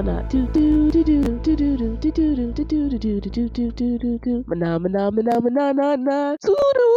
Phenomena. 0.00 0.26
Do 0.30 0.46
do 0.46 0.90
do 0.90 1.04
do 1.04 1.20
do 1.22 1.56
do 1.56 1.76
do 1.76 1.76
do 1.76 2.14
do 2.16 2.52
do 2.54 2.54
do 2.54 2.88
do 2.88 2.88
do 2.88 3.20
do 3.20 3.48
do 3.50 3.50
do 3.50 3.72
do 3.72 3.98
do 3.98 4.18
do. 4.18 4.44
Phenomena, 4.48 5.12
phenomena, 5.12 5.74
na 5.74 5.96
na. 5.96 6.36
Do 6.40 6.48
do 6.48 6.56
do 6.56 6.72
do. 6.74 6.89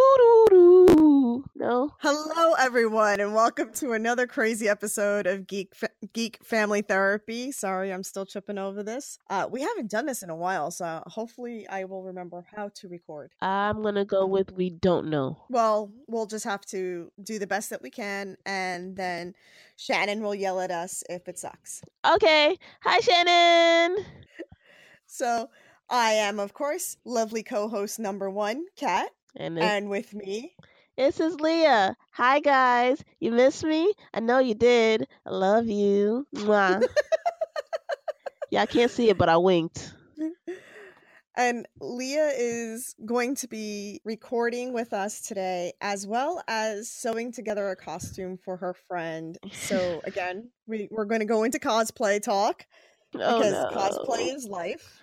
No. 1.64 1.94
Hello, 2.00 2.56
everyone, 2.60 3.22
and 3.22 3.34
welcome 3.34 3.72
to 3.76 3.94
another 3.94 4.28
crazy 4.28 4.68
episode 4.68 5.26
of 5.26 5.48
Geek 5.48 5.74
Fa- 5.74 5.88
Geek 6.12 6.40
Family 6.44 6.82
Therapy. 6.82 7.54
Sorry, 7.54 7.94
I'm 7.94 8.04
still 8.04 8.26
tripping 8.26 8.58
over 8.58 8.84
this. 8.84 9.18
Uh, 9.30 9.48
we 9.50 9.62
haven't 9.62 9.90
done 9.90 10.06
this 10.06 10.24
in 10.24 10.30
a 10.30 10.36
while, 10.36 10.72
so 10.72 11.02
hopefully, 11.08 11.66
I 11.70 11.86
will 11.86 12.04
remember 12.04 12.46
how 12.54 12.68
to 12.76 12.90
record. 12.90 13.32
I'm 13.42 13.82
gonna 13.82 14.04
go 14.04 14.26
with 14.26 14.52
we 14.52 14.72
don't 14.72 15.08
know. 15.08 15.38
Well, 15.48 15.90
we'll 16.10 16.26
just 16.26 16.44
have 16.44 16.66
to 16.66 17.10
do 17.24 17.40
the 17.40 17.48
best 17.48 17.70
that 17.70 17.82
we 17.82 17.90
can, 17.90 18.36
and 18.46 18.98
then 18.98 19.34
Shannon 19.78 20.22
will 20.22 20.36
yell 20.36 20.60
at 20.60 20.70
us 20.70 21.02
if 21.10 21.30
it 21.30 21.40
sucks. 21.40 21.82
Okay. 22.06 22.58
Hi, 22.82 23.00
Shannon. 23.00 24.06
So, 25.06 25.50
I 25.90 26.12
am, 26.14 26.40
of 26.40 26.54
course, 26.54 26.98
lovely 27.06 27.44
co-host 27.44 28.00
number 28.00 28.30
one, 28.30 28.66
Kat, 28.76 29.12
And 29.36 29.60
and 29.60 29.88
with 29.90 30.14
me, 30.16 30.56
this 30.98 31.20
is 31.20 31.40
Leah. 31.40 31.96
Hi, 32.12 32.40
guys. 32.40 33.04
You 33.20 33.32
missed 33.32 33.64
me? 33.64 33.94
I 34.14 34.20
know 34.20 34.40
you 34.40 34.56
did. 34.56 35.08
I 35.26 35.32
love 35.32 35.68
you. 35.68 36.28
Mwah. 36.36 36.84
yeah, 38.52 38.62
I 38.62 38.66
can't 38.66 38.92
see 38.92 39.10
it, 39.10 39.18
but 39.18 39.30
I 39.30 39.38
winked. 39.38 39.94
And 41.36 41.68
Leah 41.82 42.32
is 42.38 42.96
going 43.06 43.36
to 43.38 43.48
be 43.48 44.02
recording 44.06 44.72
with 44.72 44.94
us 44.94 45.22
today, 45.22 45.74
as 45.82 46.06
well 46.06 46.44
as 46.48 46.92
sewing 46.92 47.32
together 47.32 47.70
a 47.72 47.76
costume 47.76 48.38
for 48.38 48.58
her 48.58 48.76
friend. 48.76 49.38
So, 49.52 50.02
again, 50.06 50.52
we, 50.68 50.88
we're 50.92 51.06
going 51.06 51.22
to 51.22 51.26
go 51.26 51.44
into 51.44 51.58
cosplay 51.58 52.22
talk 52.22 52.66
Oh, 53.16 53.40
because 53.40 53.52
no. 53.52 53.72
cosplay 53.72 54.36
is 54.36 54.46
life. 54.46 55.03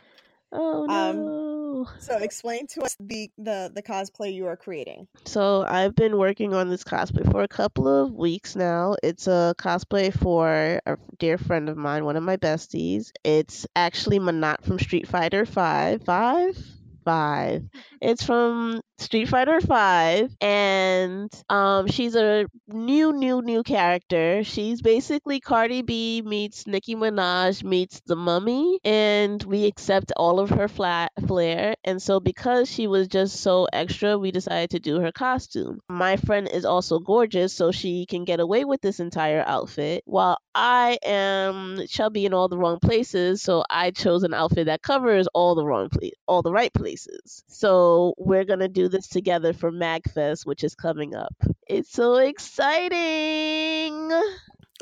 Oh 0.52 0.88
um, 0.88 1.16
no. 1.16 1.88
So, 2.00 2.18
explain 2.18 2.66
to 2.68 2.82
us 2.82 2.96
the, 2.98 3.30
the, 3.38 3.70
the 3.74 3.82
cosplay 3.82 4.34
you 4.34 4.46
are 4.46 4.56
creating. 4.56 5.06
So 5.24 5.64
I've 5.66 5.94
been 5.94 6.18
working 6.18 6.52
on 6.52 6.68
this 6.68 6.84
cosplay 6.84 7.30
for 7.30 7.42
a 7.42 7.48
couple 7.48 7.88
of 7.88 8.12
weeks 8.12 8.56
now. 8.56 8.96
It's 9.02 9.26
a 9.26 9.54
cosplay 9.56 10.12
for 10.12 10.80
a 10.84 10.96
dear 11.18 11.38
friend 11.38 11.68
of 11.68 11.76
mine, 11.76 12.04
one 12.04 12.16
of 12.16 12.22
my 12.22 12.36
besties. 12.36 13.12
It's 13.24 13.66
actually 13.76 14.18
Menat 14.18 14.64
from 14.64 14.78
Street 14.78 15.06
Fighter 15.06 15.46
Five. 15.46 16.02
Five? 16.02 16.58
Five. 17.04 17.68
It's 18.00 18.24
from 18.24 18.82
Street 19.00 19.28
Fighter 19.28 19.62
Five, 19.62 20.30
and 20.42 21.32
um, 21.48 21.86
she's 21.86 22.14
a 22.14 22.44
new, 22.68 23.14
new, 23.14 23.40
new 23.40 23.62
character. 23.62 24.44
She's 24.44 24.82
basically 24.82 25.40
Cardi 25.40 25.80
B 25.80 26.22
meets 26.24 26.66
Nicki 26.66 26.94
Minaj 26.94 27.64
meets 27.64 28.02
the 28.06 28.14
Mummy, 28.14 28.78
and 28.84 29.42
we 29.42 29.64
accept 29.64 30.12
all 30.18 30.38
of 30.38 30.50
her 30.50 30.68
flat 30.68 31.12
flair. 31.26 31.74
And 31.82 32.00
so, 32.02 32.20
because 32.20 32.70
she 32.70 32.86
was 32.86 33.08
just 33.08 33.40
so 33.40 33.66
extra, 33.72 34.18
we 34.18 34.32
decided 34.32 34.70
to 34.70 34.80
do 34.80 35.00
her 35.00 35.12
costume. 35.12 35.80
My 35.88 36.16
friend 36.16 36.46
is 36.46 36.66
also 36.66 36.98
gorgeous, 36.98 37.54
so 37.54 37.72
she 37.72 38.04
can 38.04 38.26
get 38.26 38.38
away 38.38 38.66
with 38.66 38.82
this 38.82 39.00
entire 39.00 39.42
outfit, 39.46 40.02
while 40.04 40.36
I 40.54 40.98
am 41.02 41.86
chubby 41.88 42.26
in 42.26 42.34
all 42.34 42.48
the 42.48 42.58
wrong 42.58 42.78
places. 42.80 43.40
So 43.40 43.64
I 43.70 43.92
chose 43.92 44.24
an 44.24 44.34
outfit 44.34 44.66
that 44.66 44.82
covers 44.82 45.26
all 45.32 45.54
the 45.54 45.64
wrong 45.64 45.88
place, 45.88 46.12
all 46.26 46.42
the 46.42 46.52
right 46.52 46.72
places. 46.74 47.42
So 47.48 48.12
we're 48.18 48.44
gonna 48.44 48.68
do 48.68 48.89
this 48.91 49.08
together 49.08 49.52
for 49.52 49.72
MagFest, 49.72 50.46
which 50.46 50.64
is 50.64 50.74
coming 50.74 51.14
up. 51.14 51.34
It's 51.69 51.91
so 51.92 52.16
exciting. 52.16 54.10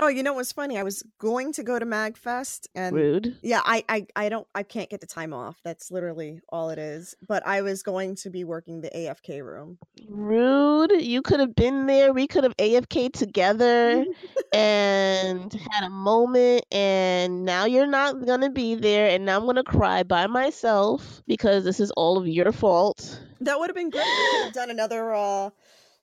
Oh, 0.00 0.08
you 0.08 0.22
know 0.22 0.32
what's 0.32 0.52
funny? 0.52 0.78
I 0.78 0.82
was 0.82 1.02
going 1.18 1.52
to 1.54 1.62
go 1.62 1.78
to 1.78 1.84
MagFest 1.86 2.68
and 2.74 2.94
Rude. 2.94 3.36
yeah, 3.42 3.60
I, 3.64 3.84
I 3.88 4.06
I 4.14 4.28
don't 4.28 4.46
I 4.54 4.62
can't 4.62 4.88
get 4.88 5.00
the 5.00 5.06
time 5.06 5.32
off. 5.32 5.56
That's 5.64 5.90
literally 5.90 6.40
all 6.50 6.70
it 6.70 6.78
is. 6.78 7.16
But 7.26 7.46
I 7.46 7.62
was 7.62 7.82
going 7.82 8.14
to 8.16 8.30
be 8.30 8.44
working 8.44 8.80
the 8.80 8.90
AFK 8.90 9.44
room. 9.44 9.78
Rude. 10.08 10.92
You 11.00 11.22
could 11.22 11.40
have 11.40 11.54
been 11.54 11.86
there. 11.86 12.12
We 12.12 12.26
could 12.26 12.44
have 12.44 12.56
AFK 12.56 13.12
together 13.12 14.04
and 14.52 15.52
had 15.72 15.84
a 15.84 15.90
moment. 15.90 16.64
And 16.70 17.44
now 17.44 17.64
you're 17.64 17.86
not 17.86 18.24
going 18.24 18.42
to 18.42 18.50
be 18.50 18.74
there. 18.76 19.08
And 19.10 19.24
now 19.24 19.38
I'm 19.38 19.44
going 19.44 19.56
to 19.56 19.64
cry 19.64 20.02
by 20.02 20.26
myself 20.26 21.22
because 21.26 21.64
this 21.64 21.80
is 21.80 21.90
all 21.92 22.18
of 22.18 22.28
your 22.28 22.52
fault. 22.52 23.20
That 23.40 23.58
would 23.58 23.68
have 23.68 23.76
been 23.76 23.90
great. 23.90 24.04
We 24.04 24.30
could 24.30 24.44
have 24.44 24.52
done 24.52 24.70
another 24.70 25.14
uh 25.14 25.50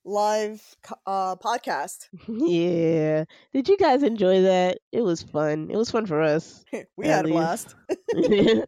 live 0.06 0.62
uh 1.06 1.36
podcast. 1.36 2.08
yeah. 2.28 3.26
Did 3.54 3.68
you 3.68 3.78
guys 3.78 4.04
enjoy 4.04 4.44
that? 4.44 4.80
It 4.92 5.02
was 5.02 5.22
fun. 5.24 5.70
It 5.72 5.76
was 5.76 5.92
fun 5.92 6.06
for 6.06 6.22
us. 6.22 6.64
we 6.96 7.08
had 7.08 7.26
a 7.26 7.30
blast. 7.30 7.76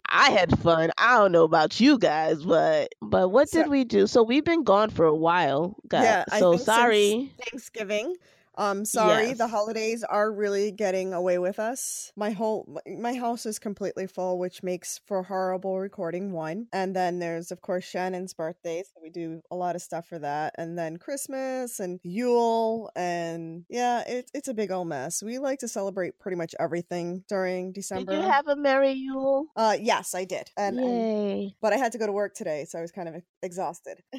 I 0.09 0.31
had 0.31 0.57
fun. 0.59 0.91
I 0.97 1.17
don't 1.19 1.31
know 1.31 1.43
about 1.43 1.79
you 1.79 1.97
guys, 1.99 2.43
but 2.43 2.89
but 3.01 3.29
what 3.29 3.49
So- 3.49 3.61
did 3.61 3.69
we 3.71 3.83
do? 3.83 4.07
So 4.07 4.23
we've 4.23 4.43
been 4.45 4.63
gone 4.63 4.89
for 4.89 5.05
a 5.05 5.15
while, 5.15 5.77
guys. 5.87 6.03
Yeah, 6.03 6.39
so 6.39 6.57
sorry. 6.57 7.31
Thanksgiving. 7.49 8.15
Um 8.57 8.85
sorry, 8.85 9.33
the 9.33 9.47
holidays 9.47 10.03
are 10.03 10.31
really 10.31 10.71
getting 10.71 11.13
away 11.13 11.37
with 11.37 11.59
us. 11.59 12.11
My 12.15 12.31
whole 12.31 12.79
my 12.97 13.13
house 13.13 13.45
is 13.45 13.59
completely 13.59 14.07
full, 14.07 14.39
which 14.39 14.63
makes 14.63 14.99
for 15.05 15.23
horrible 15.23 15.79
recording 15.79 16.31
one. 16.31 16.67
And 16.73 16.95
then 16.95 17.19
there's 17.19 17.51
of 17.51 17.61
course 17.61 17.83
Shannon's 17.85 18.33
birthday, 18.33 18.83
so 18.83 18.99
we 19.01 19.09
do 19.09 19.41
a 19.51 19.55
lot 19.55 19.75
of 19.75 19.81
stuff 19.81 20.07
for 20.07 20.19
that. 20.19 20.55
And 20.57 20.77
then 20.77 20.97
Christmas 20.97 21.79
and 21.79 21.99
Yule 22.03 22.89
and 22.95 23.65
yeah, 23.69 24.03
it, 24.07 24.31
it's 24.33 24.47
a 24.47 24.53
big 24.53 24.71
old 24.71 24.87
mess. 24.87 25.21
We 25.21 25.37
like 25.37 25.59
to 25.59 25.67
celebrate 25.67 26.19
pretty 26.19 26.37
much 26.37 26.55
everything 26.59 27.23
during 27.29 27.73
December. 27.73 28.13
Did 28.13 28.23
you 28.23 28.29
have 28.29 28.47
a 28.47 28.55
merry 28.55 28.93
Yule? 28.93 29.45
uh 29.55 29.77
yes, 29.79 30.15
I 30.15 30.25
did. 30.25 30.49
And, 30.57 30.79
and 30.79 30.87
Yay. 30.87 31.55
but 31.61 31.73
I 31.73 31.77
had 31.77 31.91
to 31.91 31.97
go 31.97 32.07
to 32.07 32.11
work 32.11 32.33
today, 32.33 32.65
so 32.65 32.79
I 32.79 32.81
was 32.81 32.91
kind 32.91 33.07
of 33.07 33.21
exhausted. 33.43 34.01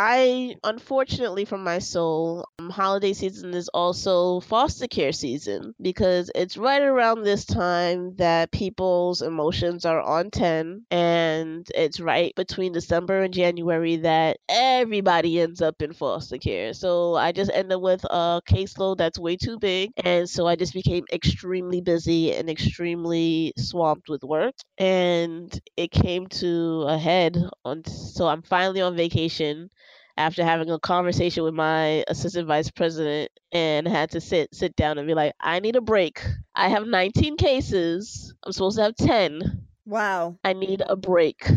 I, 0.00 0.54
unfortunately 0.62 1.44
for 1.44 1.58
my 1.58 1.80
soul, 1.80 2.46
um, 2.60 2.70
holiday 2.70 3.12
season 3.14 3.52
is 3.52 3.68
also 3.70 4.38
foster 4.38 4.86
care 4.86 5.10
season 5.10 5.74
because 5.82 6.30
it's 6.36 6.56
right 6.56 6.82
around 6.82 7.24
this 7.24 7.44
time 7.44 8.14
that 8.14 8.52
people's 8.52 9.22
emotions 9.22 9.84
are 9.84 10.00
on 10.00 10.30
10, 10.30 10.86
and 10.92 11.66
it's 11.74 11.98
right 11.98 12.32
between 12.36 12.70
December 12.70 13.22
and 13.24 13.34
January 13.34 13.96
that 13.96 14.36
everybody 14.48 15.40
ends 15.40 15.60
up 15.60 15.82
in 15.82 15.92
foster 15.92 16.38
care. 16.38 16.74
So 16.74 17.16
I 17.16 17.32
just 17.32 17.50
end 17.52 17.72
up 17.72 17.80
with 17.82 18.04
a 18.04 18.40
caseload 18.48 18.98
that's 18.98 19.18
way 19.18 19.36
too 19.36 19.58
big, 19.58 19.90
and 20.04 20.30
so 20.30 20.46
I 20.46 20.54
just 20.54 20.74
became 20.74 21.06
extremely 21.12 21.80
busy 21.80 22.32
and 22.36 22.48
extremely 22.48 23.52
swamped 23.58 24.08
with 24.08 24.22
work, 24.22 24.54
and 24.78 25.60
it 25.76 25.90
came 25.90 26.28
to 26.28 26.84
a 26.86 26.96
head 26.96 27.36
on. 27.64 27.84
So 27.84 28.28
I'm 28.28 28.42
finally 28.42 28.80
on 28.80 28.94
vacation 28.94 29.70
after 30.18 30.44
having 30.44 30.68
a 30.68 30.78
conversation 30.80 31.44
with 31.44 31.54
my 31.54 32.04
assistant 32.08 32.48
vice 32.48 32.70
president 32.70 33.30
and 33.52 33.86
had 33.86 34.10
to 34.10 34.20
sit 34.20 34.54
sit 34.54 34.74
down 34.76 34.98
and 34.98 35.06
be 35.06 35.14
like, 35.14 35.32
I 35.40 35.60
need 35.60 35.76
a 35.76 35.80
break. 35.80 36.22
I 36.54 36.68
have 36.68 36.86
19 36.86 37.36
cases. 37.36 38.34
I'm 38.44 38.52
supposed 38.52 38.76
to 38.76 38.82
have 38.82 38.96
10. 38.96 39.66
Wow. 39.86 40.36
I 40.44 40.52
need 40.52 40.82
a 40.86 40.96
break. 40.96 41.48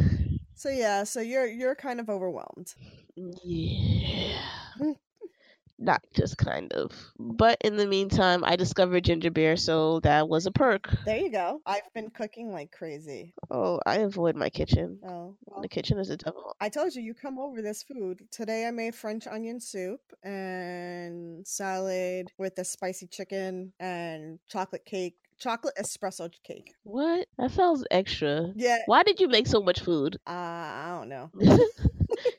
So 0.54 0.70
yeah, 0.70 1.04
so 1.04 1.22
you're 1.22 1.48
you're 1.48 1.76
kind 1.76 2.00
of 2.00 2.08
overwhelmed. 2.10 2.74
Yeah. 3.16 4.38
Hmm. 4.78 4.92
Not 5.84 6.04
just 6.14 6.38
kind 6.38 6.72
of. 6.74 6.92
But 7.18 7.58
in 7.62 7.76
the 7.76 7.88
meantime, 7.88 8.44
I 8.44 8.56
discovered 8.56 9.04
ginger 9.04 9.32
beer, 9.32 9.58
so 9.58 10.00
that 10.02 10.30
was 10.30 10.46
a 10.46 10.52
perk. 10.52 10.88
There 11.06 11.18
you 11.18 11.32
go. 11.32 11.60
I've 11.66 11.92
been 11.96 12.12
cooking 12.12 12.52
like 12.54 12.72
crazy. 12.72 13.34
Oh, 13.50 13.80
I 13.84 13.96
avoid 13.98 14.36
my 14.36 14.50
kitchen. 14.52 15.00
Oh, 15.04 15.36
well, 15.46 15.62
The 15.64 15.68
kitchen 15.68 15.98
is 15.98 16.12
a 16.12 16.18
devil. 16.18 16.56
I 16.62 16.70
told 16.70 16.94
you 16.94 17.02
you 17.02 17.16
come 17.16 17.40
over 17.40 17.64
this 17.64 17.82
food. 17.82 18.22
Today 18.30 18.68
I 18.68 18.72
made 18.72 18.94
French 18.94 19.26
onion 19.26 19.60
soup 19.60 20.02
and 20.24 21.46
salad 21.48 22.32
with 22.38 22.56
the 22.56 22.64
spicy 22.64 23.08
chicken 23.08 23.74
and 23.80 24.38
chocolate 24.48 24.86
cake, 24.86 25.16
chocolate 25.40 25.74
espresso 25.82 26.30
cake. 26.44 26.76
What? 26.84 27.28
That 27.40 27.50
sounds 27.50 27.84
extra. 27.90 28.54
Yeah, 28.56 28.78
Why 28.86 29.02
did 29.02 29.20
you 29.20 29.28
make 29.30 29.48
so 29.48 29.62
much 29.64 29.80
food? 29.80 30.18
uh, 30.28 30.30
I 30.30 30.96
don't 31.00 31.10
know. 31.10 31.32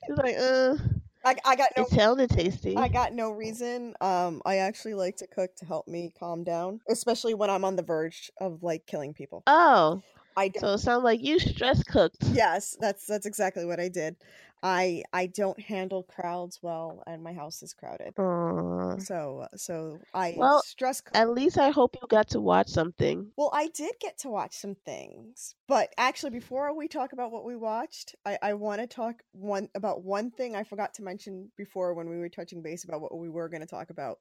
It's 0.08 0.18
like, 0.18 0.36
uh, 0.38 0.76
I, 1.24 1.36
I 1.44 1.56
got 1.56 1.70
no 1.76 1.84
it 1.84 1.88
sounded 1.90 2.30
tasty. 2.30 2.76
I 2.76 2.88
got 2.88 3.12
no 3.12 3.30
reason. 3.30 3.94
Um, 4.00 4.42
I 4.44 4.56
actually 4.56 4.94
like 4.94 5.16
to 5.18 5.26
cook 5.26 5.54
to 5.56 5.66
help 5.66 5.86
me 5.86 6.12
calm 6.18 6.44
down, 6.44 6.80
especially 6.88 7.34
when 7.34 7.50
I'm 7.50 7.64
on 7.64 7.76
the 7.76 7.82
verge 7.82 8.30
of 8.40 8.62
like 8.62 8.86
killing 8.86 9.14
people. 9.14 9.42
Oh, 9.46 10.02
I 10.36 10.48
don't. 10.48 10.60
so 10.60 10.72
it 10.74 10.78
sounds 10.78 11.04
like 11.04 11.22
you 11.22 11.38
stress 11.38 11.82
cooked. 11.84 12.24
Yes, 12.32 12.76
that's 12.80 13.06
that's 13.06 13.26
exactly 13.26 13.64
what 13.64 13.80
I 13.80 13.88
did. 13.88 14.16
I 14.62 15.02
I 15.12 15.26
don't 15.26 15.58
handle 15.60 16.04
crowds 16.04 16.60
well, 16.62 17.02
and 17.06 17.22
my 17.22 17.32
house 17.32 17.62
is 17.62 17.74
crowded. 17.74 18.14
Aw. 18.16 18.96
So 18.98 19.46
so 19.56 19.98
I 20.14 20.34
Well, 20.36 20.62
stress. 20.62 21.00
cook. 21.00 21.16
At 21.16 21.30
least 21.30 21.58
I 21.58 21.70
hope 21.70 21.96
you 22.00 22.06
got 22.08 22.28
to 22.30 22.40
watch 22.40 22.68
something. 22.68 23.30
Well, 23.36 23.50
I 23.52 23.68
did 23.68 23.94
get 24.00 24.18
to 24.18 24.28
watch 24.28 24.54
some 24.54 24.76
things, 24.86 25.54
but 25.66 25.92
actually, 25.98 26.30
before 26.30 26.76
we 26.76 26.86
talk 26.86 27.12
about 27.12 27.32
what 27.32 27.44
we 27.44 27.56
watched, 27.56 28.14
I, 28.24 28.38
I 28.42 28.54
want 28.54 28.80
to 28.80 28.86
talk 28.86 29.22
one 29.32 29.68
about 29.74 30.04
one 30.04 30.30
thing 30.30 30.54
I 30.54 30.64
forgot 30.64 30.94
to 30.94 31.02
mention 31.02 31.50
before 31.56 31.94
when 31.94 32.08
we 32.08 32.18
were 32.18 32.28
touching 32.28 32.62
base 32.62 32.84
about 32.84 33.00
what 33.00 33.16
we 33.16 33.28
were 33.28 33.48
going 33.48 33.62
to 33.62 33.66
talk 33.66 33.90
about. 33.90 34.18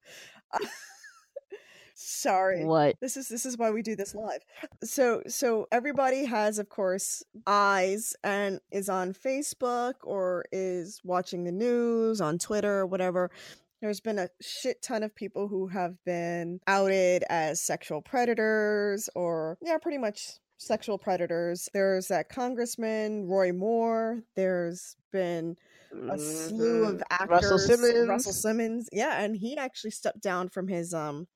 Sorry. 1.96 2.66
What? 2.66 2.96
This 3.02 3.18
is 3.18 3.28
this 3.28 3.46
is 3.46 3.58
why 3.58 3.72
we 3.72 3.82
do 3.82 3.96
this 3.96 4.16
live. 4.16 4.42
So 4.84 5.22
so 5.28 5.68
everybody 5.72 6.26
has 6.26 6.60
of 6.60 6.70
course 6.70 7.24
eyes 7.48 8.16
and 8.24 8.60
is 8.72 8.90
on 8.90 9.14
Facebook 9.14 9.94
or 10.04 10.46
is 10.52 11.02
watching 11.04 11.44
the 11.44 11.52
news 11.52 12.22
on 12.22 12.38
Twitter 12.38 12.80
or 12.80 12.86
whatever. 12.86 13.30
There's 13.82 14.00
been 14.00 14.20
a 14.20 14.30
shit 14.42 14.82
ton 14.84 15.02
of 15.04 15.16
people 15.16 15.48
who 15.48 15.68
have 15.68 15.96
been 16.06 16.60
outed 16.68 17.24
as 17.30 17.62
sexual 17.62 18.02
predators 18.02 19.10
or 19.16 19.58
yeah, 19.62 19.78
pretty 19.78 19.98
much 19.98 20.34
sexual 20.58 21.00
predators. 21.00 21.68
There's 21.74 22.08
that 22.10 22.30
congressman 22.30 23.26
Roy 23.28 23.52
Moore. 23.52 24.22
There's 24.36 24.96
been 25.12 25.56
a 26.10 26.18
slew 26.20 26.86
of 26.86 26.96
Mhm. 26.98 27.02
actors. 27.10 27.30
Russell 27.30 27.58
Simmons. 27.58 28.08
Russell 28.08 28.34
Simmons. 28.34 28.90
Yeah, 28.92 29.20
and 29.22 29.36
he 29.36 29.58
actually 29.58 29.90
stepped 29.92 30.22
down 30.22 30.50
from 30.50 30.68
his 30.68 30.94
um 30.94 31.28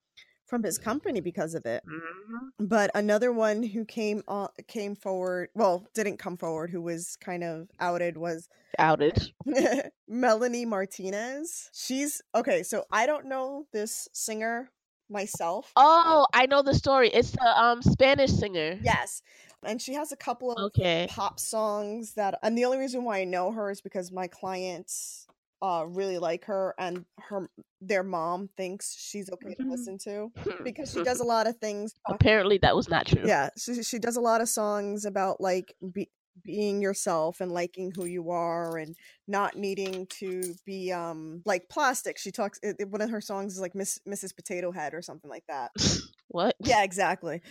from 0.46 0.64
his 0.64 0.78
company 0.78 1.22
because 1.22 1.56
of 1.56 1.66
it. 1.66 1.84
Mhm. 1.86 2.52
But 2.60 2.92
another 2.96 3.32
one 3.32 3.64
who 3.64 3.86
came 3.86 4.24
on 4.28 4.50
came 4.68 4.96
forward, 4.96 5.50
well, 5.56 5.86
didn't 5.94 6.18
come 6.18 6.38
forward, 6.38 6.70
who 6.70 6.82
was 6.82 7.16
kind 7.18 7.44
of 7.44 7.70
outed 7.80 8.18
was 8.18 8.48
Outed. 8.78 9.34
Melanie 10.08 10.66
Martinez. 10.66 11.70
She's 11.74 12.22
okay, 12.34 12.64
so 12.64 12.86
I 12.92 13.06
don't 13.06 13.26
know 13.26 13.68
this 13.72 14.08
singer 14.14 14.70
myself. 15.10 15.72
Oh, 15.76 16.26
I 16.34 16.46
know 16.46 16.62
the 16.62 16.74
story. 16.74 17.10
It's 17.10 17.32
the 17.32 17.62
um 17.62 17.82
Spanish 17.82 18.32
singer. 18.32 18.80
Yes. 18.84 19.22
And 19.64 19.82
she 19.82 19.94
has 19.94 20.12
a 20.12 20.18
couple 20.18 20.52
of 20.52 20.66
Okay. 20.66 21.08
pop 21.10 21.40
songs 21.40 22.14
that 22.14 22.38
and 22.44 22.58
the 22.58 22.66
only 22.66 22.78
reason 22.78 23.04
why 23.04 23.20
I 23.20 23.24
know 23.24 23.52
her 23.52 23.70
is 23.72 23.82
because 23.82 24.12
my 24.12 24.28
clients 24.28 25.28
uh 25.66 25.84
really 26.00 26.18
like 26.30 26.46
her 26.46 26.74
and 26.78 27.06
her 27.28 27.40
their 27.82 28.04
mom 28.04 28.50
thinks 28.58 28.96
she's 28.98 29.30
okay 29.36 29.54
to 29.56 29.64
Mhm. 29.64 29.72
listen 29.72 29.98
to 30.08 30.32
because 30.64 30.92
she 30.92 31.02
does 31.04 31.20
a 31.20 31.24
lot 31.36 31.48
of 31.48 31.56
things 31.58 31.94
talk- 32.08 32.16
Apparently, 32.22 32.58
that 32.60 32.76
was 32.76 32.88
not 32.90 33.06
true. 33.08 33.24
yeah 33.26 33.50
she, 33.58 33.82
she 33.84 34.00
does 34.00 34.18
a 34.18 34.22
lot 34.22 34.42
of 34.42 34.50
songs 34.50 35.06
about 35.06 35.40
like 35.42 35.74
be, 35.94 36.10
being 36.44 36.82
yourself 36.82 37.40
and 37.42 37.52
liking 37.52 37.92
who 37.96 38.06
you 38.06 38.30
are 38.30 38.78
and 38.78 38.96
not 39.28 39.56
needing 39.56 40.06
to 40.20 40.30
be 40.66 40.92
um 40.92 41.42
like 41.46 41.64
plastic 41.70 42.18
she 42.18 42.32
talks 42.32 42.60
it, 42.62 42.76
it- 42.80 42.90
one 42.90 43.02
of 43.02 43.10
her 43.10 43.22
songs 43.22 43.54
is 43.56 43.62
like 43.62 43.74
Miss, 43.74 44.00
mrs 44.08 44.36
potato 44.36 44.72
head 44.72 44.94
or 44.94 45.02
something 45.02 45.30
like 45.30 45.46
that 45.48 45.72
What? 46.28 46.56
yeah 46.60 46.84
exactly 46.84 47.42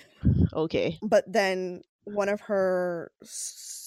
Okay. 0.53 0.99
but 1.03 1.25
then 1.27 1.81
one 2.05 2.29
of 2.29 2.41
her 2.43 3.11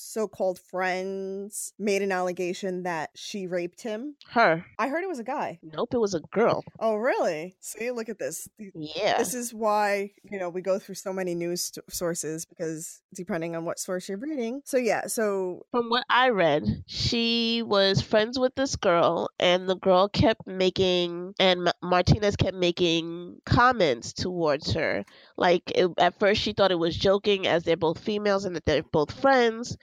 so-called 0.08 0.60
friends 0.60 1.74
made 1.78 2.02
an 2.02 2.12
allegation 2.12 2.84
that 2.84 3.10
she 3.16 3.48
raped 3.48 3.82
him 3.82 4.16
Her. 4.32 4.66
i 4.80 4.88
heard 4.88 5.04
it 5.04 5.08
was 5.10 5.20
a 5.20 5.24
guy 5.24 5.60
Nope, 5.62 5.94
it 5.94 5.98
was 6.00 6.14
a 6.14 6.20
girl. 6.32 6.64
oh 6.80 6.96
really 6.96 7.56
see 7.60 7.92
look 7.92 8.10
at 8.10 8.20
this 8.20 8.48
Yeah. 8.76 9.18
this 9.18 9.34
is 9.34 9.54
why 9.54 10.12
you 10.24 10.40
know 10.40 10.50
we 10.50 10.62
go 10.62 10.80
through 10.80 10.96
so 10.96 11.14
many 11.14 11.36
news 11.36 11.62
st- 11.74 11.84
sources 11.92 12.46
because 12.46 13.02
depending 13.14 13.56
on 13.56 13.66
what 13.66 13.80
source 13.80 14.08
you're 14.10 14.18
reading 14.18 14.62
so 14.66 14.78
yeah 14.78 15.08
so 15.08 15.66
From 15.72 15.90
what 15.90 16.04
I 16.10 16.30
read, 16.30 16.64
she 16.86 17.64
was 17.66 18.02
friends 18.02 18.40
with 18.40 18.56
this 18.56 18.76
girl, 18.76 19.30
and 19.40 19.68
the 19.70 19.76
girl 19.76 20.08
kept 20.10 20.46
making, 20.48 21.34
and 21.40 21.64
Ma- 21.66 21.72
Martinez 21.82 22.36
kept 22.36 22.56
making 22.56 23.38
comments 23.46 24.14
towards 24.14 24.74
her. 24.74 25.06
Like, 25.38 25.72
it, 25.76 25.90
at 25.98 26.20
first, 26.20 26.42
she 26.42 26.54
thought 26.54 26.72
it 26.72 26.80
was 26.80 26.96
joking, 26.96 27.46
as 27.48 27.64
they're 27.64 27.78
both 27.78 28.00
females 28.00 28.46
and 28.46 28.56
that 28.56 28.66
they're 28.66 28.84
both 28.84 29.12
friends, 29.20 29.78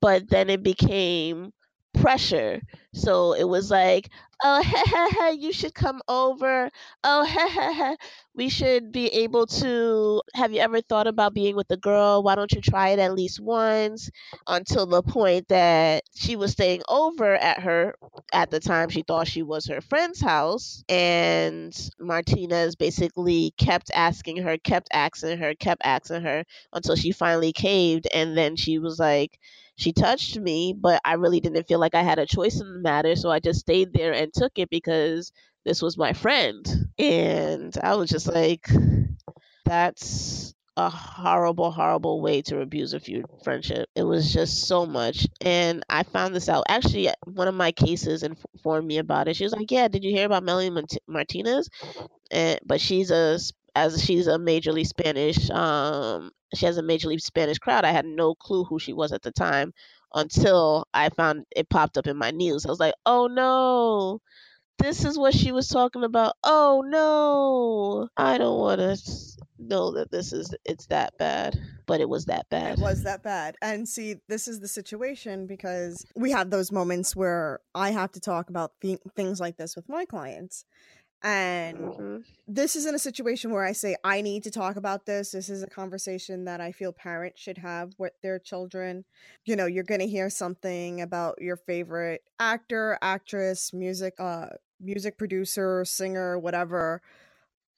but 0.00 0.28
then 0.28 0.50
it 0.50 0.62
became 0.62 1.52
pressure. 1.94 2.60
So 2.94 3.32
it 3.34 3.44
was 3.44 3.70
like, 3.70 4.10
oh, 4.42 4.62
ha 4.62 4.84
ha 4.86 5.08
ha, 5.12 5.28
you 5.30 5.52
should 5.52 5.74
come 5.74 6.02
over. 6.08 6.70
Oh, 7.04 7.24
ha 7.24 7.48
ha 7.50 7.72
ha, 7.74 7.96
we 8.34 8.48
should 8.48 8.92
be 8.92 9.06
able 9.08 9.46
to. 9.46 10.22
Have 10.34 10.52
you 10.52 10.60
ever 10.60 10.80
thought 10.80 11.06
about 11.06 11.34
being 11.34 11.56
with 11.56 11.70
a 11.70 11.76
girl? 11.76 12.22
Why 12.22 12.34
don't 12.34 12.52
you 12.52 12.60
try 12.60 12.90
it 12.90 12.98
at 12.98 13.14
least 13.14 13.40
once? 13.40 14.10
until 14.46 14.86
the 14.86 15.02
point 15.02 15.48
that 15.48 16.04
she 16.14 16.36
was 16.36 16.52
staying 16.52 16.82
over 16.88 17.34
at 17.36 17.60
her 17.60 17.94
at 18.32 18.50
the 18.50 18.60
time 18.60 18.88
she 18.88 19.02
thought 19.02 19.26
she 19.28 19.42
was 19.42 19.66
her 19.66 19.80
friend's 19.80 20.20
house 20.20 20.82
and 20.88 21.90
martinez 21.98 22.74
basically 22.76 23.52
kept 23.56 23.90
asking 23.94 24.36
her 24.38 24.56
kept 24.58 24.88
asking 24.92 25.38
her 25.38 25.54
kept 25.54 25.82
asking 25.84 26.22
her 26.22 26.44
until 26.72 26.96
she 26.96 27.12
finally 27.12 27.52
caved 27.52 28.06
and 28.12 28.36
then 28.36 28.56
she 28.56 28.78
was 28.78 28.98
like 28.98 29.38
she 29.76 29.92
touched 29.92 30.38
me 30.38 30.74
but 30.78 31.00
i 31.04 31.14
really 31.14 31.40
didn't 31.40 31.66
feel 31.66 31.78
like 31.80 31.94
i 31.94 32.02
had 32.02 32.18
a 32.18 32.26
choice 32.26 32.60
in 32.60 32.72
the 32.72 32.80
matter 32.80 33.16
so 33.16 33.30
i 33.30 33.40
just 33.40 33.60
stayed 33.60 33.92
there 33.92 34.12
and 34.12 34.32
took 34.32 34.52
it 34.56 34.70
because 34.70 35.32
this 35.64 35.82
was 35.82 35.96
my 35.98 36.12
friend 36.12 36.66
and 36.98 37.76
i 37.82 37.94
was 37.94 38.10
just 38.10 38.26
like 38.26 38.68
that's 39.64 40.54
a 40.76 40.88
horrible, 40.88 41.70
horrible 41.70 42.22
way 42.22 42.40
to 42.40 42.60
abuse 42.60 42.94
a 42.94 43.00
feud 43.00 43.26
friendship. 43.44 43.88
It 43.94 44.04
was 44.04 44.32
just 44.32 44.66
so 44.66 44.86
much. 44.86 45.26
And 45.42 45.84
I 45.90 46.02
found 46.02 46.34
this 46.34 46.48
out. 46.48 46.64
Actually, 46.68 47.10
one 47.26 47.46
of 47.46 47.54
my 47.54 47.72
cases 47.72 48.22
informed 48.22 48.86
me 48.86 48.96
about 48.96 49.28
it. 49.28 49.36
She 49.36 49.44
was 49.44 49.52
like, 49.52 49.70
Yeah, 49.70 49.88
did 49.88 50.02
you 50.02 50.10
hear 50.10 50.24
about 50.26 50.44
Melanie 50.44 50.70
Mart- 50.70 50.96
Martinez? 51.06 51.68
And, 52.30 52.58
but 52.64 52.80
she's 52.80 53.10
a, 53.10 53.38
as 53.74 54.02
she's 54.04 54.26
a 54.26 54.38
majorly 54.38 54.86
Spanish, 54.86 55.50
um, 55.50 56.30
she 56.54 56.66
has 56.66 56.78
a 56.78 56.82
majorly 56.82 57.20
Spanish 57.20 57.58
crowd. 57.58 57.84
I 57.84 57.92
had 57.92 58.04
no 58.04 58.34
clue 58.34 58.64
who 58.64 58.78
she 58.78 58.92
was 58.92 59.12
at 59.12 59.22
the 59.22 59.32
time 59.32 59.72
until 60.14 60.86
I 60.92 61.08
found 61.10 61.44
it 61.56 61.68
popped 61.70 61.96
up 61.96 62.06
in 62.06 62.16
my 62.16 62.30
news. 62.30 62.66
I 62.66 62.70
was 62.70 62.80
like, 62.80 62.94
Oh 63.06 63.26
no 63.28 64.20
this 64.78 65.04
is 65.04 65.18
what 65.18 65.34
she 65.34 65.52
was 65.52 65.68
talking 65.68 66.02
about. 66.02 66.34
Oh 66.42 66.82
no, 66.84 68.08
I 68.16 68.36
don't 68.38 68.58
want 68.58 68.80
to 68.80 68.98
know 69.58 69.92
that 69.92 70.10
this 70.10 70.32
is 70.32 70.54
it's 70.64 70.86
that 70.86 71.16
bad, 71.18 71.56
but 71.86 72.00
it 72.00 72.08
was 72.08 72.24
that 72.26 72.48
bad. 72.50 72.78
it 72.78 72.82
was 72.82 73.04
that 73.04 73.22
bad 73.22 73.56
and 73.62 73.88
see 73.88 74.16
this 74.28 74.48
is 74.48 74.60
the 74.60 74.68
situation 74.68 75.46
because 75.46 76.04
we 76.16 76.30
have 76.30 76.50
those 76.50 76.72
moments 76.72 77.14
where 77.14 77.60
i 77.74 77.90
have 77.90 78.10
to 78.10 78.20
talk 78.20 78.48
about 78.50 78.72
th- 78.80 78.98
things 79.14 79.40
like 79.40 79.56
this 79.56 79.76
with 79.76 79.88
my 79.88 80.04
clients 80.04 80.64
and 81.22 81.78
Mhm. 81.78 82.24
this 82.48 82.76
isn't 82.76 82.94
a 82.94 82.98
situation 82.98 83.50
where 83.52 83.64
I 83.64 83.72
say 83.72 83.96
I 84.04 84.20
need 84.22 84.42
to 84.44 84.50
talk 84.50 84.76
about 84.76 85.06
this. 85.06 85.32
This 85.32 85.48
is 85.48 85.62
a 85.62 85.66
conversation 85.68 86.44
that 86.44 86.60
I 86.60 86.72
feel 86.72 86.92
parents 86.92 87.40
should 87.40 87.58
have 87.58 87.92
with 87.98 88.12
their 88.22 88.38
children. 88.38 89.04
You 89.44 89.56
know, 89.56 89.66
you're 89.66 89.84
going 89.84 90.00
to 90.00 90.06
hear 90.08 90.30
something 90.30 91.00
about 91.00 91.40
your 91.40 91.56
favorite 91.56 92.22
actor, 92.40 92.98
actress, 93.02 93.72
music 93.72 94.14
uh 94.18 94.48
music 94.80 95.16
producer, 95.18 95.84
singer, 95.84 96.38
whatever. 96.38 97.00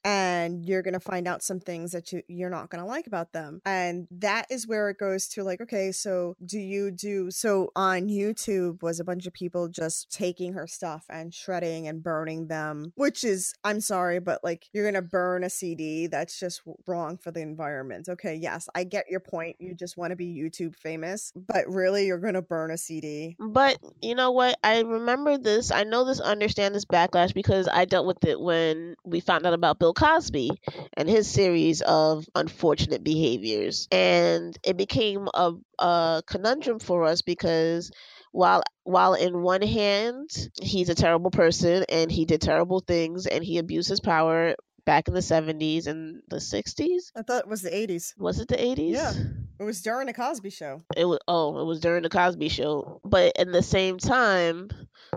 And 0.04 0.64
you're 0.64 0.82
gonna 0.82 1.00
find 1.00 1.26
out 1.26 1.42
some 1.42 1.60
things 1.60 1.92
that 1.92 2.12
you 2.12 2.22
you're 2.28 2.50
not 2.50 2.68
gonna 2.68 2.84
like 2.84 3.06
about 3.06 3.32
them, 3.32 3.62
and 3.64 4.06
that 4.10 4.46
is 4.50 4.68
where 4.68 4.90
it 4.90 4.98
goes 4.98 5.28
to 5.28 5.42
like, 5.42 5.62
okay, 5.62 5.92
so 5.92 6.36
do 6.44 6.58
you 6.58 6.90
do 6.90 7.30
so 7.30 7.70
on 7.74 8.08
YouTube? 8.08 8.82
Was 8.82 9.00
a 9.00 9.04
bunch 9.04 9.26
of 9.26 9.32
people 9.32 9.68
just 9.68 10.10
taking 10.12 10.52
her 10.52 10.66
stuff 10.66 11.06
and 11.08 11.32
shredding 11.32 11.88
and 11.88 12.02
burning 12.02 12.48
them, 12.48 12.92
which 12.96 13.24
is 13.24 13.54
I'm 13.64 13.80
sorry, 13.80 14.18
but 14.18 14.44
like 14.44 14.66
you're 14.74 14.84
gonna 14.84 15.00
burn 15.00 15.42
a 15.42 15.48
CD. 15.48 16.06
That's 16.06 16.38
just 16.38 16.60
wrong 16.86 17.16
for 17.16 17.30
the 17.30 17.40
environment. 17.40 18.10
Okay, 18.10 18.34
yes, 18.34 18.68
I 18.74 18.84
get 18.84 19.08
your 19.08 19.20
point. 19.20 19.56
You 19.58 19.74
just 19.74 19.96
want 19.96 20.10
to 20.10 20.16
be 20.16 20.26
YouTube 20.26 20.76
famous, 20.76 21.32
but 21.34 21.66
really, 21.66 22.06
you're 22.06 22.18
gonna 22.18 22.42
burn 22.42 22.70
a 22.70 22.76
CD. 22.76 23.36
But 23.40 23.78
you 24.02 24.14
know 24.14 24.32
what? 24.32 24.58
I 24.62 24.80
remember 24.80 25.38
this. 25.38 25.70
I 25.70 25.84
know 25.84 26.04
this. 26.04 26.20
Understand 26.20 26.74
this 26.74 26.84
backlash 26.84 27.32
because 27.32 27.68
I 27.68 27.86
dealt 27.86 28.06
with 28.06 28.22
it 28.24 28.38
when 28.38 28.96
we 29.04 29.20
found 29.20 29.46
out 29.46 29.54
about 29.54 29.78
Bill 29.78 29.93
Cosby 29.94 30.50
and 30.96 31.08
his 31.08 31.26
series 31.28 31.82
of 31.82 32.26
unfortunate 32.34 33.02
behaviors, 33.04 33.88
and 33.90 34.56
it 34.62 34.76
became 34.76 35.28
a, 35.34 35.52
a 35.78 36.22
conundrum 36.26 36.78
for 36.78 37.04
us 37.04 37.22
because 37.22 37.90
while 38.32 38.62
while 38.82 39.14
in 39.14 39.42
one 39.42 39.62
hand 39.62 40.30
he's 40.60 40.88
a 40.88 40.94
terrible 40.94 41.30
person 41.30 41.84
and 41.88 42.10
he 42.10 42.24
did 42.24 42.40
terrible 42.40 42.80
things 42.80 43.26
and 43.26 43.44
he 43.44 43.58
abused 43.58 43.88
his 43.88 44.00
power 44.00 44.54
back 44.84 45.08
in 45.08 45.14
the 45.14 45.20
70s 45.20 45.86
and 45.86 46.22
the 46.28 46.36
60s 46.36 47.12
I 47.16 47.22
thought 47.22 47.42
it 47.44 47.48
was 47.48 47.62
the 47.62 47.70
80s. 47.70 48.12
was 48.18 48.40
it 48.40 48.48
the 48.48 48.56
80s 48.56 48.90
Yeah. 48.92 49.12
It 49.58 49.62
was 49.62 49.82
during 49.82 50.06
the 50.08 50.12
Cosby 50.12 50.50
Show. 50.50 50.82
it 50.96 51.04
was 51.04 51.20
oh 51.28 51.58
it 51.60 51.64
was 51.64 51.80
during 51.80 52.02
the 52.02 52.08
cosby 52.08 52.48
show 52.48 53.00
but 53.04 53.32
in 53.38 53.52
the 53.52 53.62
same 53.62 53.98
time 53.98 54.68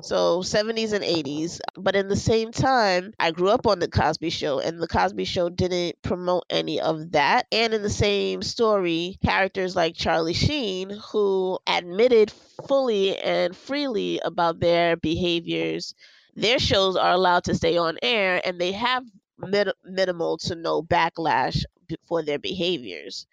so 0.01 0.41
70s 0.41 0.93
and 0.93 1.03
80s 1.03 1.59
but 1.75 1.95
in 1.95 2.07
the 2.07 2.15
same 2.15 2.51
time 2.51 3.13
i 3.19 3.31
grew 3.31 3.49
up 3.49 3.65
on 3.65 3.79
the 3.79 3.87
cosby 3.87 4.29
show 4.29 4.59
and 4.59 4.79
the 4.79 4.87
cosby 4.87 5.25
show 5.25 5.49
didn't 5.49 5.95
promote 6.03 6.43
any 6.51 6.79
of 6.79 7.11
that 7.13 7.47
and 7.51 7.73
in 7.73 7.81
the 7.81 7.89
same 7.89 8.43
story 8.43 9.17
characters 9.25 9.75
like 9.75 9.95
charlie 9.95 10.33
sheen 10.33 10.91
who 11.11 11.57
admitted 11.67 12.31
fully 12.67 13.17
and 13.17 13.55
freely 13.55 14.19
about 14.23 14.59
their 14.59 14.95
behaviors 14.97 15.95
their 16.35 16.59
shows 16.59 16.95
are 16.95 17.13
allowed 17.13 17.43
to 17.45 17.55
stay 17.55 17.77
on 17.77 17.97
air 18.03 18.39
and 18.45 18.61
they 18.61 18.71
have 18.73 19.03
min- 19.39 19.71
minimal 19.83 20.37
to 20.39 20.55
no 20.55 20.81
backlash 20.83 21.63
for 22.07 22.23
their 22.23 22.39
behaviors. 22.39 23.25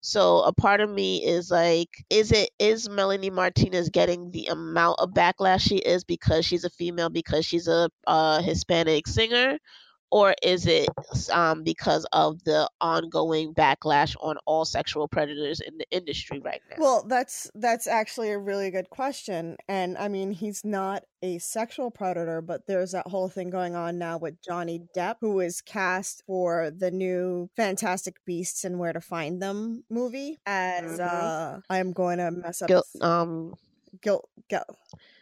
So 0.00 0.40
a 0.42 0.52
part 0.52 0.80
of 0.80 0.90
me 0.90 1.24
is 1.24 1.50
like, 1.50 1.90
is 2.10 2.32
it 2.32 2.50
is 2.58 2.88
Melanie 2.88 3.30
Martinez 3.30 3.88
getting 3.90 4.32
the 4.32 4.46
amount 4.46 4.98
of 4.98 5.10
backlash 5.10 5.60
she 5.60 5.76
is 5.76 6.02
because 6.04 6.44
she's 6.44 6.64
a 6.64 6.70
female, 6.70 7.08
because 7.08 7.46
she's 7.46 7.68
a 7.68 7.88
uh, 8.06 8.42
Hispanic 8.42 9.06
singer, 9.06 9.58
or 10.12 10.34
is 10.42 10.66
it 10.66 10.90
um, 11.32 11.62
because 11.64 12.04
of 12.12 12.44
the 12.44 12.68
ongoing 12.82 13.54
backlash 13.54 14.14
on 14.20 14.36
all 14.44 14.66
sexual 14.66 15.08
predators 15.08 15.58
in 15.60 15.78
the 15.78 15.86
industry 15.90 16.38
right 16.38 16.60
now? 16.70 16.76
Well, 16.78 17.04
that's 17.08 17.50
that's 17.54 17.86
actually 17.86 18.30
a 18.30 18.38
really 18.38 18.70
good 18.70 18.90
question, 18.90 19.56
and 19.68 19.96
I 19.96 20.08
mean 20.08 20.30
he's 20.32 20.64
not 20.64 21.04
a 21.22 21.38
sexual 21.38 21.90
predator, 21.90 22.42
but 22.42 22.66
there's 22.66 22.92
that 22.92 23.06
whole 23.08 23.30
thing 23.30 23.48
going 23.48 23.74
on 23.74 23.96
now 23.96 24.18
with 24.18 24.42
Johnny 24.42 24.82
Depp, 24.94 25.16
who 25.22 25.40
is 25.40 25.62
cast 25.62 26.22
for 26.26 26.70
the 26.70 26.90
new 26.90 27.48
Fantastic 27.56 28.16
Beasts 28.26 28.64
and 28.64 28.78
Where 28.78 28.92
to 28.92 29.00
Find 29.00 29.40
Them 29.40 29.84
movie 29.88 30.38
as 30.44 30.98
Mhm. 31.00 31.08
uh 31.08 31.60
I'm 31.70 31.92
going 31.92 32.18
to 32.18 32.30
mess 32.30 32.60
up 32.60 32.68
Guilt, 32.68 32.86
um, 33.00 33.54
Gil 34.02 34.28
Gil 34.50 34.64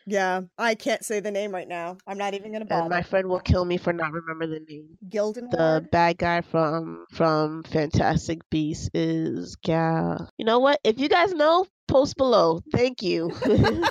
Yeah, 0.07 0.43
I 0.59 0.75
can't 0.75 1.05
say 1.05 1.21
the 1.21 1.31
name 1.31 1.53
right 1.53 1.69
now. 1.69 1.99
I'm 2.07 2.19
not 2.19 2.35
even 2.35 2.53
gonna 2.53 2.67
and 2.71 2.89
my 2.89 3.03
friend 3.03 3.29
will 3.29 3.41
kill 3.41 3.65
me 3.65 3.77
for 3.77 3.93
not 3.93 4.13
remembering 4.13 4.51
the 4.51 4.61
name. 4.61 4.99
Gildenward. 5.09 5.51
The 5.51 5.87
bad 5.93 6.19
guy 6.19 6.41
from 6.41 7.07
from 7.13 7.63
Fantastic 7.65 8.49
Beasts 8.51 8.91
is 8.95 9.57
Gal. 9.57 10.29
You 10.39 10.45
know 10.45 10.59
what? 10.59 10.81
If 10.85 10.99
you 10.99 11.09
guys 11.09 11.33
know, 11.33 11.67
post 11.87 12.17
below. 12.17 12.61
Thank 12.73 13.03
you. 13.03 13.31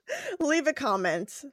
Leave 0.40 0.66
a 0.66 0.72
comment. 0.72 1.44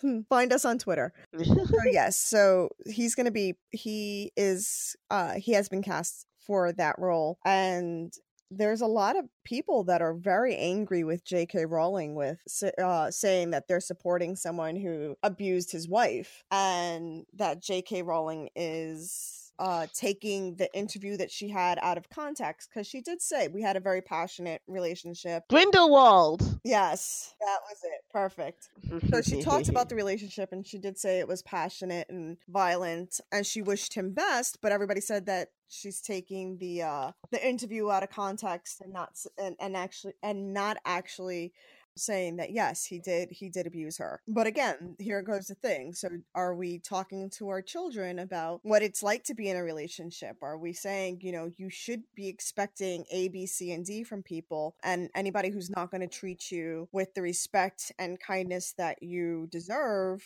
Hmm, 0.00 0.20
Find 0.28 0.52
us 0.52 0.64
on 0.64 0.78
Twitter. 0.78 1.12
So 1.44 1.66
yes, 1.90 2.16
so 2.16 2.68
he's 2.86 3.14
gonna 3.14 3.30
be 3.30 3.54
he 3.70 4.32
is 4.36 4.96
uh 5.10 5.34
he 5.34 5.52
has 5.52 5.68
been 5.68 5.82
cast 5.82 6.26
for 6.44 6.72
that 6.72 6.96
role 6.98 7.38
and 7.44 8.12
there's 8.56 8.80
a 8.80 8.86
lot 8.86 9.18
of 9.18 9.26
people 9.44 9.84
that 9.84 10.02
are 10.02 10.14
very 10.14 10.56
angry 10.56 11.04
with 11.04 11.24
J.K. 11.24 11.66
Rowling 11.66 12.14
with 12.14 12.40
uh, 12.78 13.10
saying 13.10 13.50
that 13.50 13.66
they're 13.68 13.80
supporting 13.80 14.36
someone 14.36 14.76
who 14.76 15.16
abused 15.22 15.72
his 15.72 15.88
wife 15.88 16.44
and 16.50 17.24
that 17.34 17.62
J.K. 17.62 18.02
Rowling 18.02 18.50
is 18.54 19.41
uh, 19.62 19.86
taking 19.94 20.56
the 20.56 20.68
interview 20.76 21.16
that 21.16 21.30
she 21.30 21.48
had 21.48 21.78
out 21.82 21.96
of 21.96 22.10
context 22.10 22.68
because 22.68 22.84
she 22.84 23.00
did 23.00 23.22
say 23.22 23.46
we 23.46 23.62
had 23.62 23.76
a 23.76 23.80
very 23.80 24.02
passionate 24.02 24.60
relationship. 24.66 25.44
Grindelwald. 25.48 26.58
Yes, 26.64 27.36
that 27.40 27.58
was 27.70 27.78
it. 27.84 28.00
Perfect. 28.12 28.70
So 29.08 29.22
she 29.22 29.40
talked 29.40 29.68
about 29.68 29.88
the 29.88 29.94
relationship 30.02 30.50
and 30.50 30.66
she 30.66 30.78
did 30.78 30.98
say 30.98 31.20
it 31.20 31.28
was 31.28 31.42
passionate 31.42 32.08
and 32.10 32.38
violent 32.48 33.20
and 33.30 33.46
she 33.46 33.62
wished 33.62 33.94
him 33.94 34.10
best, 34.10 34.58
but 34.60 34.72
everybody 34.72 35.00
said 35.00 35.26
that 35.26 35.50
she's 35.68 36.00
taking 36.00 36.58
the 36.58 36.82
uh 36.82 37.12
the 37.30 37.48
interview 37.48 37.88
out 37.88 38.02
of 38.02 38.10
context 38.10 38.80
and 38.80 38.92
not 38.92 39.16
and, 39.38 39.56
and 39.60 39.76
actually 39.76 40.12
and 40.22 40.52
not 40.52 40.76
actually 40.84 41.52
saying 41.96 42.36
that 42.36 42.52
yes 42.52 42.84
he 42.84 42.98
did 42.98 43.30
he 43.30 43.48
did 43.48 43.66
abuse 43.66 43.98
her. 43.98 44.20
But 44.28 44.46
again 44.46 44.96
here 44.98 45.22
goes 45.22 45.46
the 45.46 45.54
thing 45.54 45.92
so 45.92 46.08
are 46.34 46.54
we 46.54 46.78
talking 46.78 47.30
to 47.38 47.48
our 47.48 47.62
children 47.62 48.18
about 48.18 48.60
what 48.62 48.82
it's 48.82 49.02
like 49.02 49.24
to 49.24 49.34
be 49.34 49.48
in 49.48 49.56
a 49.56 49.62
relationship? 49.62 50.36
Are 50.42 50.58
we 50.58 50.72
saying 50.72 51.18
you 51.22 51.32
know 51.32 51.50
you 51.56 51.70
should 51.70 52.02
be 52.14 52.28
expecting 52.28 53.04
a 53.10 53.28
b 53.28 53.46
c 53.46 53.72
and 53.72 53.84
d 53.84 54.04
from 54.04 54.22
people 54.22 54.76
and 54.82 55.08
anybody 55.14 55.50
who's 55.50 55.70
not 55.70 55.90
going 55.90 56.00
to 56.00 56.06
treat 56.06 56.50
you 56.50 56.88
with 56.92 57.14
the 57.14 57.22
respect 57.22 57.92
and 57.98 58.20
kindness 58.20 58.74
that 58.78 59.02
you 59.02 59.48
deserve 59.50 60.22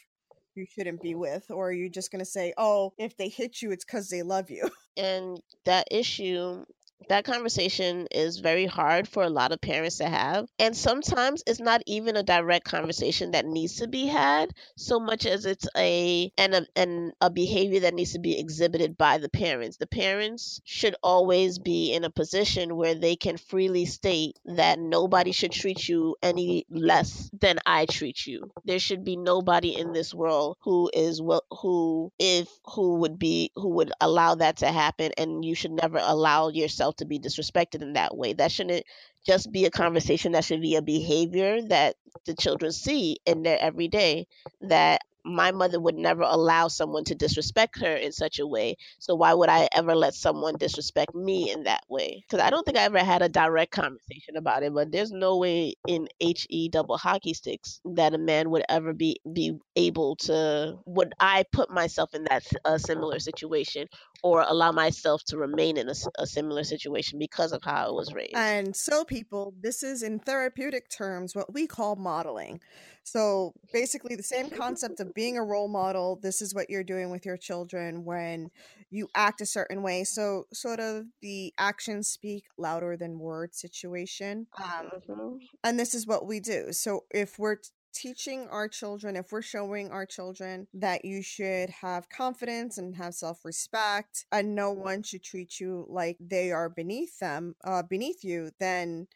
you 0.54 0.64
shouldn't 0.66 1.02
be 1.02 1.14
with? 1.14 1.50
Or 1.50 1.68
are 1.68 1.72
you 1.72 1.90
just 1.90 2.10
going 2.10 2.20
to 2.20 2.30
say 2.30 2.54
oh 2.56 2.94
if 2.98 3.16
they 3.16 3.28
hit 3.28 3.60
you 3.62 3.72
it's 3.72 3.84
because 3.84 4.08
they 4.08 4.22
love 4.22 4.50
you? 4.50 4.70
And 4.98 5.38
that 5.66 5.88
issue 5.90 6.64
that 7.08 7.24
conversation 7.24 8.08
is 8.10 8.38
very 8.38 8.66
hard 8.66 9.06
for 9.06 9.22
a 9.22 9.30
lot 9.30 9.52
of 9.52 9.60
parents 9.60 9.98
to 9.98 10.08
have 10.08 10.48
and 10.58 10.76
sometimes 10.76 11.42
it's 11.46 11.60
not 11.60 11.80
even 11.86 12.16
a 12.16 12.22
direct 12.22 12.64
conversation 12.64 13.30
that 13.30 13.44
needs 13.46 13.76
to 13.76 13.86
be 13.86 14.06
had 14.06 14.50
so 14.76 14.98
much 14.98 15.24
as 15.24 15.46
it's 15.46 15.68
a 15.76 16.32
and 16.36 16.54
a, 16.54 16.66
and 16.74 17.12
a 17.20 17.30
behavior 17.30 17.80
that 17.80 17.94
needs 17.94 18.12
to 18.12 18.18
be 18.18 18.38
exhibited 18.38 18.96
by 18.96 19.18
the 19.18 19.28
parents. 19.28 19.76
The 19.76 19.86
parents 19.86 20.60
should 20.64 20.96
always 21.02 21.58
be 21.58 21.92
in 21.92 22.02
a 22.04 22.10
position 22.10 22.76
where 22.76 22.94
they 22.94 23.14
can 23.16 23.36
freely 23.36 23.84
state 23.86 24.38
that 24.46 24.78
nobody 24.78 25.32
should 25.32 25.52
treat 25.52 25.88
you 25.88 26.16
any 26.22 26.66
less 26.70 27.30
than 27.38 27.58
i 27.66 27.86
treat 27.86 28.26
you. 28.26 28.50
There 28.64 28.78
should 28.78 29.04
be 29.04 29.16
nobody 29.16 29.76
in 29.76 29.92
this 29.92 30.14
world 30.14 30.56
who 30.62 30.90
is 30.92 31.20
well 31.22 31.44
who 31.60 32.12
if 32.18 32.48
who 32.74 32.96
would 32.96 33.18
be 33.18 33.50
who 33.54 33.70
would 33.70 33.92
allow 34.00 34.34
that 34.36 34.58
to 34.58 34.68
happen 34.72 35.12
and 35.18 35.44
you 35.44 35.54
should 35.54 35.72
never 35.72 35.98
allow 36.00 36.48
yourself 36.48 36.85
to 36.94 37.04
be 37.04 37.18
disrespected 37.18 37.82
in 37.82 37.94
that 37.94 38.16
way. 38.16 38.32
That 38.32 38.52
shouldn't 38.52 38.84
just 39.26 39.50
be 39.50 39.64
a 39.64 39.70
conversation 39.70 40.32
that 40.32 40.44
should 40.44 40.62
be 40.62 40.76
a 40.76 40.82
behavior 40.82 41.62
that 41.68 41.96
the 42.26 42.34
children 42.34 42.72
see 42.72 43.18
in 43.26 43.42
their 43.42 43.58
everyday 43.58 44.26
that 44.62 45.00
my 45.26 45.50
mother 45.50 45.80
would 45.80 45.96
never 45.96 46.22
allow 46.22 46.68
someone 46.68 47.04
to 47.04 47.14
disrespect 47.14 47.80
her 47.80 47.94
in 47.96 48.12
such 48.12 48.38
a 48.38 48.46
way. 48.46 48.76
So 48.98 49.14
why 49.14 49.34
would 49.34 49.48
i 49.48 49.68
ever 49.74 49.94
let 49.94 50.14
someone 50.14 50.56
disrespect 50.56 51.14
me 51.14 51.50
in 51.50 51.64
that 51.64 51.82
way? 51.88 52.24
Because 52.26 52.44
i 52.44 52.50
don't 52.50 52.64
think 52.64 52.78
i 52.78 52.82
ever 52.82 52.98
had 52.98 53.22
a 53.22 53.28
direct 53.28 53.72
conversation 53.72 54.36
about 54.36 54.62
it 54.62 54.72
but 54.72 54.92
there's 54.92 55.10
no 55.10 55.36
way 55.36 55.74
in 55.86 56.08
he 56.18 56.68
double 56.70 56.96
hockey 56.96 57.34
sticks 57.34 57.80
that 57.84 58.14
a 58.14 58.18
man 58.18 58.50
would 58.50 58.64
ever 58.68 58.92
be 58.92 59.20
be 59.32 59.58
able 59.74 60.16
to 60.16 60.78
would 60.86 61.12
i 61.20 61.44
put 61.52 61.70
myself 61.70 62.14
in 62.14 62.24
that 62.24 62.44
a 62.64 62.78
similar 62.78 63.18
situation 63.18 63.86
or 64.22 64.44
allow 64.46 64.72
myself 64.72 65.22
to 65.24 65.36
remain 65.36 65.76
in 65.76 65.88
a 66.18 66.26
similar 66.26 66.64
situation 66.64 67.18
because 67.18 67.52
of 67.52 67.62
how 67.62 67.86
i 67.86 67.90
was 67.90 68.12
raised? 68.12 68.34
And 68.34 68.74
so, 68.74 69.04
people, 69.04 69.54
this 69.60 69.82
is 69.82 70.02
in 70.02 70.18
therapeutic 70.18 70.88
terms 70.88 71.34
what 71.34 71.52
we 71.52 71.66
call 71.66 71.96
modeling. 71.96 72.60
So, 73.06 73.54
basically, 73.72 74.16
the 74.16 74.22
same 74.24 74.50
concept 74.50 75.00
of 75.00 75.14
being 75.14 75.36
a 75.38 75.44
role 75.44 75.68
model. 75.68 76.18
This 76.22 76.42
is 76.42 76.54
what 76.54 76.70
you're 76.70 76.84
doing 76.84 77.10
with 77.10 77.24
your 77.24 77.36
children 77.36 78.04
when 78.04 78.50
you 78.90 79.08
act 79.14 79.40
a 79.40 79.46
certain 79.46 79.82
way. 79.82 80.04
So, 80.04 80.46
sort 80.52 80.80
of 80.80 81.06
the 81.22 81.54
actions 81.58 82.08
speak 82.08 82.44
louder 82.58 82.96
than 82.96 83.18
words 83.18 83.60
situation. 83.60 84.48
Um, 84.62 84.90
Mhm. 85.08 85.40
and 85.64 85.78
this 85.78 85.94
is 85.94 86.06
what 86.06 86.26
we 86.26 86.40
do. 86.40 86.72
So, 86.72 87.04
if 87.10 87.38
we're 87.38 87.56
t- 87.56 87.70
teaching 87.92 88.48
our 88.48 88.68
children, 88.68 89.16
if 89.16 89.32
we're 89.32 89.42
showing 89.42 89.90
our 89.90 90.06
children 90.06 90.68
that 90.74 91.04
you 91.04 91.22
should 91.22 91.70
have 91.70 92.08
confidence 92.10 92.78
and 92.78 92.96
have 92.96 93.14
self 93.14 93.44
respect, 93.44 94.26
and 94.32 94.54
no 94.54 94.70
one 94.72 95.02
should 95.02 95.22
treat 95.22 95.60
you 95.60 95.86
like 95.88 96.16
they 96.20 96.52
are 96.52 96.68
beneath 96.68 97.18
them, 97.20 97.54
uh, 97.64 97.82
beneath 97.82 98.24
you, 98.24 98.50
then 98.60 99.06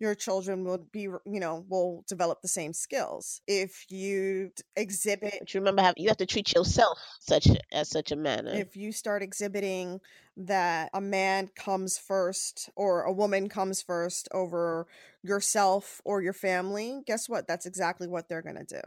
your 0.00 0.14
children 0.14 0.64
will 0.64 0.78
be, 0.92 1.02
you 1.02 1.20
know, 1.24 1.64
will 1.68 2.04
develop 2.08 2.42
the 2.42 2.48
same 2.48 2.72
skills. 2.72 3.40
If 3.46 3.86
you 3.90 4.50
exhibit 4.76 5.36
But 5.40 5.54
you 5.54 5.60
remember, 5.60 5.82
have, 5.82 5.94
you 5.96 6.08
have 6.08 6.16
to 6.18 6.26
treat 6.26 6.54
yourself 6.54 6.98
such 7.20 7.48
as 7.72 7.88
such 7.88 8.12
a 8.12 8.16
manner. 8.16 8.52
if 8.52 8.76
you 8.76 8.92
start 8.92 9.22
exhibiting 9.22 10.00
that 10.36 10.90
a 10.92 11.00
man 11.00 11.48
comes 11.54 11.98
first 11.98 12.70
or 12.76 13.02
a 13.02 13.12
woman 13.12 13.48
comes 13.48 13.82
first 13.82 14.28
over 14.32 14.86
yourself 15.22 16.00
or 16.04 16.20
your 16.20 16.32
family, 16.32 17.00
guess 17.06 17.28
what? 17.28 17.46
That's 17.46 17.66
exactly 17.66 18.06
what 18.06 18.28
they're 18.28 18.42
going 18.42 18.56
to 18.56 18.64
do. 18.64 18.80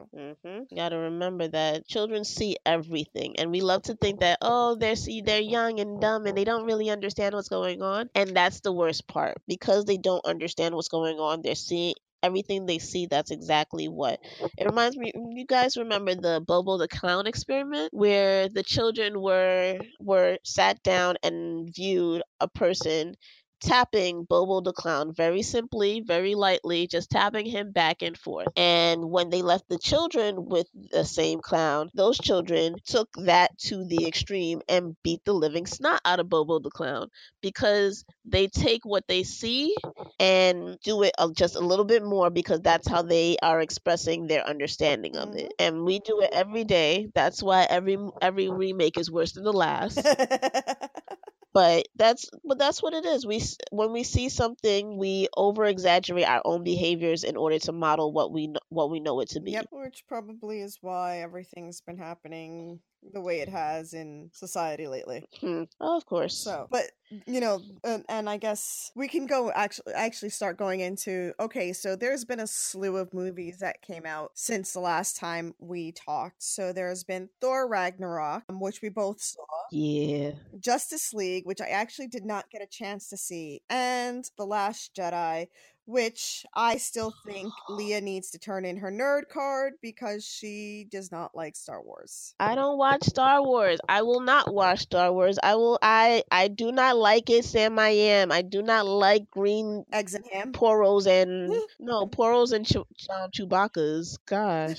hmm 0.43 0.59
You 0.69 0.77
got 0.77 0.89
to 0.89 0.97
remember 0.97 1.47
that 1.47 1.87
children 1.87 2.23
see 2.25 2.57
everything, 2.65 3.39
and 3.39 3.51
we 3.51 3.61
love 3.61 3.83
to 3.83 3.95
think 3.95 4.19
that 4.19 4.37
oh, 4.41 4.75
they're 4.75 4.95
see 4.95 5.21
they're 5.21 5.41
young 5.41 5.79
and 5.79 5.99
dumb 5.99 6.25
and 6.25 6.37
they 6.37 6.43
don't 6.43 6.65
really 6.65 6.89
understand 6.89 7.33
what's 7.33 7.49
going 7.49 7.81
on, 7.81 8.09
and 8.13 8.35
that's 8.35 8.59
the 8.59 8.73
worst 8.73 9.07
part 9.07 9.37
because 9.47 9.85
they 9.85 9.97
don't 9.97 10.25
understand 10.25 10.75
what's 10.75 10.89
going 10.89 11.17
on. 11.19 11.41
They're 11.41 11.55
seeing 11.55 11.95
everything 12.23 12.65
they 12.65 12.79
see. 12.79 13.05
That's 13.05 13.31
exactly 13.31 13.87
what 13.87 14.19
it 14.57 14.65
reminds 14.65 14.97
me. 14.97 15.11
Mm, 15.15 15.37
you 15.37 15.45
guys 15.45 15.77
remember 15.77 16.15
the 16.15 16.43
Bobo 16.45 16.77
the 16.77 16.87
Clown 16.87 17.27
experiment, 17.27 17.93
where 17.93 18.49
the 18.49 18.63
children 18.63 19.21
were 19.21 19.79
were 19.99 20.37
sat 20.43 20.81
down 20.83 21.15
and 21.23 21.73
viewed 21.73 22.23
a 22.39 22.47
person 22.47 23.15
tapping 23.61 24.23
Bobo 24.23 24.61
the 24.61 24.73
Clown 24.73 25.13
very 25.13 25.41
simply, 25.41 26.01
very 26.01 26.35
lightly, 26.35 26.87
just 26.87 27.09
tapping 27.09 27.45
him 27.45 27.71
back 27.71 28.01
and 28.01 28.17
forth. 28.17 28.47
And 28.55 29.09
when 29.09 29.29
they 29.29 29.41
left 29.41 29.67
the 29.69 29.77
children 29.79 30.45
with 30.45 30.67
the 30.73 31.05
same 31.05 31.39
clown, 31.39 31.89
those 31.93 32.17
children 32.17 32.75
took 32.85 33.09
that 33.17 33.57
to 33.59 33.85
the 33.85 34.05
extreme 34.07 34.61
and 34.69 34.95
beat 35.03 35.23
the 35.25 35.33
living 35.33 35.65
snot 35.65 36.01
out 36.05 36.19
of 36.19 36.29
Bobo 36.29 36.59
the 36.59 36.69
Clown 36.69 37.09
because 37.41 38.03
they 38.25 38.47
take 38.47 38.85
what 38.85 39.07
they 39.07 39.23
see 39.23 39.75
and 40.19 40.77
do 40.83 41.03
it 41.03 41.13
just 41.33 41.55
a 41.55 41.59
little 41.59 41.85
bit 41.85 42.03
more 42.03 42.29
because 42.29 42.61
that's 42.61 42.87
how 42.87 43.01
they 43.01 43.37
are 43.41 43.61
expressing 43.61 44.27
their 44.27 44.45
understanding 44.45 45.15
of 45.17 45.35
it. 45.35 45.53
Mm-hmm. 45.59 45.75
And 45.75 45.85
we 45.85 45.99
do 45.99 46.21
it 46.21 46.29
every 46.33 46.63
day. 46.63 47.07
That's 47.13 47.41
why 47.41 47.63
every 47.69 47.97
every 48.21 48.49
remake 48.49 48.97
is 48.97 49.11
worse 49.11 49.33
than 49.33 49.43
the 49.43 49.53
last 49.53 49.97
but 51.53 51.87
that's 51.95 52.29
but 52.43 52.57
that's 52.59 52.81
what 52.81 52.93
it 52.93 53.05
is. 53.05 53.25
We 53.25 53.41
when 53.71 53.91
we 53.91 54.03
see 54.03 54.29
something 54.29 54.97
we 54.97 55.27
over 55.35 55.65
exaggerate 55.65 56.27
our 56.27 56.41
own 56.45 56.63
behaviors 56.63 57.23
in 57.23 57.37
order 57.37 57.59
to 57.59 57.71
model 57.71 58.11
what 58.11 58.31
we 58.31 58.53
what 58.69 58.89
we 58.91 58.99
know 58.99 59.19
it 59.21 59.29
to 59.29 59.39
be. 59.39 59.51
Yep, 59.51 59.67
which 59.71 60.03
probably 60.07 60.61
is 60.61 60.77
why 60.81 61.21
everything's 61.21 61.81
been 61.81 61.97
happening 61.97 62.79
the 63.13 63.21
way 63.21 63.39
it 63.39 63.49
has 63.49 63.93
in 63.93 64.29
society 64.33 64.87
lately. 64.87 65.27
Hmm. 65.39 65.63
Oh, 65.79 65.97
of 65.97 66.05
course. 66.05 66.35
So, 66.37 66.67
but 66.69 66.85
you 67.25 67.39
know, 67.39 67.61
and, 67.83 68.03
and 68.09 68.29
I 68.29 68.37
guess 68.37 68.91
we 68.95 69.07
can 69.07 69.25
go 69.27 69.51
actually 69.51 69.93
actually 69.93 70.29
start 70.29 70.57
going 70.57 70.81
into 70.81 71.33
okay. 71.39 71.73
So 71.73 71.95
there's 71.95 72.25
been 72.25 72.39
a 72.39 72.47
slew 72.47 72.97
of 72.97 73.13
movies 73.13 73.59
that 73.59 73.81
came 73.81 74.05
out 74.05 74.31
since 74.35 74.73
the 74.73 74.79
last 74.79 75.17
time 75.17 75.53
we 75.59 75.91
talked. 75.91 76.43
So 76.43 76.73
there's 76.73 77.03
been 77.03 77.29
Thor 77.41 77.67
Ragnarok, 77.67 78.43
um, 78.49 78.59
which 78.59 78.81
we 78.81 78.89
both 78.89 79.21
saw. 79.21 79.43
Yeah. 79.71 80.31
Justice 80.59 81.13
League, 81.13 81.45
which 81.45 81.61
I 81.61 81.67
actually 81.67 82.07
did 82.07 82.25
not 82.25 82.49
get 82.49 82.61
a 82.61 82.67
chance 82.67 83.09
to 83.09 83.17
see, 83.17 83.61
and 83.69 84.29
The 84.37 84.45
Last 84.45 84.95
Jedi, 84.95 85.47
which 85.87 86.45
I 86.53 86.77
still 86.77 87.13
think 87.25 87.51
Leah 87.69 88.01
needs 88.01 88.29
to 88.31 88.39
turn 88.39 88.65
in 88.65 88.77
her 88.77 88.91
nerd 88.91 89.29
card 89.29 89.73
because 89.81 90.25
she 90.25 90.87
does 90.91 91.11
not 91.11 91.33
like 91.33 91.55
Star 91.55 91.81
Wars. 91.81 92.35
I 92.39 92.55
don't 92.55 92.77
watch 92.77 93.03
Star 93.03 93.41
Wars. 93.43 93.79
I 93.89 94.01
will 94.03 94.19
not 94.19 94.53
watch 94.53 94.81
Star 94.81 95.11
Wars. 95.11 95.39
I 95.41 95.55
will. 95.55 95.79
I 95.81 96.23
I 96.29 96.49
do 96.49 96.71
not 96.71 96.97
like 96.97 97.29
it, 97.29 97.45
Sam. 97.45 97.79
I 97.79 97.89
am. 97.89 98.31
I 98.31 98.41
do 98.41 98.61
not 98.61 98.85
like 98.85 99.31
green 99.31 99.85
Eggs 99.91 100.13
and 100.13 100.25
ham. 100.31 100.51
poros 100.53 101.07
and 101.07 101.51
no 101.79 102.05
poros 102.05 102.51
and 102.51 102.65
Chew- 102.65 102.85
Chewbacca's. 103.33 104.17
Gosh, 104.25 104.77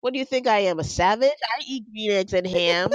what 0.00 0.12
do 0.12 0.18
you 0.20 0.24
think 0.24 0.46
I 0.46 0.60
am? 0.60 0.78
A 0.78 0.84
savage? 0.84 1.28
I 1.30 1.62
eat 1.66 1.84
green 1.90 2.12
eggs 2.12 2.32
and 2.32 2.46
ham. 2.46 2.90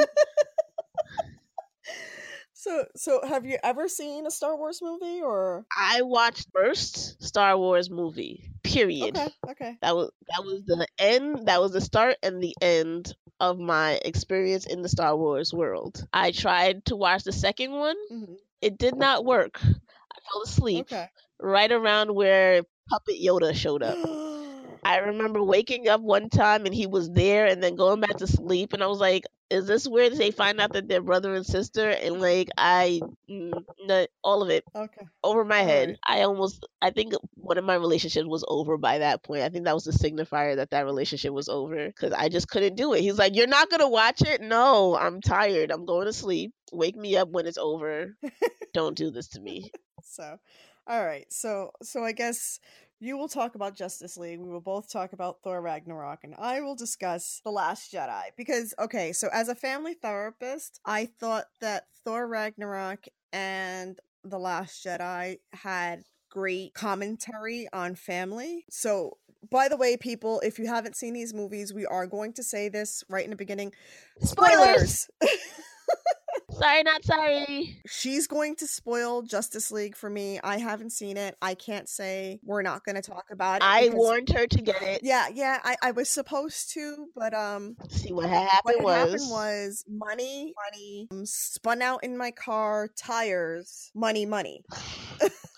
So, 2.62 2.86
so 2.96 3.22
have 3.28 3.46
you 3.46 3.58
ever 3.64 3.88
seen 3.90 4.28
a 4.28 4.32
Star 4.32 4.56
Wars 4.56 4.82
movie 4.84 5.20
or? 5.20 5.66
I 5.76 6.02
watched 6.04 6.48
first 6.54 7.22
Star 7.24 7.58
Wars 7.58 7.90
movie. 7.90 8.52
Period. 8.64 9.16
Okay, 9.16 9.30
okay. 9.50 9.78
That 9.82 9.96
was 9.96 10.12
that 10.28 10.44
was 10.46 10.64
the 10.66 10.88
end. 11.00 11.48
That 11.48 11.60
was 11.60 11.72
the 11.72 11.82
start 11.82 12.18
and 12.22 12.42
the 12.42 12.56
end 12.62 13.16
of 13.40 13.58
my 13.58 14.00
experience 14.06 14.66
in 14.68 14.84
the 14.84 14.90
Star 14.90 15.18
Wars 15.18 15.52
world. 15.54 16.06
I 16.14 16.32
tried 16.32 16.86
to 16.86 16.96
watch 16.96 17.24
the 17.24 17.32
second 17.32 17.72
one. 17.72 17.96
hmm 18.10 18.36
It 18.62 18.78
did 18.78 18.96
not 18.96 19.26
work. 19.26 19.60
I 19.64 20.20
fell 20.32 20.42
asleep 20.44 20.88
Okay. 20.88 21.10
right 21.40 21.72
around 21.72 22.14
where 22.14 22.62
Puppet 22.90 23.16
Yoda 23.20 23.56
showed 23.56 23.82
up. 23.84 24.00
I 24.84 24.98
remember 24.98 25.44
waking 25.44 25.88
up 25.90 26.02
one 26.02 26.30
time 26.30 26.66
and 26.66 26.74
he 26.76 26.88
was 26.88 27.10
there 27.10 27.46
and 27.48 27.62
then 27.64 27.76
going 27.76 28.02
back 28.02 28.18
to 28.18 28.28
sleep 28.28 28.74
and 28.74 28.84
I 28.84 28.88
was 28.88 29.00
like, 29.00 29.24
is 29.52 29.68
this 29.68 29.88
where 29.88 30.10
they 30.10 30.32
find 30.32 30.62
out 30.62 30.74
that 30.74 30.88
they're 30.88 31.02
brother 31.02 31.36
and 31.36 31.46
sister? 31.46 31.90
And 31.90 32.22
like 32.22 32.50
I 32.58 33.02
no, 33.28 34.08
all 34.24 34.42
of 34.42 34.50
it 34.50 34.64
okay. 34.76 35.06
over 35.24 35.44
my 35.44 35.60
head. 35.60 35.90
Alright. 35.90 36.00
I 36.08 36.22
almost 36.24 36.66
I 36.82 36.92
think 36.92 37.14
one 37.36 37.58
of 37.58 37.66
my 37.66 37.76
relationships 37.76 38.28
was 38.28 38.46
over 38.48 38.78
by 38.78 39.00
that 39.00 39.24
point. 39.24 39.44
I 39.44 39.50
think 39.50 39.66
that 39.66 39.76
was 39.76 39.84
the 39.84 39.92
signifier 39.92 40.56
that 40.56 40.72
that 40.72 40.86
relationship 40.86 41.34
was 41.34 41.50
over 41.50 41.92
cuz 41.92 42.14
I 42.14 42.30
just 42.30 42.48
couldn't 42.48 42.76
do 42.76 42.94
it. 42.94 43.02
He's 43.02 43.18
like, 43.18 43.36
"You're 43.36 43.48
not 43.48 43.70
going 43.70 43.82
to 43.82 43.90
watch 43.90 44.22
it?" 44.22 44.42
No, 44.42 44.96
I'm 44.96 45.22
tired. 45.22 45.72
I'm 45.72 45.86
going 45.86 46.06
to 46.06 46.14
sleep. 46.14 46.54
Wake 46.72 46.96
me 46.96 47.18
up 47.18 47.30
when 47.30 47.46
it's 47.46 47.58
over. 47.58 48.16
Don't 48.74 48.98
do 48.98 49.12
this 49.12 49.28
to 49.30 49.42
me. 49.42 49.72
So, 50.04 50.40
all 50.88 51.06
right. 51.06 51.26
So, 51.32 51.72
so 51.84 52.04
I 52.04 52.14
guess 52.14 52.60
you 53.02 53.18
will 53.18 53.28
talk 53.28 53.56
about 53.56 53.76
Justice 53.76 54.16
League. 54.16 54.40
We 54.40 54.50
will 54.50 54.62
both 54.62 54.90
talk 54.90 55.12
about 55.12 55.38
Thor 55.44 55.60
Ragnarok, 55.60 56.20
and 56.24 56.36
I 56.38 56.62
will 56.62 56.76
discuss 56.76 57.42
The 57.44 57.50
Last 57.50 57.92
Jedi. 57.92 58.22
Because, 58.38 58.76
okay, 58.80 59.12
so 59.12 59.28
as 59.34 59.50
a 59.50 59.56
family 59.56 59.96
therapist, 59.96 60.80
I 60.86 61.08
thought 61.20 61.46
that 61.62 61.88
Thor 62.06 62.28
Ragnarok 62.28 63.06
and 63.34 64.00
The 64.24 64.38
Last 64.38 64.86
Jedi 64.86 65.40
had 65.52 66.04
great 66.30 66.76
commentary 66.76 67.68
on 67.74 67.96
family. 67.96 68.66
So, 68.70 69.18
by 69.50 69.68
the 69.68 69.78
way, 69.78 69.98
people, 69.98 70.40
if 70.42 70.60
you 70.60 70.68
haven't 70.68 70.96
seen 70.96 71.14
these 71.14 71.34
movies, 71.34 71.74
we 71.74 71.88
are 71.88 72.06
going 72.06 72.34
to 72.34 72.44
say 72.44 72.70
this 72.70 73.04
right 73.10 73.24
in 73.24 73.32
the 73.32 73.36
beginning. 73.36 73.74
Spoilers! 74.20 75.08
Spoilers! 75.10 75.10
Sorry, 76.52 76.84
not 76.84 77.04
sorry. 77.04 77.82
she's 77.88 78.28
going 78.28 78.56
to 78.58 78.68
spoil 78.68 79.22
Justice 79.22 79.72
League 79.72 79.96
for 79.96 80.10
me. 80.10 80.40
I 80.44 80.58
haven't 80.58 80.92
seen 80.92 81.18
it. 81.18 81.36
I 81.42 81.56
can't 81.56 81.88
say 81.90 82.40
we're 82.44 82.62
not 82.62 82.84
going 82.86 82.96
to 82.96 83.02
talk 83.02 83.26
about 83.32 83.58
it. 83.58 83.64
I 83.64 83.84
because- 83.84 83.96
warned 83.96 84.30
her 84.30 84.48
to 84.48 84.62
get 84.62 84.82
it. 84.82 85.02
Yeah, 85.04 85.28
yeah, 85.34 85.60
I, 85.64 85.76
I 85.82 85.92
was 85.92 86.10
supposed 86.10 86.74
to, 86.74 87.08
but 87.16 87.34
um, 87.34 87.76
See 87.90 88.14
what 88.14 88.30
happened 88.30 88.84
what 88.84 88.84
was, 88.84 89.12
happened 89.12 89.30
was 89.32 89.86
money, 89.90 90.54
money 90.72 91.08
um, 91.12 91.26
spun 91.26 91.82
out 91.82 92.04
in 92.04 92.18
my 92.18 92.32
car, 92.32 92.90
tires, 92.98 93.92
money, 93.96 94.26
money. 94.26 94.64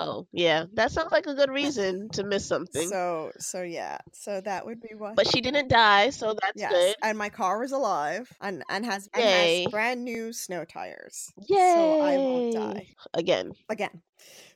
Oh, 0.00 0.26
yeah. 0.32 0.64
That 0.74 0.90
sounds 0.90 1.12
like 1.12 1.26
a 1.26 1.34
good 1.34 1.50
reason 1.50 2.08
to 2.10 2.24
miss 2.24 2.46
something. 2.46 2.88
So, 2.88 3.32
so 3.38 3.62
yeah, 3.62 3.98
so 4.12 4.40
that 4.40 4.64
would 4.64 4.80
be 4.80 4.94
one. 4.94 5.14
but 5.14 5.30
she 5.30 5.42
didn't 5.42 5.68
die, 5.68 6.08
so 6.08 6.34
that's 6.40 6.58
yes, 6.58 6.72
good. 6.72 6.96
and 7.02 7.18
my 7.18 7.28
car 7.28 7.62
is 7.62 7.72
alive 7.72 8.32
and 8.40 8.64
and 8.70 8.86
has 8.86 9.10
and 9.12 9.22
has 9.22 9.66
brand 9.70 10.02
new 10.02 10.32
snow 10.32 10.64
tires. 10.64 11.30
Yay! 11.46 11.56
So 11.56 12.00
I 12.00 12.16
won't 12.16 12.54
die. 12.54 12.86
Again. 13.12 13.52
again. 13.68 14.00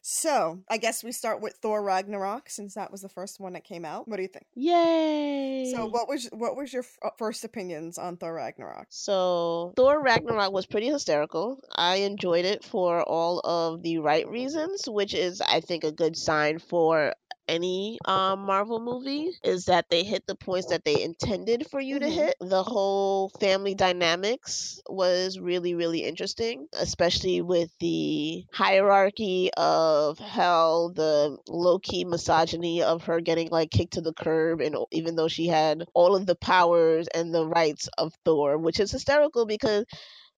So 0.06 0.60
I 0.68 0.76
guess 0.76 1.02
we 1.02 1.12
start 1.12 1.40
with 1.40 1.54
Thor 1.54 1.82
Ragnarok 1.82 2.50
since 2.50 2.74
that 2.74 2.92
was 2.92 3.00
the 3.00 3.08
first 3.08 3.40
one 3.40 3.54
that 3.54 3.64
came 3.64 3.86
out. 3.86 4.06
What 4.06 4.18
do 4.18 4.22
you 4.22 4.28
think? 4.28 4.44
Yay! 4.54 5.72
So 5.74 5.86
what 5.86 6.10
was 6.10 6.28
what 6.30 6.56
was 6.56 6.74
your 6.74 6.82
f- 6.82 6.98
uh, 7.02 7.08
first 7.16 7.42
opinions 7.42 7.96
on 7.96 8.18
Thor 8.18 8.34
Ragnarok? 8.34 8.88
So 8.90 9.72
Thor 9.76 10.02
Ragnarok 10.02 10.52
was 10.52 10.66
pretty 10.66 10.88
hysterical. 10.88 11.58
I 11.74 11.96
enjoyed 11.96 12.44
it 12.44 12.62
for 12.62 13.02
all 13.02 13.40
of 13.44 13.82
the 13.82 13.96
right 13.96 14.28
reasons, 14.28 14.82
which 14.86 15.14
is 15.14 15.40
I 15.40 15.60
think 15.60 15.84
a 15.84 15.90
good 15.90 16.18
sign 16.18 16.58
for 16.58 17.14
any 17.48 17.98
um, 18.04 18.40
Marvel 18.46 18.80
movie 18.80 19.30
is 19.42 19.66
that 19.66 19.88
they 19.90 20.02
hit 20.04 20.26
the 20.26 20.34
points 20.34 20.68
that 20.68 20.84
they 20.84 21.02
intended 21.02 21.66
for 21.70 21.80
you 21.80 21.98
to 21.98 22.06
Mhm. 22.06 22.10
hit. 22.10 22.34
The 22.40 22.62
whole 22.62 23.30
family 23.40 23.74
dynamics 23.74 24.80
was 24.88 25.38
really 25.38 25.74
really 25.74 26.04
interesting, 26.04 26.68
especially 26.72 27.40
with 27.42 27.70
the 27.80 28.44
hierarchy 28.52 29.50
of 29.56 30.18
hell, 30.18 30.90
the 30.94 31.38
low 31.48 31.78
key 31.78 32.04
misogyny 32.04 32.82
of 32.82 33.04
her 33.04 33.20
getting 33.20 33.48
like 33.50 33.70
kicked 33.70 33.94
to 33.94 34.00
the 34.00 34.12
curb, 34.14 34.60
and 34.60 34.76
even 34.92 35.16
though 35.16 35.28
she 35.28 35.46
had 35.46 35.84
all 35.94 36.14
of 36.16 36.26
the 36.26 36.36
powers 36.36 37.08
and 37.14 37.34
the 37.34 37.46
rights 37.46 37.88
of 37.98 38.12
Thor, 38.24 38.58
which 38.58 38.80
is 38.80 38.90
hysterical 38.92 39.46
because 39.46 39.84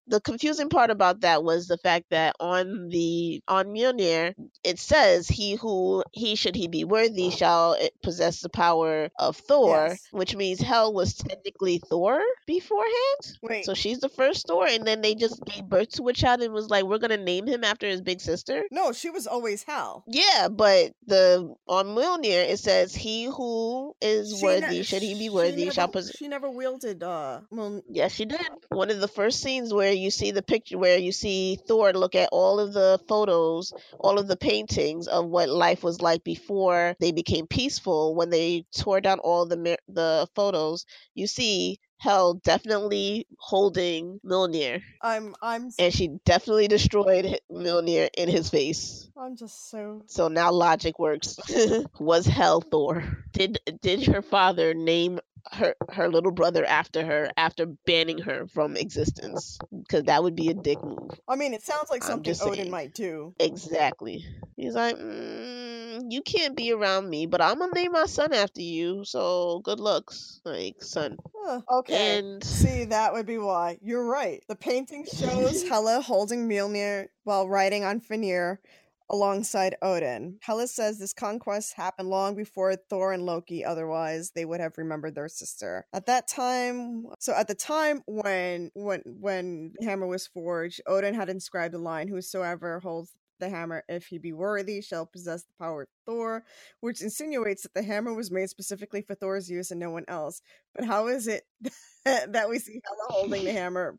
the 0.07 0.21
confusing 0.21 0.69
part 0.69 0.89
about 0.89 1.21
that 1.21 1.43
was 1.43 1.67
the 1.67 1.77
fact 1.77 2.05
that 2.11 2.35
on 2.39 2.89
the 2.89 3.41
on 3.47 3.67
Mjolnir 3.67 4.33
it 4.63 4.79
says 4.79 5.27
he 5.27 5.55
who 5.55 6.03
he 6.13 6.35
should 6.35 6.55
he 6.55 6.67
be 6.67 6.83
worthy 6.83 7.29
shall 7.29 7.75
eh, 7.79 7.89
possess 8.01 8.41
the 8.41 8.49
power 8.49 9.09
of 9.19 9.35
Thor, 9.37 9.87
Yes. 9.89 10.01
which 10.11 10.35
means 10.35 10.59
Hel 10.61 10.93
was 10.93 11.13
technically 11.15 11.79
Thor 11.89 12.21
beforehand. 12.45 13.37
Wait, 13.41 13.65
So 13.65 13.73
she's 13.73 13.99
the 13.99 14.09
first 14.09 14.47
Thor, 14.47 14.65
and 14.67 14.85
then 14.85 15.01
they 15.01 15.15
just 15.15 15.43
gave 15.45 15.65
birth 15.65 15.89
to 15.91 16.07
a 16.07 16.13
child 16.13 16.41
and 16.41 16.53
was 16.53 16.69
like, 16.69 16.83
"We're 16.85 16.97
gonna 16.97 17.17
name 17.17 17.47
him 17.47 17.63
after 17.63 17.87
his 17.87 18.01
big 18.01 18.21
sister." 18.21 18.63
no, 18.71 18.91
she 18.91 19.09
was 19.09 19.27
always 19.27 19.63
Hal. 19.63 20.03
Yeah, 20.07 20.47
but 20.49 20.93
the 21.05 21.53
on 21.67 21.87
Mjolnir 21.87 22.49
it 22.49 22.59
says, 22.59 22.95
"He 22.95 23.25
who 23.25 23.93
is 24.01 24.37
She 24.39 24.45
worthy 24.45 24.77
ne- 24.77 24.83
should 24.83 25.01
he 25.01 25.15
be 25.17 25.29
worthy 25.29 25.69
shall 25.69 25.87
possess." 25.87 26.15
She 26.17 26.27
never 26.27 26.49
wielded. 26.49 27.03
Uh, 27.03 27.41
well, 27.51 27.81
Yes, 27.89 28.13
she 28.13 28.25
did. 28.25 28.39
One 28.69 28.89
of 28.91 28.99
the 28.99 29.07
first 29.07 29.41
scenes 29.41 29.73
where 29.73 29.93
you 29.97 30.11
see 30.11 30.31
the 30.31 30.41
picture 30.41 30.77
where 30.77 30.97
you 30.97 31.11
see 31.11 31.57
Thor 31.67 31.93
look 31.93 32.15
at 32.15 32.29
all 32.31 32.59
of 32.59 32.73
the 32.73 32.99
photos, 33.07 33.73
all 33.99 34.19
of 34.19 34.27
the 34.27 34.37
paintings 34.37 35.07
of 35.07 35.25
what 35.27 35.49
life 35.49 35.83
was 35.83 36.01
like 36.01 36.23
before 36.23 36.95
they 36.99 37.11
became 37.11 37.47
peaceful. 37.47 38.15
When 38.15 38.29
they 38.29 38.65
tore 38.77 39.01
down 39.01 39.19
all 39.19 39.45
the 39.45 39.77
the 39.87 40.27
photos, 40.35 40.85
you 41.13 41.27
see 41.27 41.79
Hel 41.99 42.35
definitely 42.35 43.25
holding 43.39 44.19
Mjolnir, 44.23 44.81
I'm 45.01 45.35
I'm 45.41 45.71
and 45.79 45.93
she 45.93 46.09
definitely 46.25 46.67
destroyed 46.67 47.39
Mjolnir 47.51 48.09
in 48.15 48.29
his 48.29 48.49
face. 48.49 49.09
I'm 49.17 49.35
just 49.35 49.69
so 49.69 50.03
So 50.05 50.27
now 50.27 50.51
logic 50.51 50.99
works. 50.99 51.37
was 51.99 52.25
Hel 52.27 52.61
Thor? 52.61 53.03
Did 53.31 53.59
did 53.81 54.05
her 54.05 54.21
father 54.21 54.73
name 54.75 55.19
her 55.53 55.75
her 55.91 56.09
little 56.09 56.31
brother 56.31 56.65
after 56.65 57.05
her 57.05 57.29
after 57.37 57.65
banning 57.65 58.19
her 58.19 58.47
from 58.47 58.75
existence? 58.75 59.57
Because 59.71 60.03
that 60.05 60.23
would 60.23 60.35
be 60.35 60.49
a 60.49 60.53
dick 60.53 60.83
move. 60.83 61.11
I 61.27 61.35
mean, 61.35 61.53
it 61.53 61.63
sounds 61.63 61.89
like 61.89 62.03
something 62.03 62.35
Odin 62.41 62.55
saying. 62.55 62.71
might 62.71 62.93
do. 62.93 63.33
Exactly. 63.39 64.25
He's 64.55 64.73
like, 64.73 64.97
mm, 64.97 66.11
you 66.11 66.21
can't 66.21 66.55
be 66.55 66.71
around 66.71 67.09
me, 67.09 67.25
but 67.25 67.41
I'm 67.41 67.59
gonna 67.59 67.71
name 67.73 67.91
my 67.91 68.05
son 68.05 68.33
after 68.33 68.61
you. 68.61 69.03
So 69.05 69.61
good 69.63 69.79
looks, 69.79 70.41
like 70.45 70.81
son. 70.81 71.17
Huh, 71.35 71.61
okay. 71.79 72.17
And 72.17 72.43
See, 72.43 72.85
that 72.85 73.13
would 73.13 73.25
be 73.25 73.37
why. 73.37 73.77
You're 73.81 74.05
right. 74.05 74.43
The 74.47 74.55
painting 74.55 75.05
shows 75.05 75.63
Hela 75.67 76.01
holding 76.01 76.47
Mjolnir 76.49 77.07
while 77.23 77.47
riding 77.47 77.83
on 77.83 77.99
Fenrir 77.99 78.59
alongside 79.09 79.75
Odin. 79.81 80.37
Hela 80.41 80.67
says 80.67 80.99
this 80.99 81.13
conquest 81.13 81.73
happened 81.73 82.09
long 82.09 82.35
before 82.35 82.75
Thor 82.75 83.13
and 83.13 83.25
Loki, 83.25 83.63
otherwise 83.63 84.31
they 84.31 84.45
would 84.45 84.59
have 84.59 84.77
remembered 84.77 85.15
their 85.15 85.29
sister. 85.29 85.85
At 85.93 86.05
that 86.07 86.27
time, 86.27 87.05
so 87.19 87.33
at 87.33 87.47
the 87.47 87.55
time 87.55 88.01
when 88.05 88.71
when 88.73 89.01
when 89.05 89.73
the 89.79 89.85
hammer 89.85 90.07
was 90.07 90.27
forged, 90.27 90.81
Odin 90.85 91.13
had 91.13 91.29
inscribed 91.29 91.73
the 91.73 91.79
line, 91.79 92.07
Whosoever 92.07 92.79
holds 92.79 93.11
the 93.39 93.49
hammer 93.49 93.83
if 93.87 94.07
he 94.07 94.17
be 94.17 94.33
worthy, 94.33 94.81
shall 94.81 95.05
possess 95.05 95.43
the 95.43 95.63
power 95.63 95.83
of 95.83 95.87
Thor, 96.05 96.43
which 96.81 97.01
insinuates 97.01 97.63
that 97.63 97.73
the 97.73 97.83
hammer 97.83 98.13
was 98.13 98.31
made 98.31 98.49
specifically 98.49 99.01
for 99.01 99.15
Thor's 99.15 99.49
use 99.49 99.71
and 99.71 99.79
no 99.79 99.91
one 99.91 100.05
else. 100.07 100.41
But 100.75 100.85
how 100.85 101.07
is 101.07 101.27
it 101.27 101.43
that 102.05 102.49
we 102.49 102.59
see 102.59 102.81
Hela 102.83 103.21
holding 103.21 103.45
the 103.45 103.51
hammer? 103.53 103.97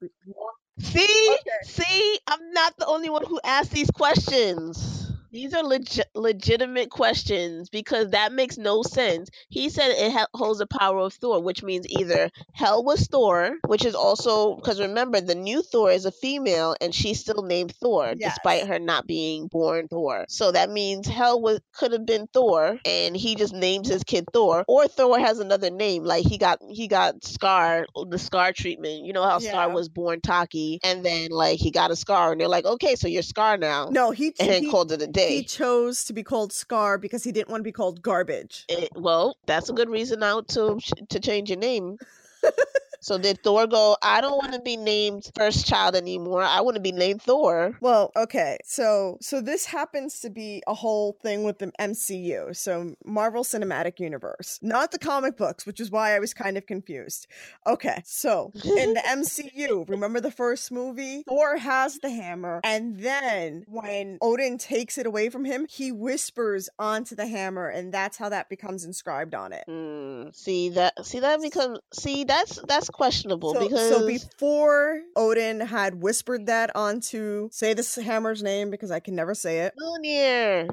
See, 0.80 1.36
Okay. 1.40 1.58
see, 1.64 2.18
I'm 2.26 2.52
not 2.52 2.76
the 2.78 2.86
only 2.86 3.10
one 3.10 3.24
who 3.26 3.40
asked 3.44 3.72
these 3.72 3.90
questions. 3.90 5.07
These 5.30 5.52
are 5.52 5.62
legit, 5.62 6.06
legitimate 6.14 6.88
questions 6.90 7.68
because 7.68 8.10
that 8.10 8.32
makes 8.32 8.56
no 8.56 8.82
sense. 8.82 9.28
He 9.50 9.68
said 9.68 9.90
it 9.90 10.12
ha- 10.12 10.26
holds 10.32 10.58
the 10.58 10.66
power 10.66 11.00
of 11.00 11.12
Thor, 11.12 11.42
which 11.42 11.62
means 11.62 11.86
either 11.88 12.30
Hel 12.54 12.82
was 12.82 13.06
Thor, 13.08 13.56
which 13.66 13.84
is 13.84 13.94
also 13.94 14.56
because 14.56 14.80
remember 14.80 15.20
the 15.20 15.34
new 15.34 15.60
Thor 15.62 15.90
is 15.90 16.06
a 16.06 16.10
female 16.12 16.74
and 16.80 16.94
she's 16.94 17.20
still 17.20 17.42
named 17.42 17.74
Thor 17.80 18.14
Yes. 18.18 18.34
despite 18.34 18.66
her 18.68 18.78
not 18.78 19.06
being 19.06 19.48
born 19.48 19.88
Thor. 19.88 20.24
So 20.30 20.52
that 20.52 20.70
means 20.70 21.06
Hel 21.06 21.40
was 21.42 21.60
could 21.74 21.92
have 21.92 22.06
been 22.06 22.26
Thor 22.32 22.78
and 22.86 23.14
he 23.16 23.34
just 23.34 23.52
names 23.52 23.88
his 23.88 24.04
kid 24.04 24.24
Thor, 24.32 24.64
or 24.66 24.88
Thor 24.88 25.18
has 25.18 25.40
another 25.40 25.70
name 25.70 26.04
like 26.04 26.24
he 26.24 26.38
got 26.38 26.60
he 26.70 26.88
got 26.88 27.22
Scar 27.22 27.86
the 28.08 28.18
Scar 28.18 28.52
treatment. 28.52 29.04
You 29.04 29.12
know 29.12 29.24
how 29.24 29.40
Scar 29.40 29.68
Yeah. 29.68 29.74
was 29.74 29.90
born 29.90 30.20
Taka 30.22 30.78
and 30.84 31.04
then 31.04 31.28
like 31.30 31.58
he 31.58 31.70
got 31.70 31.90
a 31.90 31.96
scar 31.96 32.32
and 32.32 32.40
they're 32.40 32.48
like 32.48 32.64
okay 32.64 32.94
so 32.96 33.08
you're 33.08 33.22
Scar 33.22 33.58
now 33.58 33.88
No, 33.90 34.10
he 34.10 34.32
and 34.40 34.64
he, 34.64 34.70
called 34.70 34.90
it 34.92 35.02
a 35.02 35.06
he 35.18 35.42
chose 35.44 36.04
to 36.04 36.12
be 36.12 36.22
called 36.22 36.52
Scar 36.52 36.98
because 36.98 37.24
he 37.24 37.32
didn't 37.32 37.48
want 37.50 37.60
to 37.60 37.64
be 37.64 37.72
called 37.72 38.02
garbage. 38.02 38.64
It- 38.68 38.90
well, 38.94 39.36
that's 39.46 39.68
a 39.68 39.72
good 39.72 39.90
reason 39.90 40.20
now 40.20 40.42
to 40.42 40.78
to 41.08 41.20
change 41.20 41.50
your 41.50 41.58
name. 41.58 41.98
so 43.08 43.16
did 43.16 43.42
Thor 43.42 43.66
go? 43.66 43.96
I 44.02 44.20
don't 44.20 44.36
want 44.36 44.52
to 44.52 44.60
be 44.60 44.76
named 44.76 45.30
first 45.34 45.66
child 45.66 45.96
anymore. 45.96 46.42
I 46.42 46.60
want 46.60 46.74
to 46.74 46.80
be 46.82 46.92
named 46.92 47.22
Thor. 47.22 47.74
Well, 47.80 48.12
okay. 48.14 48.58
So 48.64 49.16
so 49.22 49.40
this 49.40 49.64
happens 49.64 50.20
to 50.20 50.28
be 50.28 50.62
a 50.66 50.74
whole 50.74 51.16
thing 51.22 51.42
with 51.42 51.58
the 51.58 51.72
MCU. 51.80 52.54
So 52.54 52.94
Marvel 53.06 53.44
Cinematic 53.44 53.98
Universe. 53.98 54.58
Not 54.60 54.92
the 54.92 54.98
comic 54.98 55.38
books, 55.38 55.64
which 55.64 55.80
is 55.80 55.90
why 55.90 56.14
I 56.14 56.18
was 56.18 56.34
kind 56.34 56.58
of 56.58 56.66
confused. 56.66 57.26
Okay. 57.66 58.02
So 58.04 58.52
in 58.62 58.92
the 58.92 59.00
MCU, 59.06 59.88
remember 59.88 60.20
the 60.20 60.30
first 60.30 60.70
movie? 60.70 61.22
Thor 61.26 61.56
has 61.56 62.00
the 62.00 62.10
hammer 62.10 62.60
and 62.62 63.00
then 63.00 63.64
when 63.68 64.18
Odin 64.20 64.58
takes 64.58 64.98
it 64.98 65.06
away 65.06 65.30
from 65.30 65.46
him, 65.46 65.66
he 65.66 65.92
whispers 65.92 66.68
onto 66.78 67.16
the 67.16 67.26
hammer 67.26 67.68
and 67.68 67.90
that's 67.90 68.18
how 68.18 68.28
that 68.28 68.50
becomes 68.50 68.84
inscribed 68.84 69.34
on 69.34 69.54
it. 69.54 69.64
Hmm, 69.66 70.28
see 70.34 70.68
that? 70.70 71.06
See 71.06 71.20
that 71.20 71.40
becomes 71.40 71.78
see 71.94 72.24
that's 72.24 72.60
that's 72.68 72.90
questionable 72.98 73.54
So, 73.54 73.60
because 73.60 73.88
so 73.88 74.06
before 74.06 75.00
Odin 75.16 75.60
had 75.60 76.02
whispered 76.02 76.46
that 76.46 76.74
onto 76.76 77.48
say 77.50 77.72
this 77.72 77.94
hammer's 77.94 78.42
name 78.42 78.70
because 78.70 78.90
I 78.90 79.00
can 79.00 79.14
never 79.14 79.34
say 79.34 79.60
it. 79.60 79.72
Mjolnir. 79.80 80.68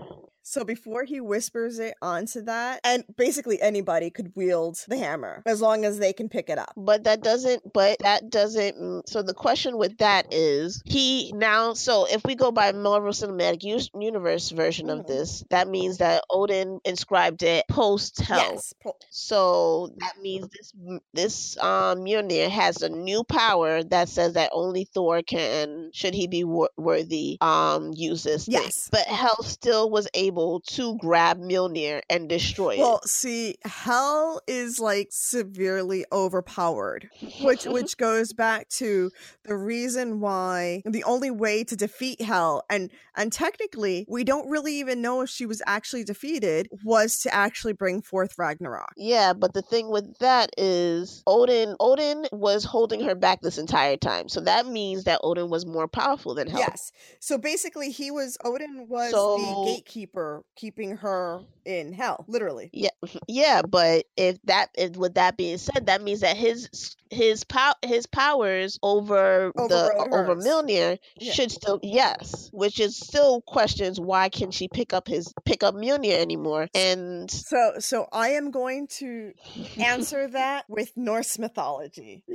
So 0.47 0.63
before 0.63 1.05
he 1.05 1.19
whispers 1.19 1.79
it 1.79 1.95
onto 2.03 2.41
that, 2.43 2.79
and 2.83 3.03
basically 3.17 3.59
anybody 3.59 4.11
could 4.11 4.31
wield 4.35 4.75
the 4.87 4.95
hammer 4.95 5.41
as 5.47 5.59
long 5.59 5.85
as 5.85 5.97
they 5.97 6.13
can 6.13 6.29
pick 6.29 6.49
it 6.51 6.59
up. 6.59 6.71
But 6.77 7.05
that 7.05 7.23
doesn't. 7.23 7.73
But 7.73 7.97
that 8.01 8.29
doesn't. 8.29 9.09
So 9.09 9.23
the 9.23 9.33
question 9.33 9.75
with 9.79 9.97
that 9.97 10.27
is 10.31 10.83
he 10.85 11.33
now. 11.35 11.73
So 11.73 12.05
if 12.05 12.23
we 12.25 12.35
go 12.35 12.51
by 12.51 12.71
Marvel 12.73 13.09
Cinematic 13.11 13.63
Universe 13.99 14.51
version 14.51 14.85
Mhm. 14.87 14.99
of 14.99 15.07
this, 15.07 15.43
that 15.49 15.67
means 15.67 15.97
that 15.97 16.23
Odin 16.29 16.79
inscribed 16.85 17.41
it 17.41 17.67
post 17.67 18.21
Hel. 18.21 18.37
Yes. 18.37 18.73
So 19.09 19.93
that 19.97 20.21
means 20.21 20.47
this 20.49 20.73
this 21.13 21.57
um 21.57 21.99
Mjolnir 22.05 22.49
has 22.49 22.83
a 22.83 22.89
new 22.89 23.23
power 23.23 23.83
that 23.85 24.09
says 24.09 24.33
that 24.33 24.51
only 24.53 24.85
Thor 24.93 25.23
can, 25.23 25.89
should 25.91 26.13
he 26.13 26.27
be 26.27 26.43
wor- 26.43 26.69
worthy, 26.77 27.39
um 27.41 27.93
use 27.95 28.21
this. 28.21 28.45
thing. 28.45 28.53
Yes. 28.61 28.89
But 28.91 29.07
Hel 29.07 29.41
still 29.41 29.89
was 29.89 30.07
able 30.13 30.34
to 30.67 30.97
grab 30.97 31.39
Mjolnir 31.39 32.01
and 32.09 32.27
destroy 32.29 32.71
it. 32.75 32.79
Well, 32.79 33.01
see, 33.05 33.55
Hel 33.63 34.41
is 34.47 34.79
like 34.79 35.09
severely 35.11 36.05
overpowered, 36.11 37.09
which 37.41 37.65
which 37.65 37.97
goes 37.97 38.33
back 38.33 38.69
to 38.69 39.11
the 39.43 39.55
reason 39.55 40.19
why 40.19 40.81
the 40.85 41.03
only 41.03 41.31
way 41.31 41.63
to 41.63 41.75
defeat 41.75 42.21
Hel 42.21 42.63
and 42.69 42.89
and 43.15 43.31
technically 43.31 44.05
we 44.09 44.23
don't 44.23 44.49
really 44.49 44.75
even 44.75 45.01
know 45.01 45.21
if 45.21 45.29
she 45.29 45.45
was 45.45 45.61
actually 45.65 46.03
defeated 46.03 46.67
was 46.83 47.19
to 47.19 47.33
actually 47.33 47.73
bring 47.73 48.01
forth 48.01 48.35
Ragnarok. 48.37 48.93
Yeah, 48.97 49.33
but 49.33 49.53
the 49.53 49.61
thing 49.61 49.89
with 49.89 50.17
that 50.19 50.49
is 50.57 51.23
Odin 51.27 51.75
Odin 51.79 52.25
was 52.31 52.63
holding 52.63 53.01
her 53.05 53.15
back 53.15 53.41
this 53.41 53.57
entire 53.57 53.97
time. 53.97 54.29
So 54.29 54.41
that 54.41 54.65
means 54.65 55.03
that 55.05 55.19
Odin 55.23 55.49
was 55.49 55.65
more 55.65 55.87
powerful 55.87 56.33
than 56.35 56.47
Hel. 56.47 56.59
Yes. 56.59 56.91
So 57.19 57.37
basically, 57.37 57.91
he 57.91 58.11
was 58.11 58.37
Odin 58.43 58.87
was 58.89 59.11
So- 59.11 59.37
the 59.37 59.71
gatekeeper, 59.75 60.24
keeping 60.55 60.97
her 60.97 61.41
in 61.65 61.93
hell, 61.93 62.25
literally. 62.27 62.69
Yeah, 62.73 62.89
yeah, 63.27 63.61
but 63.61 64.05
if 64.15 64.37
that, 64.43 64.69
if, 64.75 64.95
with 64.95 65.15
that 65.15 65.37
being 65.37 65.57
said, 65.57 65.87
that 65.87 66.01
means 66.01 66.21
that 66.21 66.37
his 66.37 66.95
his 67.09 67.43
pow 67.43 67.73
his 67.83 68.05
powers 68.07 68.77
over 68.83 69.51
the 69.55 69.61
Overrode 69.61 70.13
over 70.13 70.35
hers. 70.35 70.45
Mjolnir 70.45 70.97
Yeah. 71.19 71.33
should 71.33 71.51
still 71.51 71.79
yes, 71.83 72.49
which 72.51 72.79
is 72.79 72.97
still 72.97 73.41
questions 73.41 73.99
why 73.99 74.29
can 74.29 74.51
she 74.51 74.67
pick 74.67 74.93
up 74.93 75.07
his 75.07 75.33
pick 75.45 75.63
up 75.63 75.75
Mjolnir 75.75 76.19
anymore? 76.19 76.67
And 76.73 77.29
So, 77.29 77.73
so 77.79 78.07
I 78.11 78.29
am 78.29 78.51
going 78.51 78.87
to 78.99 79.31
answer 79.79 80.27
that 80.29 80.65
with 80.69 80.91
Norse 80.95 81.37
mythology. 81.39 82.23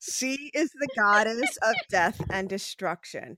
She 0.00 0.50
is 0.54 0.70
the 0.70 0.88
goddess 0.96 1.56
of 1.62 1.74
death 1.90 2.20
and 2.30 2.48
destruction. 2.48 3.36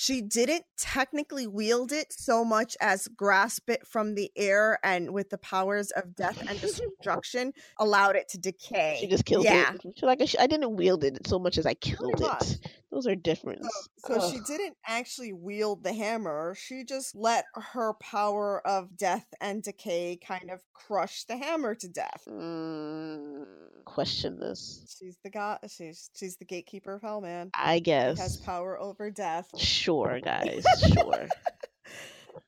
She 0.00 0.22
didn't 0.22 0.64
technically 0.76 1.48
wield 1.48 1.90
it 1.90 2.12
so 2.12 2.44
much 2.44 2.76
as 2.80 3.08
grasp 3.08 3.68
it 3.68 3.84
from 3.84 4.14
the 4.14 4.30
air 4.36 4.78
and 4.84 5.12
with 5.12 5.28
the 5.30 5.38
powers 5.38 5.90
of 5.90 6.14
death 6.14 6.40
and 6.48 6.60
destruction 6.60 7.52
allowed 7.80 8.14
it 8.14 8.28
to 8.28 8.38
decay. 8.38 8.98
she 9.00 9.08
just 9.08 9.24
killed 9.24 9.44
yeah. 9.44 9.72
it. 9.74 9.82
She's 9.96 10.04
like 10.04 10.20
I 10.38 10.46
didn't 10.46 10.76
wield 10.76 11.02
it 11.02 11.26
so 11.26 11.40
much 11.40 11.58
as 11.58 11.66
I 11.66 11.74
killed 11.74 12.20
it. 12.20 12.58
Those 12.92 13.06
are 13.06 13.14
different. 13.14 13.64
So, 13.98 14.18
so 14.18 14.30
she 14.30 14.38
didn't 14.46 14.76
actually 14.86 15.32
wield 15.32 15.82
the 15.82 15.92
hammer. 15.92 16.54
She 16.56 16.84
just 16.84 17.14
let 17.14 17.44
her 17.54 17.94
power 17.94 18.66
of 18.66 18.96
death 18.96 19.26
and 19.40 19.62
decay 19.62 20.18
kind 20.26 20.50
of 20.50 20.62
crush 20.72 21.24
the 21.24 21.36
hammer 21.36 21.74
to 21.74 21.88
death. 21.88 22.22
Mm, 22.26 23.44
question 23.84 24.38
this. 24.38 24.96
She's 24.98 25.18
the 25.22 25.30
god. 25.30 25.58
She's 25.68 26.10
she's 26.14 26.36
the 26.36 26.46
gatekeeper 26.46 26.94
of 26.94 27.02
hell, 27.02 27.20
man. 27.20 27.50
I 27.54 27.76
She 27.76 27.80
guess. 27.80 28.18
has 28.18 28.36
power 28.38 28.80
over 28.80 29.10
death. 29.10 29.48
Sure, 29.58 29.87
guys. 30.20 30.64
Sure. 30.92 31.28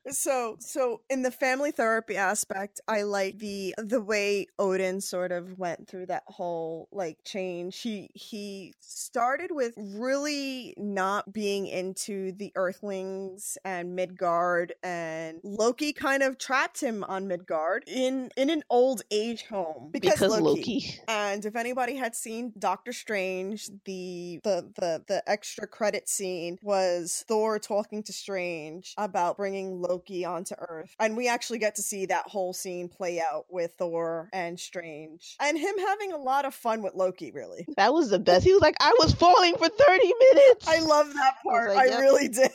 So 0.09 0.57
so 0.59 1.01
in 1.09 1.21
the 1.21 1.31
family 1.31 1.71
therapy 1.71 2.17
aspect, 2.17 2.81
I 2.87 3.03
like 3.03 3.39
the 3.39 3.75
the 3.77 4.01
way 4.01 4.47
Odin 4.59 5.01
sort 5.01 5.31
of 5.31 5.57
went 5.57 5.87
through 5.87 6.07
that 6.07 6.23
whole 6.27 6.87
like 6.91 7.17
change. 7.23 7.79
He 7.79 8.09
he 8.13 8.73
started 8.79 9.51
with 9.51 9.73
really 9.77 10.73
not 10.77 11.33
being 11.33 11.67
into 11.67 12.31
the 12.33 12.51
Earthlings 12.55 13.57
and 13.63 13.95
Midgard, 13.95 14.73
and 14.83 15.39
Loki 15.43 15.93
kind 15.93 16.23
of 16.23 16.37
trapped 16.37 16.81
him 16.81 17.03
on 17.03 17.27
Midgard 17.27 17.83
in 17.87 18.29
in 18.37 18.49
an 18.49 18.63
old 18.69 19.01
age 19.11 19.45
home 19.45 19.89
because, 19.91 20.13
because 20.13 20.39
Loki. 20.39 20.41
Loki. 20.41 20.99
And 21.07 21.45
if 21.45 21.55
anybody 21.55 21.95
had 21.95 22.15
seen 22.15 22.53
Doctor 22.57 22.93
Strange, 22.93 23.69
the 23.85 24.39
the 24.43 24.71
the 24.75 25.03
the 25.07 25.29
extra 25.29 25.67
credit 25.67 26.09
scene 26.09 26.57
was 26.61 27.23
Thor 27.27 27.59
talking 27.59 28.03
to 28.03 28.13
Strange 28.13 28.93
about 28.97 29.37
bringing 29.37 29.80
Loki 29.81 30.25
onto 30.25 30.55
Earth. 30.57 30.95
And 30.99 31.17
we 31.17 31.27
actually 31.27 31.59
get 31.59 31.75
to 31.75 31.81
see 31.81 32.05
that 32.07 32.27
whole 32.27 32.53
scene 32.53 32.87
play 32.89 33.19
out 33.21 33.45
with 33.49 33.73
Thor 33.77 34.29
and 34.33 34.59
Strange. 34.59 35.35
And 35.39 35.57
him 35.57 35.77
having 35.77 36.13
a 36.13 36.17
lot 36.17 36.45
of 36.45 36.53
fun 36.53 36.81
with 36.81 36.93
Loki, 36.93 37.31
really. 37.31 37.65
That 37.77 37.93
was 37.93 38.09
the 38.09 38.19
best. 38.19 38.45
He 38.45 38.53
was 38.53 38.61
like, 38.61 38.75
I 38.79 38.95
was 38.99 39.13
falling 39.13 39.55
for 39.55 39.67
30 39.67 40.13
minutes. 40.19 40.67
I 40.67 40.79
love 40.79 41.13
that 41.13 41.35
part. 41.43 41.69
like, 41.69 41.79
I 41.79 41.85
yep. 41.91 41.99
really 41.99 42.27
did. 42.27 42.51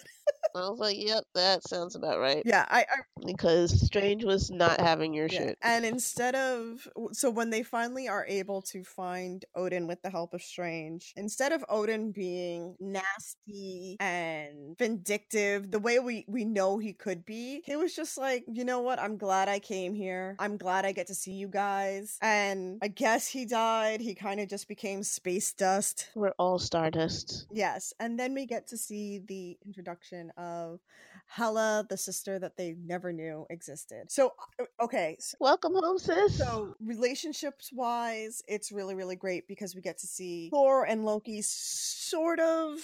I 0.56 0.70
was 0.70 0.78
like, 0.78 0.96
yep, 0.98 1.24
that 1.34 1.68
sounds 1.68 1.96
about 1.96 2.18
right. 2.18 2.42
Yeah, 2.44 2.64
I, 2.68 2.80
I 2.80 3.24
Because 3.26 3.78
Strange 3.84 4.24
was 4.24 4.50
not 4.50 4.80
having 4.80 5.12
your 5.12 5.26
Yeah, 5.26 5.38
shit. 5.38 5.58
And 5.62 5.84
instead 5.84 6.34
of 6.34 6.88
so 7.12 7.30
when 7.30 7.50
they 7.50 7.62
finally 7.62 8.08
are 8.08 8.24
able 8.26 8.62
to 8.62 8.82
find 8.82 9.44
Odin 9.54 9.86
with 9.86 10.00
the 10.02 10.10
help 10.10 10.32
of 10.32 10.42
Strange, 10.42 11.12
instead 11.16 11.52
of 11.52 11.64
Odin 11.68 12.10
being 12.10 12.74
nasty 12.80 13.96
and 14.00 14.76
vindictive, 14.78 15.70
the 15.70 15.78
way 15.78 15.98
we 15.98 16.24
we 16.26 16.44
know 16.44 16.78
he 16.78 16.94
could 16.94 17.26
be, 17.26 17.62
he 17.66 17.76
was 17.76 17.94
just 17.94 18.16
like, 18.16 18.44
you 18.50 18.64
know 18.64 18.80
what? 18.80 18.98
I'm 18.98 19.18
glad 19.18 19.48
I 19.48 19.58
came 19.58 19.94
here. 19.94 20.36
I'm 20.38 20.56
glad 20.56 20.86
I 20.86 20.92
get 20.92 21.08
to 21.08 21.14
see 21.14 21.32
you 21.32 21.48
guys. 21.48 22.18
And 22.22 22.78
I 22.82 22.88
guess 22.88 23.26
he 23.26 23.44
died. 23.44 24.00
He 24.00 24.14
kind 24.14 24.40
of 24.40 24.48
just 24.48 24.68
became 24.68 25.02
space 25.02 25.52
dust. 25.52 26.08
We're 26.14 26.34
all 26.38 26.58
Stardust. 26.58 27.46
Yes, 27.52 27.92
and 28.00 28.18
then 28.18 28.32
we 28.32 28.46
get 28.46 28.66
to 28.68 28.78
see 28.78 29.18
the 29.18 29.58
introduction 29.66 30.15
of 30.36 30.80
Hela, 31.26 31.86
the 31.88 31.96
sister 31.96 32.38
that 32.38 32.56
they 32.56 32.76
never 32.84 33.12
knew 33.12 33.46
existed. 33.50 34.10
So, 34.10 34.32
uh, 34.60 34.64
okay, 34.84 35.16
so 35.18 35.36
Welcome 35.40 35.74
home, 35.74 35.98
sis. 35.98 36.38
so 36.38 36.74
relationships 36.80 37.70
wise, 37.72 38.42
it's 38.46 38.72
really 38.72 38.94
really 38.94 39.16
great 39.16 39.46
because 39.48 39.74
we 39.74 39.80
get 39.80 39.98
to 39.98 40.06
see 40.06 40.50
Thor 40.50 40.84
and 40.84 41.04
Loki 41.04 41.42
sort 41.42 42.40
of 42.40 42.78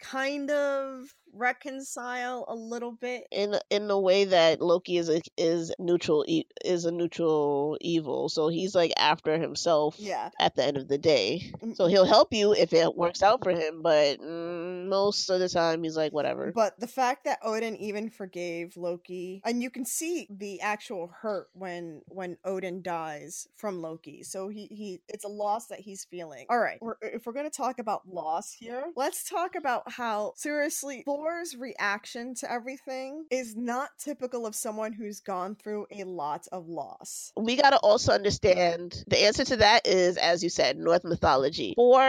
kind 0.00 0.50
of 0.50 1.12
reconcile 1.36 2.44
a 2.48 2.54
little 2.54 2.92
bit. 2.92 3.24
in 3.30 3.56
in 3.70 3.88
the 3.88 3.98
way 3.98 4.24
that 4.24 4.60
Loki 4.60 4.96
is 4.96 5.08
a 5.08 5.20
is 5.36 5.72
neutral 5.78 6.24
is 6.64 6.84
a 6.84 6.90
neutral 6.92 7.76
evil. 7.80 8.28
So 8.28 8.48
he's 8.48 8.74
like 8.74 8.92
after 8.96 9.38
himself 9.38 9.96
Yeah. 9.98 10.30
at 10.40 10.54
the 10.56 10.64
end 10.64 10.76
of 10.76 10.88
the 10.88 10.98
day. 10.98 11.50
Mm. 11.62 11.76
So 11.76 11.86
he'll 11.86 12.04
help 12.04 12.32
you 12.32 12.52
if 12.52 12.72
it 12.72 12.96
works 12.96 13.22
out 13.22 13.42
for 13.42 13.50
him, 13.50 13.82
but 13.82 14.18
mm, 14.20 14.88
most 14.88 15.28
of 15.30 15.40
the 15.40 15.48
time 15.48 15.82
he's 15.82 15.96
like 15.96 16.12
whatever. 16.12 16.52
But 16.54 16.78
the 16.80 16.86
fact 16.86 17.24
that 17.24 17.38
Odin 17.42 17.76
even 17.76 18.10
forgave 18.10 18.76
Loki, 18.76 19.42
and 19.44 19.62
you 19.62 19.70
can 19.70 19.84
see 19.84 20.26
the 20.30 20.60
actual 20.60 21.08
hurt 21.22 21.48
when 21.52 22.02
when 22.08 22.36
Odin 22.44 22.82
dies 22.82 23.48
from 23.56 23.80
Loki. 23.82 24.22
So 24.22 24.48
he 24.48 24.66
he 24.70 25.00
it's 25.08 25.24
a 25.24 25.28
loss 25.28 25.66
that 25.66 25.80
he's 25.80 26.04
feeling. 26.04 26.46
All 26.48 26.58
right, 26.58 26.78
we're, 26.80 26.96
if 27.02 27.26
we're 27.26 27.32
gonna 27.32 27.50
talk 27.50 27.78
about 27.78 28.08
loss 28.08 28.52
here, 28.52 28.84
let's 28.96 29.28
talk 29.28 29.54
about 29.54 29.90
how 29.92 30.32
seriously 30.36 31.02
Thor's 31.26 31.56
reaction 31.56 32.34
to 32.36 32.50
everything 32.50 33.24
is 33.30 33.56
not 33.56 33.88
typical 33.98 34.46
of 34.46 34.54
someone 34.54 34.92
who's 34.92 35.18
gone 35.20 35.56
through 35.56 35.86
a 35.90 36.04
lot 36.04 36.46
of 36.52 36.68
loss. 36.68 37.32
we 37.36 37.56
got 37.56 37.70
to 37.70 37.78
also 37.78 38.12
understand 38.12 39.02
the 39.08 39.24
answer 39.24 39.44
to 39.44 39.56
that 39.56 39.86
is 39.88 40.16
as 40.18 40.44
you 40.44 40.48
said 40.48 40.78
norse 40.78 41.02
mythology 41.02 41.72
for 41.74 42.00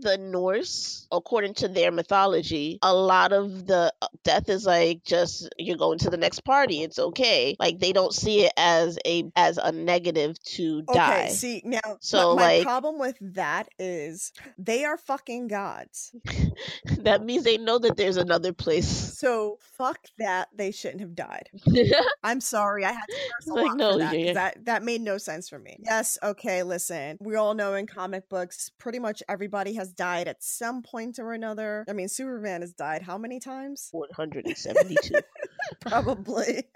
the 0.00 0.16
norse 0.18 1.06
according 1.12 1.52
to 1.52 1.68
their 1.68 1.92
mythology 1.92 2.78
a 2.82 2.94
lot 2.94 3.32
of 3.34 3.66
the 3.66 3.92
death 4.22 4.48
is 4.48 4.64
like 4.64 5.04
just 5.04 5.48
you're 5.58 5.76
going 5.76 5.98
to 5.98 6.08
the 6.08 6.16
next 6.16 6.40
party 6.40 6.82
it's 6.82 6.98
okay 6.98 7.54
like 7.60 7.78
they 7.78 7.92
don't 7.92 8.14
see 8.14 8.46
it 8.46 8.52
as 8.56 8.98
a 9.04 9.30
as 9.36 9.58
a 9.58 9.72
negative 9.72 10.42
to 10.42 10.80
die 10.82 11.24
Okay, 11.24 11.28
see 11.32 11.62
now, 11.66 11.80
So, 12.00 12.34
my, 12.34 12.42
my 12.42 12.46
like- 12.56 12.62
problem 12.62 12.98
with 12.98 13.16
that 13.34 13.68
is 13.78 14.32
they 14.56 14.84
are 14.84 14.96
fucking 14.96 15.48
gods. 15.48 16.14
that 17.00 17.22
means 17.24 17.44
they 17.44 17.58
know 17.58 17.78
that 17.78 17.96
there's 17.96 18.16
another 18.16 18.43
place 18.52 18.86
So 19.18 19.58
fuck 19.60 19.98
that. 20.18 20.48
They 20.54 20.70
shouldn't 20.70 21.00
have 21.00 21.14
died. 21.14 21.48
I'm 22.22 22.40
sorry. 22.40 22.84
I 22.84 22.92
had 22.92 23.06
to 23.08 23.14
curse 23.14 23.46
a 23.48 23.52
Like, 23.54 23.66
lot 23.68 23.76
no, 23.76 23.92
for 23.92 23.98
that, 23.98 24.10
'cause 24.12 24.18
yeah. 24.20 24.32
that. 24.34 24.64
That 24.66 24.82
made 24.82 25.00
no 25.00 25.18
sense 25.18 25.48
for 25.48 25.58
me. 25.58 25.78
Yes. 25.84 26.18
Okay. 26.22 26.62
Listen, 26.62 27.16
we 27.20 27.36
all 27.36 27.54
know 27.54 27.74
in 27.74 27.86
comic 27.86 28.28
books, 28.28 28.70
pretty 28.78 28.98
much 28.98 29.22
everybody 29.28 29.74
has 29.74 29.92
died 29.92 30.28
at 30.28 30.42
some 30.42 30.82
point 30.82 31.18
or 31.18 31.32
another. 31.32 31.84
I 31.88 31.92
mean, 31.92 32.08
Superman 32.08 32.60
has 32.60 32.72
died 32.72 33.02
how 33.02 33.16
many 33.18 33.40
times? 33.40 33.88
172 33.92 35.14
Probably. 35.80 36.64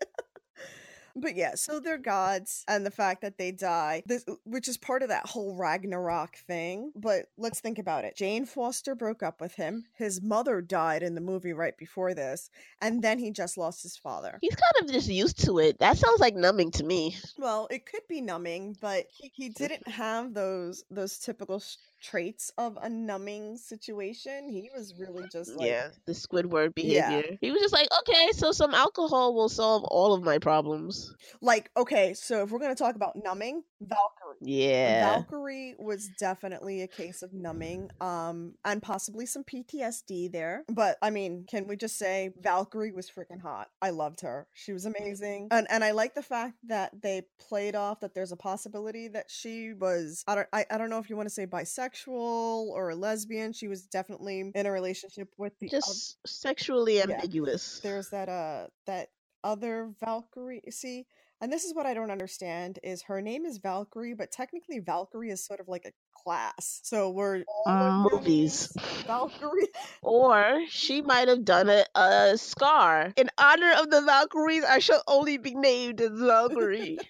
But 1.21 1.37
yeah, 1.37 1.55
so 1.55 1.81
they're 1.81 1.99
gods, 1.99 2.65
and 2.69 2.85
the 2.87 2.91
fact 2.91 3.23
that 3.23 3.39
they 3.39 3.53
die, 3.53 4.03
this, 4.07 4.25
uh, 4.29 4.35
which 4.45 4.69
is 4.69 4.77
part 4.77 5.03
of 5.03 5.09
that 5.09 5.27
whole 5.27 5.55
Ragnarok 5.57 6.37
thing. 6.47 6.93
But 6.97 7.27
let's 7.37 7.61
think 7.61 7.79
about 7.79 8.05
it. 8.05 8.17
Jane 8.17 8.45
Foster 8.47 8.95
broke 8.95 9.23
up 9.23 9.41
with 9.41 9.55
him. 9.55 9.85
His 9.95 10.21
mother 10.23 10.61
died 10.61 11.03
in 11.03 11.15
the 11.15 11.21
movie 11.21 11.53
right 11.53 11.77
before 11.77 12.15
this, 12.15 12.51
and 12.81 13.03
then 13.03 13.19
he 13.19 13.31
just 13.31 13.59
lost 13.59 13.83
his 13.83 13.97
father. 13.97 14.39
he's 14.41 14.55
kind 14.57 14.89
of 14.89 14.93
just 14.95 15.09
used 15.09 15.45
to 15.45 15.59
it 15.59 15.79
that 15.79 15.97
sounds 15.97 16.21
like 16.21 16.35
numbing 16.35 16.71
to 16.71 16.85
me 16.85 17.17
Well, 17.39 17.69
it 17.71 17.87
could 17.87 18.03
be 18.09 18.21
numbing, 18.21 18.77
but 18.81 19.07
he, 19.11 19.31
he 19.35 19.49
didn't 19.49 19.87
have 19.89 20.35
those 20.35 20.85
those 20.91 21.19
typical 21.19 21.57
s 21.57 21.79
traits 22.01 22.53
of 22.59 22.79
a 22.81 22.89
numbing 22.89 23.57
situation. 23.57 24.49
He 24.49 24.71
was 24.77 24.95
really 24.99 25.25
just 25.33 25.51
like 25.57 25.67
yeah 25.67 25.89
the 26.07 26.13
squidward 26.13 26.73
Yeah. 26.77 27.09
behavior 27.09 27.39
he 27.41 27.51
was 27.51 27.61
just 27.61 27.73
like 27.75 27.89
okay 28.01 28.31
so 28.33 28.53
some 28.53 28.75
alcohol 28.75 29.35
will 29.35 29.49
solve 29.49 29.85
all 29.85 30.15
of 30.15 30.23
my 30.23 30.39
problems 30.39 31.08
like 31.41 31.71
okay, 31.77 32.15
so 32.15 32.43
if 32.43 32.51
we're 32.51 32.59
gonna 32.59 32.75
talk 32.75 32.97
about 32.97 33.17
numbing, 33.17 33.63
Valkyrie. 33.81 34.37
yeah 34.41 35.13
Valkyrie 35.13 35.75
was 35.79 36.09
definitely 36.19 36.83
a 36.83 36.89
case 36.89 37.23
of 37.23 37.33
numbing, 37.33 37.91
um, 38.01 38.55
and 38.65 38.83
possibly 38.83 39.27
some 39.27 39.45
PTSD 39.45 40.31
there. 40.33 40.65
But 40.69 40.99
I 41.03 41.11
mean, 41.11 41.45
can 41.49 41.67
we 41.67 41.77
just 41.77 41.99
say 41.99 42.33
Valkyrie 42.41 42.93
was 42.93 43.11
freaking 43.11 43.41
hot? 43.41 43.69
I 43.81 43.91
loved 43.91 44.21
her. 44.23 44.47
She 44.55 44.73
was 44.73 44.87
amazing, 44.87 45.49
and 45.51 45.67
and 45.71 45.85
I 45.85 45.93
like 45.93 46.15
the 46.15 46.23
fact 46.23 46.55
that 46.69 47.03
they 47.03 47.23
played 47.39 47.75
off 47.75 48.01
that 48.01 48.15
there's 48.15 48.33
a 48.33 48.37
possibility 48.37 49.09
that 49.09 49.31
she 49.31 49.73
was 49.73 50.25
I 50.27 50.35
don't 50.35 50.49
I, 50.53 50.67
I 50.71 50.79
don't 50.79 50.91
know 50.91 50.99
if 50.99 51.11
you 51.11 51.17
want 51.17 51.29
to 51.29 51.35
say 51.35 51.47
bisexual 51.47 52.09
or 52.09 52.91
a 52.91 52.95
lesbian. 52.95 53.53
She 53.53 53.69
was 53.69 53.83
definitely 53.87 54.51
in 54.55 54.67
a 54.67 54.73
relationship 54.73 55.33
with 55.37 55.59
the 55.59 55.69
just 55.69 56.19
sexually 56.27 57.01
ambiguous. 57.03 57.81
there's 57.81 58.11
that 58.11 58.29
uh 58.29 58.67
that 58.87 59.09
other 59.45 59.93
Valkyrie. 60.01 60.63
See, 60.71 61.07
and 61.41 61.53
this 61.53 61.65
is 61.65 61.75
what 61.75 61.87
I 61.87 61.95
don't 61.95 62.11
understand 62.11 62.79
is 62.83 63.03
her 63.03 63.21
name 63.21 63.47
is 63.47 63.59
Valkyrie, 63.59 64.15
but 64.15 64.33
technically 64.33 64.81
Valkyrie 64.81 65.31
is 65.31 65.45
sort 65.45 65.61
of 65.61 65.69
like 65.69 65.85
a 65.85 65.93
class. 66.13 66.81
So 66.83 67.11
we're 67.11 67.45
your 67.67 68.09
Movies. 68.11 68.73
Valkyrie. 69.07 69.69
Or 70.03 70.61
she 70.69 71.03
might 71.03 71.29
have 71.29 71.45
done 71.45 71.69
a, 71.69 71.85
a 71.95 72.39
scar. 72.39 73.13
In 73.17 73.31
honor 73.39 73.73
of 73.79 73.91
the 73.91 74.01
Valkyries, 74.03 74.65
I 74.65 74.79
shall 74.79 75.03
only 75.07 75.39
be 75.39 75.55
named 75.55 76.01
as 76.01 76.19
Valkyrie. 76.19 76.99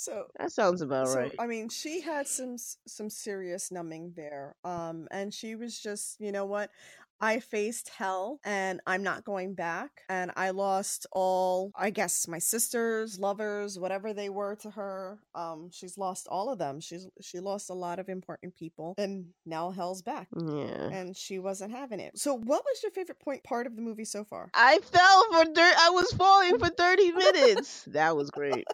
So 0.00 0.28
that 0.38 0.50
sounds 0.50 0.80
about 0.80 1.08
so 1.08 1.18
right. 1.18 1.34
I 1.38 1.46
mean, 1.46 1.68
she 1.68 2.00
had 2.00 2.26
some 2.26 2.56
some 2.86 3.10
serious 3.10 3.70
numbing 3.70 4.14
there. 4.16 4.56
Um, 4.64 5.06
and 5.10 5.32
she 5.32 5.56
was 5.56 5.78
just, 5.78 6.18
you 6.18 6.32
know 6.32 6.46
what? 6.46 6.70
I 7.20 7.40
faced 7.40 7.88
hell 7.90 8.40
and 8.44 8.80
I'm 8.86 9.02
not 9.02 9.24
going 9.24 9.54
back. 9.54 10.02
And 10.08 10.30
I 10.36 10.50
lost 10.50 11.06
all, 11.12 11.70
I 11.76 11.90
guess, 11.90 12.26
my 12.26 12.38
sisters, 12.38 13.18
lovers, 13.18 13.78
whatever 13.78 14.12
they 14.12 14.28
were 14.28 14.56
to 14.56 14.70
her. 14.70 15.18
Um, 15.34 15.68
she's 15.72 15.98
lost 15.98 16.26
all 16.30 16.50
of 16.50 16.58
them. 16.58 16.80
She's 16.80 17.06
she 17.20 17.40
lost 17.40 17.70
a 17.70 17.74
lot 17.74 17.98
of 17.98 18.08
important 18.08 18.54
people, 18.56 18.94
and 18.98 19.26
now 19.46 19.70
hell's 19.70 20.02
back. 20.02 20.28
yeah. 20.36 20.88
And 20.90 21.16
she 21.16 21.38
wasn't 21.38 21.72
having 21.72 22.00
it. 22.00 22.18
So, 22.18 22.34
what 22.34 22.64
was 22.64 22.82
your 22.82 22.92
favorite 22.92 23.20
point 23.20 23.44
part 23.44 23.66
of 23.66 23.76
the 23.76 23.82
movie 23.82 24.04
so 24.04 24.24
far? 24.24 24.50
I 24.54 24.78
fell 24.78 25.24
for 25.32 25.44
dirt. 25.52 25.74
I 25.78 25.90
was 25.90 26.10
falling 26.12 26.58
for 26.58 26.68
30 26.68 27.12
minutes. 27.12 27.84
that 27.88 28.16
was 28.16 28.30
great. 28.30 28.66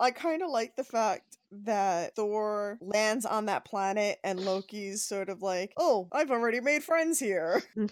I 0.00 0.10
kind 0.10 0.42
of 0.42 0.50
like 0.50 0.76
the 0.76 0.84
fact 0.84 1.38
that 1.64 2.14
Thor 2.14 2.78
lands 2.80 3.24
on 3.24 3.46
that 3.46 3.64
planet 3.64 4.18
and 4.22 4.40
Loki's 4.40 5.02
sort 5.04 5.28
of 5.28 5.42
like, 5.42 5.72
oh, 5.76 6.08
I've 6.12 6.30
already 6.30 6.60
made 6.60 6.84
friends 6.84 7.18
here. 7.18 7.62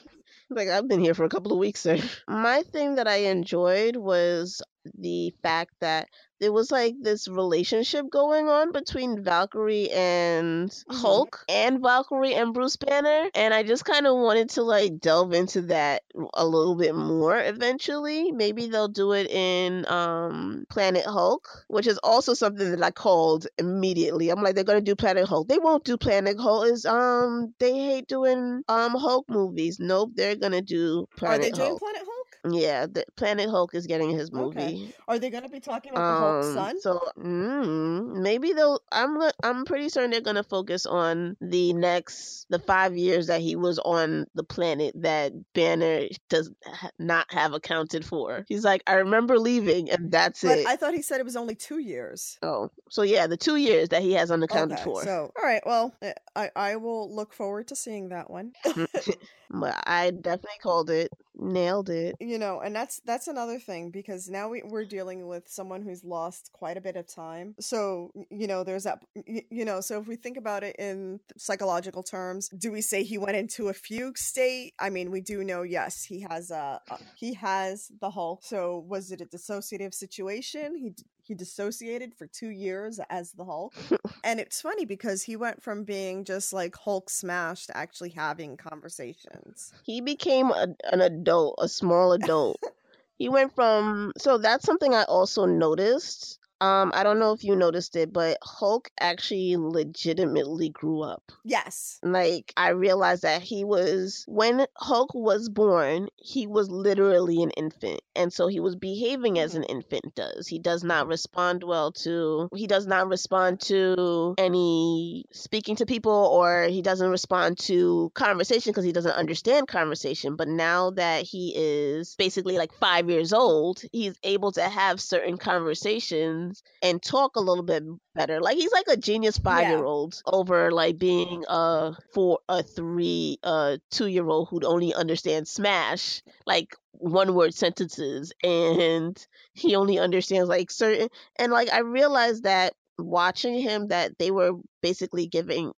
Like, 0.49 0.69
I've 0.69 0.87
been 0.87 1.01
here 1.01 1.14
for 1.14 1.25
a 1.25 1.29
couple 1.29 1.53
of 1.53 1.59
weeks, 1.59 1.81
sir. 1.81 1.99
My 2.29 2.62
thing 2.62 2.97
that 2.97 3.09
I 3.09 3.16
enjoyed 3.16 3.97
was 3.97 4.62
the 4.99 5.35
fact 5.42 5.72
that 5.81 6.09
there 6.38 6.53
was 6.53 6.70
like 6.70 6.94
this 7.01 7.29
relationship 7.29 8.11
going 8.11 8.46
on 8.49 8.70
between 8.70 9.22
Valkyrie 9.25 9.90
and 9.90 10.68
Mhm. 10.70 10.94
Hulk 10.94 11.44
and 11.49 11.81
Valkyrie 11.81 12.35
and 12.35 12.53
Bruce 12.53 12.77
Banner. 12.77 13.31
And 13.35 13.55
I 13.55 13.62
just 13.62 13.85
kind 13.87 14.07
of 14.07 14.16
wanted 14.16 14.51
to 14.51 14.62
like 14.62 15.01
delve 15.01 15.33
into 15.33 15.62
that 15.62 16.03
a 16.35 16.46
little 16.46 16.75
bit 16.77 16.94
more 16.94 17.38
eventually. 17.38 18.33
Maybe 18.33 18.66
they'll 18.66 18.88
do 18.88 19.12
it 19.12 19.31
in 19.31 19.87
um 19.88 20.66
Planet 20.68 21.07
Hulk, 21.07 21.49
which 21.68 21.87
is 21.87 21.99
also 22.03 22.35
something 22.35 22.70
that 22.70 22.83
I 22.83 22.90
called 22.90 23.46
immediately. 23.59 24.29
I'm 24.29 24.42
like, 24.42 24.55
they're 24.55 24.64
gonna 24.64 24.81
do 24.83 24.94
Planet 24.96 25.27
Hulk. 25.27 25.49
They 25.49 25.59
won't 25.59 25.85
do 25.85 25.96
Planet 25.96 26.38
Hulk. 26.38 26.66
Is 26.66 26.85
um 26.85 27.55
they 27.59 27.72
hate 27.72 28.09
doing 28.09 28.62
um 28.68 28.92
Hulk 28.94 29.25
movies. 29.31 29.79
Nope, 29.81 30.11
they're 30.14 30.37
gonna 30.37 30.62
do 30.62 31.07
Planet 31.16 31.38
Are 31.38 31.42
they 31.42 31.51
doing 31.51 31.79
Planet 31.79 32.03
Hulk? 32.05 32.25
Yeah, 32.52 32.87
the 32.87 33.04
Planet 33.16 33.48
Hulk 33.50 33.74
is 33.74 33.87
getting 33.87 34.11
his 34.11 34.32
Okay. 34.32 34.74
movie. 34.74 34.94
Are 35.09 35.18
they 35.18 35.30
going 35.30 35.42
to 35.44 35.48
be 35.48 35.61
talking 35.61 35.92
about 35.92 36.06
the 36.06 36.14
Hulk's 36.14 36.46
Um, 36.48 36.54
son? 36.54 36.80
so 36.80 37.00
mm, 37.18 38.16
maybe 38.22 38.52
they'll. 38.52 38.80
I'm. 38.92 39.18
I'm 39.42 39.64
pretty 39.64 39.88
certain 39.88 40.11
they're 40.11 40.20
gonna 40.20 40.42
focus 40.42 40.87
on 40.87 41.37
the 41.40 41.72
next, 41.72 42.46
the 42.50 42.59
five 42.59 42.96
years 42.96 43.26
that 43.28 43.40
he 43.40 43.56
was 43.56 43.78
on 43.78 44.26
the 44.35 44.44
planet 44.44 44.94
that 45.02 45.32
Banner 45.54 46.06
does 46.28 46.50
not 46.98 47.26
have 47.32 47.52
accounted 47.52 48.04
for. 48.04 48.44
He's 48.48 48.64
like, 48.64 48.82
I 48.87 48.94
remember 48.94 49.38
leaving, 49.38 49.90
and 49.90 50.11
that's 50.11 50.44
it. 50.44 50.48
But 50.48 50.59
it. 50.59 50.66
I 50.66 50.76
thought 50.76 50.94
he 50.94 51.02
said 51.02 51.20
it 51.20 51.24
was 51.24 51.37
only 51.37 51.54
two 51.54 51.78
years. 51.78 52.38
oh, 52.42 52.70
so 52.90 53.02
yeah, 53.02 53.26
the 53.26 53.37
two 53.37 53.56
years 53.56 53.88
that 53.90 54.02
he 54.02 54.12
has 54.12 54.30
unaccounted 54.30 54.78
Okay, 54.78 54.85
for. 54.85 55.02
so 55.02 55.32
all 55.37 55.44
right, 55.44 55.62
well, 55.66 55.94
eh, 56.02 56.12
I 56.35 56.50
I 56.54 56.76
will 56.76 57.14
look 57.14 57.32
forward 57.32 57.68
to 57.68 57.76
seeing 57.76 58.11
that 58.11 58.30
one. 58.30 58.52
but 59.50 59.74
I 59.87 60.11
definitely 60.11 60.59
called 60.62 60.90
it, 60.90 61.11
nailed 61.38 61.90
it. 61.90 62.16
you 62.20 62.38
know 62.38 62.61
and 62.61 62.75
that's 62.75 63.01
that's 63.05 63.29
another 63.29 63.59
thing 63.59 63.90
because 63.90 64.29
now 64.29 64.49
we, 64.49 64.62
we're 64.64 64.85
dealing 64.85 65.27
with 65.27 65.49
someone 65.49 65.83
who's 65.83 66.05
lost 66.05 66.51
quite 66.53 66.77
a 66.77 66.81
bit 66.81 66.96
of 66.96 67.07
time. 67.07 67.55
So 67.61 68.11
you 68.31 68.46
know 68.46 68.64
there's 68.64 68.85
that 68.85 69.01
you 69.25 69.64
know 69.64 69.81
so 69.81 70.01
if 70.01 70.07
we 70.07 70.16
think 70.16 70.37
about 70.37 70.64
it 70.64 70.77
in 70.79 71.20
psychological 71.37 72.03
terms 72.03 72.49
do 72.49 72.72
we 72.72 72.81
say 72.81 73.03
he 73.03 73.18
went 73.18 73.37
into 73.37 73.68
a 73.68 73.75
fugue 73.75 74.18
state? 74.18 74.75
I 74.79 74.90
mean 74.90 75.11
we 75.11 75.20
do 75.20 75.44
know 75.44 75.62
yes 75.62 76.05
he 76.05 76.20
has 76.20 76.51
a, 76.51 76.81
a 76.90 76.99
he 77.16 77.35
has 77.35 77.90
the 78.01 78.11
hulk. 78.11 78.40
So 78.42 78.85
was 78.88 79.11
it 79.11 79.20
a 79.20 79.27
dissociative 79.27 79.94
situation? 79.94 80.77
He 80.77 80.94
he 81.26 81.34
dissociated 81.34 82.14
for 82.14 82.26
two 82.26 82.50
years 82.50 83.00
as 83.10 83.32
the 83.32 83.44
Hulk. 83.44 83.74
and 84.24 84.38
it's 84.40 84.60
funny 84.60 84.84
because 84.84 85.22
he 85.22 85.36
went 85.36 85.62
from 85.62 85.84
being 85.84 86.24
just 86.24 86.52
like 86.52 86.76
Hulk 86.76 87.10
smash 87.10 87.66
to 87.66 87.76
actually 87.76 88.10
having 88.10 88.56
conversations. 88.56 89.72
He 89.82 90.00
became 90.00 90.50
a, 90.50 90.68
an 90.92 91.00
adult, 91.00 91.56
a 91.58 91.68
small 91.68 92.12
adult. 92.12 92.60
he 93.18 93.28
went 93.28 93.54
from 93.54 94.12
so 94.16 94.38
that's 94.38 94.64
something 94.64 94.94
I 94.94 95.04
also 95.04 95.46
noticed 95.46 96.38
Um, 96.61 96.92
I 96.95 97.03
don't 97.03 97.19
know 97.19 97.33
if 97.33 97.45
you 97.45 97.55
noticed 97.55 97.97
it, 97.97 98.12
but 98.12 98.38
Hulk 98.42 98.90
actually 98.99 99.57
legitimately 99.57 100.71
grew 100.71 101.03
up. 101.03 101.33
Yes. 101.45 101.99
Like 102.03 102.53
I 102.57 102.71
realized 102.71 103.23
that 103.23 103.42
he 103.42 103.64
was 103.64 104.25
when 104.27 104.66
Hulk 104.77 105.14
was 105.14 105.49
born, 105.49 106.09
he 106.16 106.47
was 106.47 106.71
literally 106.71 107.42
an 107.42 107.51
infant. 107.51 108.01
And 108.14 108.33
so 108.33 108.47
he 108.47 108.61
was 108.61 108.75
behaving 108.77 109.38
as 109.38 109.55
an 109.55 109.64
infant 109.64 110.14
does. 110.14 110.47
He 110.49 110.59
does 110.59 110.83
not 110.83 111.07
respond 111.09 111.62
well 111.62 111.92
to 111.92 112.49
he 112.55 112.66
does 112.66 112.87
not 112.87 113.09
respond 113.09 113.61
to 113.62 114.35
any 114.38 115.27
speaking 115.33 115.77
to 115.77 115.87
people 115.87 116.12
or 116.12 116.64
he 116.64 116.81
doesn't 116.81 117.11
respond 117.11 117.59
to 117.59 118.11
conversation 118.14 118.71
because 118.71 118.85
he 118.85 118.92
doesn't 118.92 119.12
understand 119.12 119.69
conversation. 119.69 120.37
But 120.37 120.49
now 120.49 120.90
that 120.92 121.25
he 121.25 121.53
is 121.55 122.14
basically 122.16 122.57
like 122.57 122.73
5 122.73 123.11
years 123.11 123.33
old, 123.33 123.83
he's 123.92 124.19
able 124.23 124.53
to 124.53 124.62
have 124.62 125.01
certain 125.01 125.37
conversations 125.37 126.45
and 126.82 127.02
talk 127.02 127.37
a 127.37 127.40
little 127.40 127.64
bit 127.64 127.82
better. 128.14 128.40
Like 128.40 128.56
he's 128.56 128.72
like 128.72 128.87
a 128.88 128.96
genius 128.96 129.38
five 129.38 129.68
year 129.68 129.85
old 129.85 130.20
over 130.26 130.70
like 130.70 130.98
being 130.98 131.44
a 131.48 131.94
four 132.12 132.40
a 132.48 132.62
three 132.62 133.38
a 133.42 133.78
two 133.90 134.06
year 134.06 134.26
old 134.26 134.48
who'd 134.48 134.64
only 134.64 134.94
understand 134.94 135.48
smash 135.48 136.22
like 136.46 136.76
one 136.92 137.35
word 137.35 137.54
sentences 137.54 138.32
and 138.42 139.26
he 139.52 139.76
only 139.76 139.98
understands 139.98 140.48
like 140.48 140.70
certain 140.70 141.09
and 141.38 141.52
like 141.52 141.70
I 141.72 141.80
realized 141.80 142.44
that 142.44 142.74
watching 142.98 143.61
him 143.61 143.88
that 143.88 144.18
they 144.18 144.30
were 144.30 144.52
basically 144.82 145.26
giving 145.26 145.72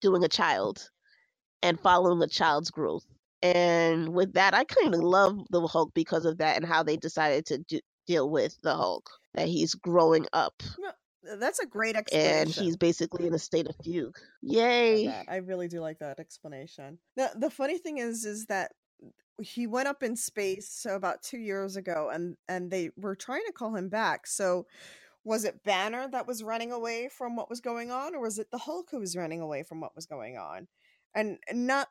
doing 0.00 0.24
a 0.24 0.28
child 0.28 0.90
and 1.62 1.80
following 1.80 2.22
a 2.22 2.26
child's 2.26 2.70
growth. 2.70 3.04
And 3.42 4.10
with 4.10 4.34
that, 4.34 4.54
I 4.54 4.64
kind 4.64 4.94
of 4.94 5.00
love 5.00 5.38
the 5.50 5.66
Hulk 5.66 5.92
because 5.94 6.26
of 6.26 6.38
that 6.38 6.56
and 6.56 6.66
how 6.66 6.82
they 6.82 6.96
decided 6.96 7.46
to 7.46 7.58
do, 7.58 7.80
deal 8.10 8.28
with 8.28 8.60
the 8.62 8.74
Hulk 8.74 9.08
that 9.34 9.46
he's 9.46 9.74
growing 9.74 10.26
up. 10.32 10.62
No, 10.78 11.36
that's 11.38 11.60
a 11.60 11.66
great 11.66 11.94
explanation. 11.94 12.38
And 12.38 12.50
he's 12.50 12.76
basically 12.76 13.26
in 13.26 13.34
a 13.34 13.38
state 13.38 13.68
of 13.68 13.76
fugue. 13.84 14.18
Yay! 14.42 15.08
I 15.28 15.36
really 15.36 15.68
do 15.68 15.80
like 15.80 16.00
that 16.00 16.18
explanation. 16.18 16.98
The 17.16 17.30
the 17.36 17.50
funny 17.50 17.78
thing 17.78 17.98
is, 17.98 18.24
is 18.24 18.46
that 18.46 18.72
he 19.40 19.66
went 19.66 19.88
up 19.88 20.02
in 20.02 20.16
space 20.16 20.68
so 20.68 20.96
about 20.96 21.22
two 21.22 21.38
years 21.38 21.76
ago, 21.76 22.10
and 22.12 22.36
and 22.48 22.70
they 22.70 22.90
were 22.96 23.14
trying 23.14 23.44
to 23.46 23.52
call 23.52 23.76
him 23.76 23.88
back. 23.88 24.26
So 24.26 24.66
was 25.22 25.44
it 25.44 25.62
Banner 25.64 26.08
that 26.10 26.26
was 26.26 26.42
running 26.42 26.72
away 26.72 27.08
from 27.16 27.36
what 27.36 27.48
was 27.48 27.60
going 27.60 27.92
on, 27.92 28.14
or 28.14 28.22
was 28.22 28.38
it 28.38 28.48
the 28.50 28.58
Hulk 28.58 28.88
who 28.90 28.98
was 28.98 29.16
running 29.16 29.40
away 29.40 29.62
from 29.62 29.80
what 29.80 29.94
was 29.94 30.06
going 30.06 30.36
on? 30.36 30.66
And 31.14 31.38
not 31.52 31.88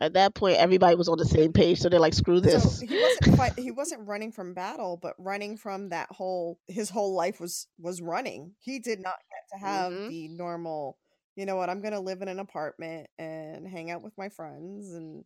at 0.00 0.14
that 0.14 0.34
point 0.34 0.56
everybody 0.58 0.94
was 0.94 1.08
on 1.08 1.18
the 1.18 1.24
same 1.24 1.52
page 1.52 1.78
so 1.78 1.88
they're 1.88 2.00
like 2.00 2.14
screw 2.14 2.40
this. 2.40 2.80
so 2.80 2.86
he 2.86 3.00
wasn't 3.00 3.36
fight, 3.36 3.58
he 3.58 3.70
wasn't 3.72 4.06
running 4.06 4.32
from 4.32 4.54
battle 4.54 4.98
but 5.00 5.14
running 5.18 5.56
from 5.56 5.88
that 5.88 6.08
whole 6.10 6.58
his 6.66 6.90
whole 6.90 7.14
life 7.14 7.40
was 7.40 7.66
was 7.78 8.00
running. 8.00 8.52
He 8.60 8.78
did 8.78 9.00
not 9.00 9.16
get 9.30 9.58
to 9.58 9.64
have 9.64 9.92
mm-hmm. 9.92 10.08
the 10.08 10.28
normal 10.28 10.98
you 11.36 11.44
know 11.44 11.56
what? 11.56 11.68
I'm 11.68 11.82
gonna 11.82 12.00
live 12.00 12.22
in 12.22 12.28
an 12.28 12.40
apartment 12.40 13.08
and 13.18 13.68
hang 13.68 13.90
out 13.90 14.02
with 14.02 14.16
my 14.16 14.30
friends 14.30 14.92
and 14.92 15.24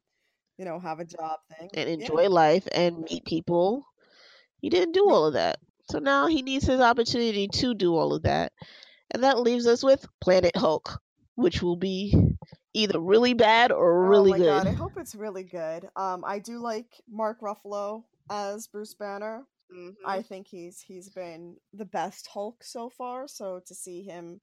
you 0.58 0.64
know 0.64 0.78
have 0.80 1.00
a 1.00 1.04
job 1.04 1.38
thing. 1.56 1.70
And 1.74 1.88
enjoy 1.88 2.22
yeah. 2.22 2.28
life 2.28 2.68
and 2.72 3.06
meet 3.08 3.24
people. 3.24 3.84
He 4.60 4.68
didn't 4.68 4.92
do 4.92 5.08
all 5.08 5.26
of 5.26 5.34
that. 5.34 5.58
So 5.90 5.98
now 5.98 6.26
he 6.26 6.42
needs 6.42 6.66
his 6.66 6.80
opportunity 6.80 7.48
to 7.48 7.74
do 7.74 7.96
all 7.96 8.12
of 8.12 8.24
that. 8.24 8.52
And 9.12 9.24
that 9.24 9.40
leaves 9.40 9.66
us 9.66 9.82
with 9.82 10.06
planet 10.20 10.56
hulk 10.56 11.00
which 11.40 11.62
will 11.62 11.76
be 11.76 12.14
either 12.74 13.00
really 13.00 13.34
bad 13.34 13.72
or 13.72 14.08
really 14.08 14.32
oh 14.32 14.36
good. 14.36 14.64
God, 14.64 14.66
I 14.66 14.72
hope 14.72 14.92
it's 14.96 15.14
really 15.14 15.44
good. 15.44 15.88
Um, 15.96 16.24
I 16.26 16.38
do 16.38 16.58
like 16.58 17.00
Mark 17.08 17.40
Ruffalo 17.40 18.04
as 18.30 18.66
Bruce 18.66 18.94
Banner. 18.94 19.44
Mm-hmm. 19.74 20.06
I 20.06 20.22
think 20.22 20.46
he's 20.48 20.80
he's 20.80 21.08
been 21.08 21.56
the 21.72 21.84
best 21.84 22.26
Hulk 22.26 22.62
so 22.64 22.90
far. 22.90 23.28
So 23.28 23.60
to 23.66 23.74
see 23.74 24.02
him 24.02 24.40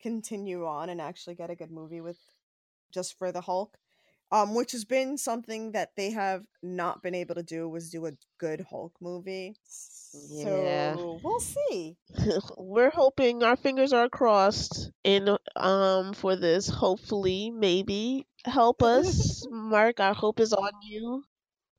continue 0.00 0.66
on 0.66 0.88
and 0.88 1.00
actually 1.00 1.34
get 1.34 1.50
a 1.50 1.56
good 1.56 1.70
movie 1.70 2.00
with 2.00 2.18
just 2.92 3.18
for 3.18 3.32
the 3.32 3.40
Hulk, 3.40 3.76
um, 4.30 4.54
which 4.54 4.72
has 4.72 4.84
been 4.84 5.16
something 5.16 5.72
that 5.72 5.90
they 5.96 6.10
have 6.10 6.44
not 6.62 7.02
been 7.02 7.14
able 7.14 7.34
to 7.34 7.42
do 7.42 7.68
was 7.68 7.90
do 7.90 8.06
a 8.06 8.12
good 8.38 8.64
Hulk 8.68 8.92
movie. 9.00 9.56
Yeah. 10.30 10.94
So 10.94 11.20
we'll 11.22 11.40
see. 11.40 11.96
We're 12.58 12.90
hoping 12.90 13.42
our 13.42 13.56
fingers 13.56 13.92
are 13.92 14.08
crossed 14.08 14.90
in 15.04 15.36
um 15.56 16.12
for 16.12 16.36
this. 16.36 16.68
Hopefully, 16.68 17.50
maybe 17.50 18.26
help 18.44 18.82
us, 18.82 19.46
Mark. 19.50 20.00
Our 20.00 20.14
hope 20.14 20.40
is 20.40 20.52
on 20.52 20.72
you. 20.82 21.24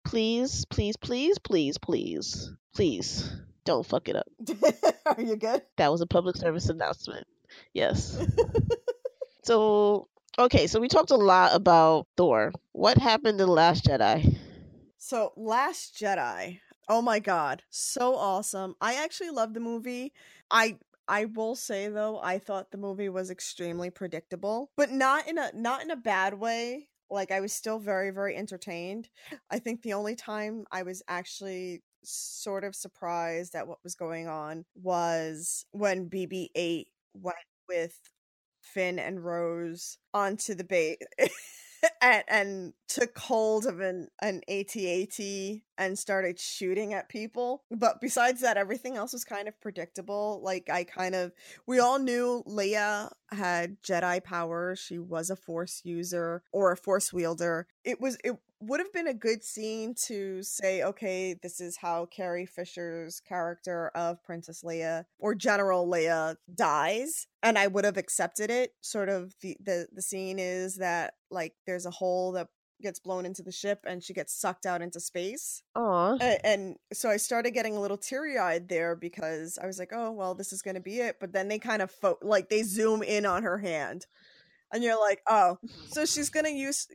Please, 0.05 0.65
please, 0.65 0.97
please, 0.97 1.37
please, 1.37 1.77
please, 1.77 2.51
please, 2.73 3.31
don't 3.63 3.85
fuck 3.85 4.09
it 4.09 4.15
up. 4.15 4.27
are 5.05 5.21
you 5.21 5.35
good? 5.35 5.61
That 5.77 5.91
was 5.91 6.01
a 6.01 6.07
public 6.07 6.35
service 6.35 6.69
announcement. 6.69 7.27
Yes. 7.73 8.17
so 9.43 10.07
okay, 10.39 10.67
so 10.67 10.79
we 10.79 10.87
talked 10.87 11.11
a 11.11 11.15
lot 11.15 11.53
about 11.53 12.07
Thor. 12.17 12.51
What 12.71 12.97
happened 12.97 13.39
in 13.39 13.47
the 13.47 13.47
Last 13.47 13.85
Jedi? 13.85 14.37
So, 14.97 15.33
Last 15.35 15.95
Jedi 15.99 16.59
Oh 16.89 17.03
my 17.03 17.19
god, 17.19 17.61
so 17.69 18.15
awesome. 18.15 18.73
I 18.81 18.95
actually 18.95 19.29
love 19.29 19.53
the 19.53 19.59
movie. 19.59 20.11
I 20.49 20.79
I 21.07 21.25
will 21.25 21.55
say 21.55 21.87
though, 21.87 22.19
I 22.19 22.39
thought 22.39 22.71
the 22.71 22.79
movie 22.79 23.09
was 23.09 23.29
extremely 23.29 23.91
predictable, 23.91 24.71
but 24.75 24.91
not 24.91 25.27
in 25.27 25.37
a 25.37 25.51
not 25.53 25.83
in 25.83 25.91
a 25.91 25.95
bad 25.95 26.33
way. 26.33 26.89
Like 27.11 27.31
I 27.31 27.41
was 27.41 27.53
still 27.53 27.77
very 27.77 28.09
very 28.09 28.35
entertained. 28.35 29.07
I 29.51 29.59
think 29.59 29.83
the 29.83 29.93
only 29.93 30.15
time 30.15 30.65
I 30.71 30.81
was 30.81 31.03
actually 31.07 31.83
sort 32.03 32.63
of 32.63 32.75
surprised 32.75 33.53
at 33.53 33.67
what 33.67 33.83
was 33.83 33.93
going 33.93 34.27
on 34.27 34.65
was 34.73 35.65
when 35.71 36.09
BB-8 36.09 36.85
went 37.13 37.37
with 37.67 37.99
Finn 38.73 38.99
and 38.99 39.23
Rose 39.23 39.97
onto 40.13 40.53
the 40.53 40.63
bait 40.63 40.99
and, 42.01 42.23
and 42.27 42.73
took 42.87 43.17
hold 43.17 43.65
of 43.65 43.79
an 43.79 44.07
an 44.21 44.41
AT-AT 44.49 45.19
and 45.77 45.97
started 45.97 46.39
shooting 46.39 46.93
at 46.93 47.09
people. 47.09 47.63
But 47.71 48.01
besides 48.01 48.41
that, 48.41 48.57
everything 48.57 48.97
else 48.97 49.13
was 49.13 49.23
kind 49.23 49.47
of 49.47 49.59
predictable. 49.61 50.41
Like 50.43 50.69
I 50.69 50.83
kind 50.83 51.15
of 51.15 51.31
we 51.67 51.79
all 51.79 51.99
knew 51.99 52.43
Leia 52.47 53.11
had 53.31 53.81
Jedi 53.81 54.23
power. 54.23 54.75
She 54.75 54.99
was 54.99 55.29
a 55.29 55.35
Force 55.35 55.81
user 55.83 56.43
or 56.51 56.71
a 56.71 56.77
Force 56.77 57.13
wielder. 57.13 57.67
It 57.83 58.01
was 58.01 58.17
it 58.23 58.35
would 58.61 58.79
have 58.79 58.91
been 58.91 59.07
a 59.07 59.13
good 59.13 59.43
scene 59.43 59.95
to 60.07 60.43
say, 60.43 60.83
okay, 60.83 61.35
this 61.41 61.61
is 61.61 61.77
how 61.77 62.05
Carrie 62.05 62.45
Fisher's 62.45 63.21
character 63.21 63.89
of 63.95 64.23
Princess 64.23 64.63
Leia 64.63 65.05
or 65.17 65.35
General 65.35 65.87
Leia 65.87 66.35
dies, 66.53 67.27
and 67.41 67.57
I 67.57 67.67
would 67.67 67.85
have 67.85 67.97
accepted 67.97 68.49
it. 68.49 68.73
Sort 68.81 69.09
of 69.09 69.33
the 69.41 69.57
the 69.63 69.87
the 69.93 70.01
scene 70.01 70.39
is 70.39 70.75
that 70.77 71.13
like 71.31 71.53
there's 71.65 71.85
a 71.85 71.91
hole 71.91 72.33
that 72.33 72.47
gets 72.81 72.99
blown 72.99 73.25
into 73.25 73.43
the 73.43 73.51
ship 73.51 73.81
and 73.85 74.03
she 74.03 74.13
gets 74.13 74.33
sucked 74.33 74.65
out 74.65 74.81
into 74.81 74.99
space. 74.99 75.63
Aww. 75.75 76.17
And, 76.21 76.39
and 76.43 76.75
so 76.93 77.09
I 77.09 77.17
started 77.17 77.51
getting 77.51 77.75
a 77.75 77.81
little 77.81 77.97
teary 77.97 78.37
eyed 78.37 78.69
there 78.69 78.95
because 78.95 79.59
I 79.61 79.65
was 79.65 79.79
like, 79.79 79.91
oh, 79.93 80.11
well, 80.11 80.33
this 80.33 80.53
is 80.53 80.61
going 80.61 80.75
to 80.75 80.81
be 80.81 80.99
it. 80.99 81.17
But 81.19 81.33
then 81.33 81.47
they 81.49 81.59
kind 81.59 81.81
of, 81.81 81.91
fo- 81.91 82.19
like, 82.21 82.49
they 82.49 82.63
zoom 82.63 83.03
in 83.03 83.25
on 83.25 83.43
her 83.43 83.57
hand 83.57 84.05
and 84.71 84.83
you're 84.83 84.99
like, 84.99 85.21
oh, 85.27 85.57
mm-hmm. 85.65 85.87
so 85.87 86.05
she's 86.05 86.29
gonna 86.29 86.49
use. 86.49 86.87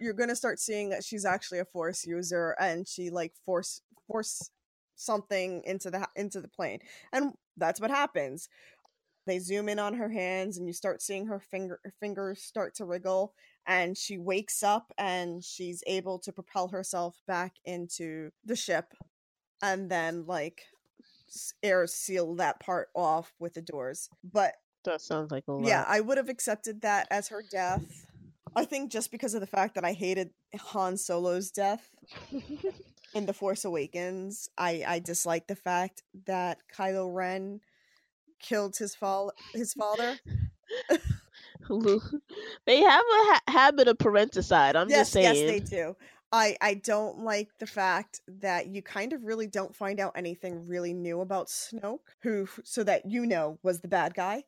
You're 0.00 0.12
gonna 0.12 0.36
start 0.36 0.58
seeing 0.58 0.90
that 0.90 1.04
she's 1.04 1.24
actually 1.24 1.58
a 1.58 1.64
force 1.64 2.04
user, 2.06 2.56
and 2.60 2.86
she 2.86 3.10
like 3.10 3.32
force 3.44 3.80
force 4.06 4.50
something 4.96 5.62
into 5.64 5.90
the 5.90 6.08
into 6.16 6.40
the 6.40 6.48
plane, 6.48 6.80
and 7.12 7.32
that's 7.56 7.80
what 7.80 7.90
happens. 7.90 8.48
They 9.26 9.38
zoom 9.40 9.68
in 9.68 9.78
on 9.78 9.94
her 9.94 10.08
hands, 10.08 10.56
and 10.56 10.66
you 10.66 10.72
start 10.72 11.02
seeing 11.02 11.26
her 11.26 11.40
finger 11.40 11.80
fingers 12.00 12.42
start 12.42 12.74
to 12.76 12.84
wriggle, 12.84 13.34
and 13.66 13.96
she 13.96 14.18
wakes 14.18 14.62
up, 14.62 14.92
and 14.98 15.42
she's 15.44 15.82
able 15.86 16.18
to 16.20 16.32
propel 16.32 16.68
herself 16.68 17.20
back 17.26 17.54
into 17.64 18.30
the 18.44 18.56
ship, 18.56 18.94
and 19.62 19.90
then 19.90 20.26
like 20.26 20.62
air 21.62 21.86
seal 21.86 22.34
that 22.36 22.60
part 22.60 22.88
off 22.94 23.32
with 23.38 23.54
the 23.54 23.62
doors. 23.62 24.08
But 24.24 24.54
that 24.86 25.00
sounds 25.00 25.30
like 25.30 25.44
a 25.48 25.52
lot. 25.52 25.66
Yeah, 25.66 25.84
I 25.86 26.00
would 26.00 26.16
have 26.16 26.28
accepted 26.28 26.82
that 26.82 27.06
as 27.10 27.28
her 27.28 27.42
death. 27.50 28.06
I 28.54 28.64
think 28.64 28.90
just 28.90 29.10
because 29.10 29.34
of 29.34 29.40
the 29.40 29.46
fact 29.46 29.74
that 29.74 29.84
I 29.84 29.92
hated 29.92 30.30
Han 30.58 30.94
Solo's 30.94 31.50
death 31.50 31.90
in 33.14 33.26
The 33.26 33.34
Force 33.34 33.64
Awakens, 33.64 34.48
I 34.56 34.82
I 34.86 34.98
dislike 34.98 35.46
the 35.46 35.56
fact 35.56 36.02
that 36.26 36.58
Kylo 36.74 37.12
Ren 37.14 37.60
killed 38.40 38.76
his 38.76 38.94
fa- 38.94 39.30
his 39.52 39.74
father. 39.74 40.18
they 42.66 42.80
have 42.80 43.04
a 43.04 43.24
ha- 43.24 43.42
habit 43.48 43.88
of 43.88 43.98
parenticide. 43.98 44.74
I'm 44.74 44.88
yes, 44.88 44.98
just 45.00 45.12
saying. 45.12 45.34
Yes, 45.36 45.50
they 45.50 45.60
do. 45.60 45.96
I 46.32 46.56
I 46.60 46.74
don't 46.74 47.20
like 47.20 47.48
the 47.58 47.66
fact 47.66 48.20
that 48.26 48.66
you 48.66 48.82
kind 48.82 49.12
of 49.12 49.24
really 49.24 49.46
don't 49.46 49.74
find 49.74 50.00
out 50.00 50.12
anything 50.16 50.66
really 50.66 50.92
new 50.92 51.20
about 51.20 51.48
Snoke, 51.48 52.00
who 52.22 52.48
so 52.64 52.82
that 52.84 53.06
you 53.06 53.26
know 53.26 53.58
was 53.62 53.80
the 53.80 53.88
bad 53.88 54.14
guy. 54.14 54.44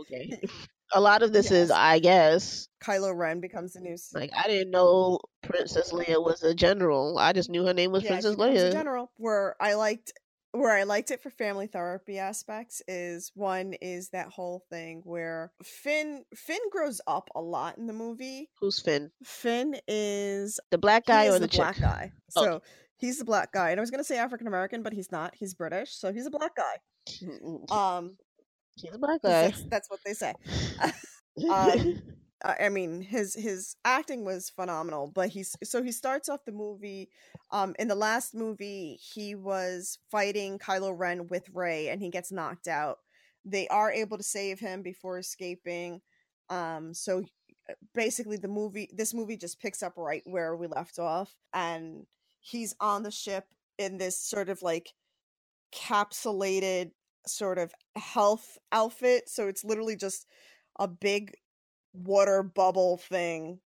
Okay. 0.00 0.40
A 0.92 1.00
lot 1.00 1.22
of 1.22 1.32
this 1.32 1.50
yes. 1.50 1.64
is, 1.64 1.70
I 1.72 1.98
guess, 1.98 2.68
Kylo 2.84 3.16
Ren 3.16 3.40
becomes 3.40 3.72
the 3.72 3.80
new. 3.80 3.96
Like 4.12 4.30
I 4.36 4.46
didn't 4.46 4.70
know 4.70 5.18
Princess 5.42 5.92
Leia 5.92 6.22
was 6.22 6.42
a 6.44 6.54
general. 6.54 7.18
I 7.18 7.32
just 7.32 7.50
knew 7.50 7.64
her 7.64 7.74
name 7.74 7.90
was 7.90 8.04
yeah, 8.04 8.10
Princess 8.10 8.36
Leia. 8.36 8.70
general. 8.70 9.10
Where 9.16 9.56
I 9.60 9.74
liked 9.74 10.12
where 10.54 10.76
I 10.76 10.84
liked 10.84 11.10
it 11.10 11.20
for 11.20 11.30
family 11.30 11.66
therapy 11.66 12.18
aspects 12.18 12.80
is 12.86 13.32
one 13.34 13.74
is 13.82 14.10
that 14.10 14.28
whole 14.28 14.62
thing 14.70 15.02
where 15.04 15.52
Finn 15.64 16.24
Finn 16.34 16.60
grows 16.70 17.00
up 17.08 17.28
a 17.34 17.40
lot 17.40 17.76
in 17.76 17.88
the 17.88 17.92
movie. 17.92 18.50
Who's 18.60 18.80
Finn? 18.80 19.10
Finn 19.24 19.74
is 19.88 20.60
The 20.70 20.78
black 20.78 21.06
guy 21.06 21.26
or 21.26 21.40
the, 21.40 21.48
the 21.48 21.56
black 21.56 21.80
guy. 21.80 22.12
Okay. 22.36 22.46
So 22.46 22.62
he's 22.96 23.18
the 23.18 23.24
black 23.24 23.52
guy. 23.52 23.70
And 23.70 23.78
I 23.78 23.82
was 23.82 23.90
gonna 23.90 24.04
say 24.04 24.18
African 24.18 24.46
American, 24.46 24.82
but 24.82 24.92
he's 24.92 25.10
not. 25.10 25.34
He's 25.36 25.54
British, 25.54 25.92
so 25.92 26.12
he's 26.12 26.26
a 26.26 26.30
black 26.30 26.52
guy. 26.56 26.76
Um 27.70 28.16
He's 28.76 28.94
a 28.94 28.98
black 28.98 29.22
guy. 29.22 29.48
that's, 29.48 29.62
that's 29.64 29.90
what 29.90 30.00
they 30.04 30.14
say. 30.14 30.34
um, 31.50 32.02
I 32.44 32.66
I 32.66 32.68
mean, 32.68 33.00
his 33.00 33.34
his 33.34 33.76
acting 33.84 34.24
was 34.24 34.50
phenomenal, 34.50 35.10
but 35.14 35.30
he's 35.30 35.56
so 35.64 35.82
he 35.82 35.92
starts 35.92 36.28
off 36.28 36.44
the 36.44 36.52
movie. 36.52 37.08
Um, 37.50 37.74
in 37.78 37.88
the 37.88 37.94
last 37.94 38.34
movie, 38.34 38.98
he 39.00 39.34
was 39.34 39.98
fighting 40.10 40.58
Kylo 40.58 40.96
Ren 40.96 41.26
with 41.28 41.48
Rey, 41.52 41.88
and 41.88 42.00
he 42.00 42.10
gets 42.10 42.30
knocked 42.30 42.68
out. 42.68 42.98
They 43.44 43.66
are 43.68 43.90
able 43.90 44.18
to 44.18 44.22
save 44.22 44.60
him 44.60 44.82
before 44.82 45.18
escaping. 45.18 46.00
Um, 46.50 46.92
so 46.92 47.24
uh, 47.68 47.74
basically, 47.94 48.36
the 48.36 48.48
movie 48.48 48.90
this 48.92 49.14
movie 49.14 49.36
just 49.36 49.60
picks 49.60 49.82
up 49.82 49.94
right 49.96 50.22
where 50.26 50.56
we 50.56 50.66
left 50.66 50.98
off, 50.98 51.34
and 51.54 52.06
he's 52.40 52.74
on 52.80 53.02
the 53.02 53.10
ship 53.10 53.44
in 53.78 53.98
this 53.98 54.20
sort 54.20 54.48
of 54.48 54.62
like 54.62 54.92
capsulated 55.74 56.90
sort 57.26 57.58
of 57.58 57.72
health 57.96 58.58
outfit. 58.72 59.28
So 59.28 59.48
it's 59.48 59.64
literally 59.64 59.96
just 59.96 60.26
a 60.78 60.88
big 60.88 61.32
water 61.92 62.42
bubble 62.42 62.98
thing 62.98 63.60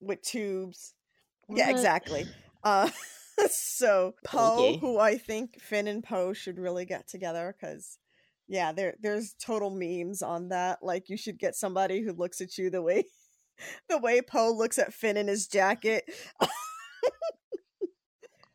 with 0.00 0.22
tubes. 0.22 0.94
Yeah, 1.48 1.70
exactly. 1.70 2.26
Uh 2.64 2.90
so 3.48 4.14
Poe, 4.24 4.76
who 4.78 4.98
I 4.98 5.16
think 5.18 5.60
Finn 5.60 5.86
and 5.86 6.02
Poe 6.02 6.32
should 6.32 6.58
really 6.58 6.84
get 6.84 7.08
together 7.08 7.54
cuz 7.60 7.98
yeah, 8.48 8.72
there 8.72 8.94
there's 9.00 9.34
total 9.34 9.70
memes 9.70 10.22
on 10.22 10.48
that. 10.48 10.80
Like 10.82 11.08
you 11.08 11.16
should 11.16 11.38
get 11.38 11.54
somebody 11.54 12.02
who 12.02 12.12
looks 12.12 12.40
at 12.40 12.58
you 12.58 12.70
the 12.70 12.82
way 12.82 13.04
the 13.88 13.98
way 13.98 14.20
Poe 14.20 14.52
looks 14.52 14.78
at 14.78 14.92
Finn 14.92 15.16
in 15.16 15.28
his 15.28 15.46
jacket. 15.46 16.04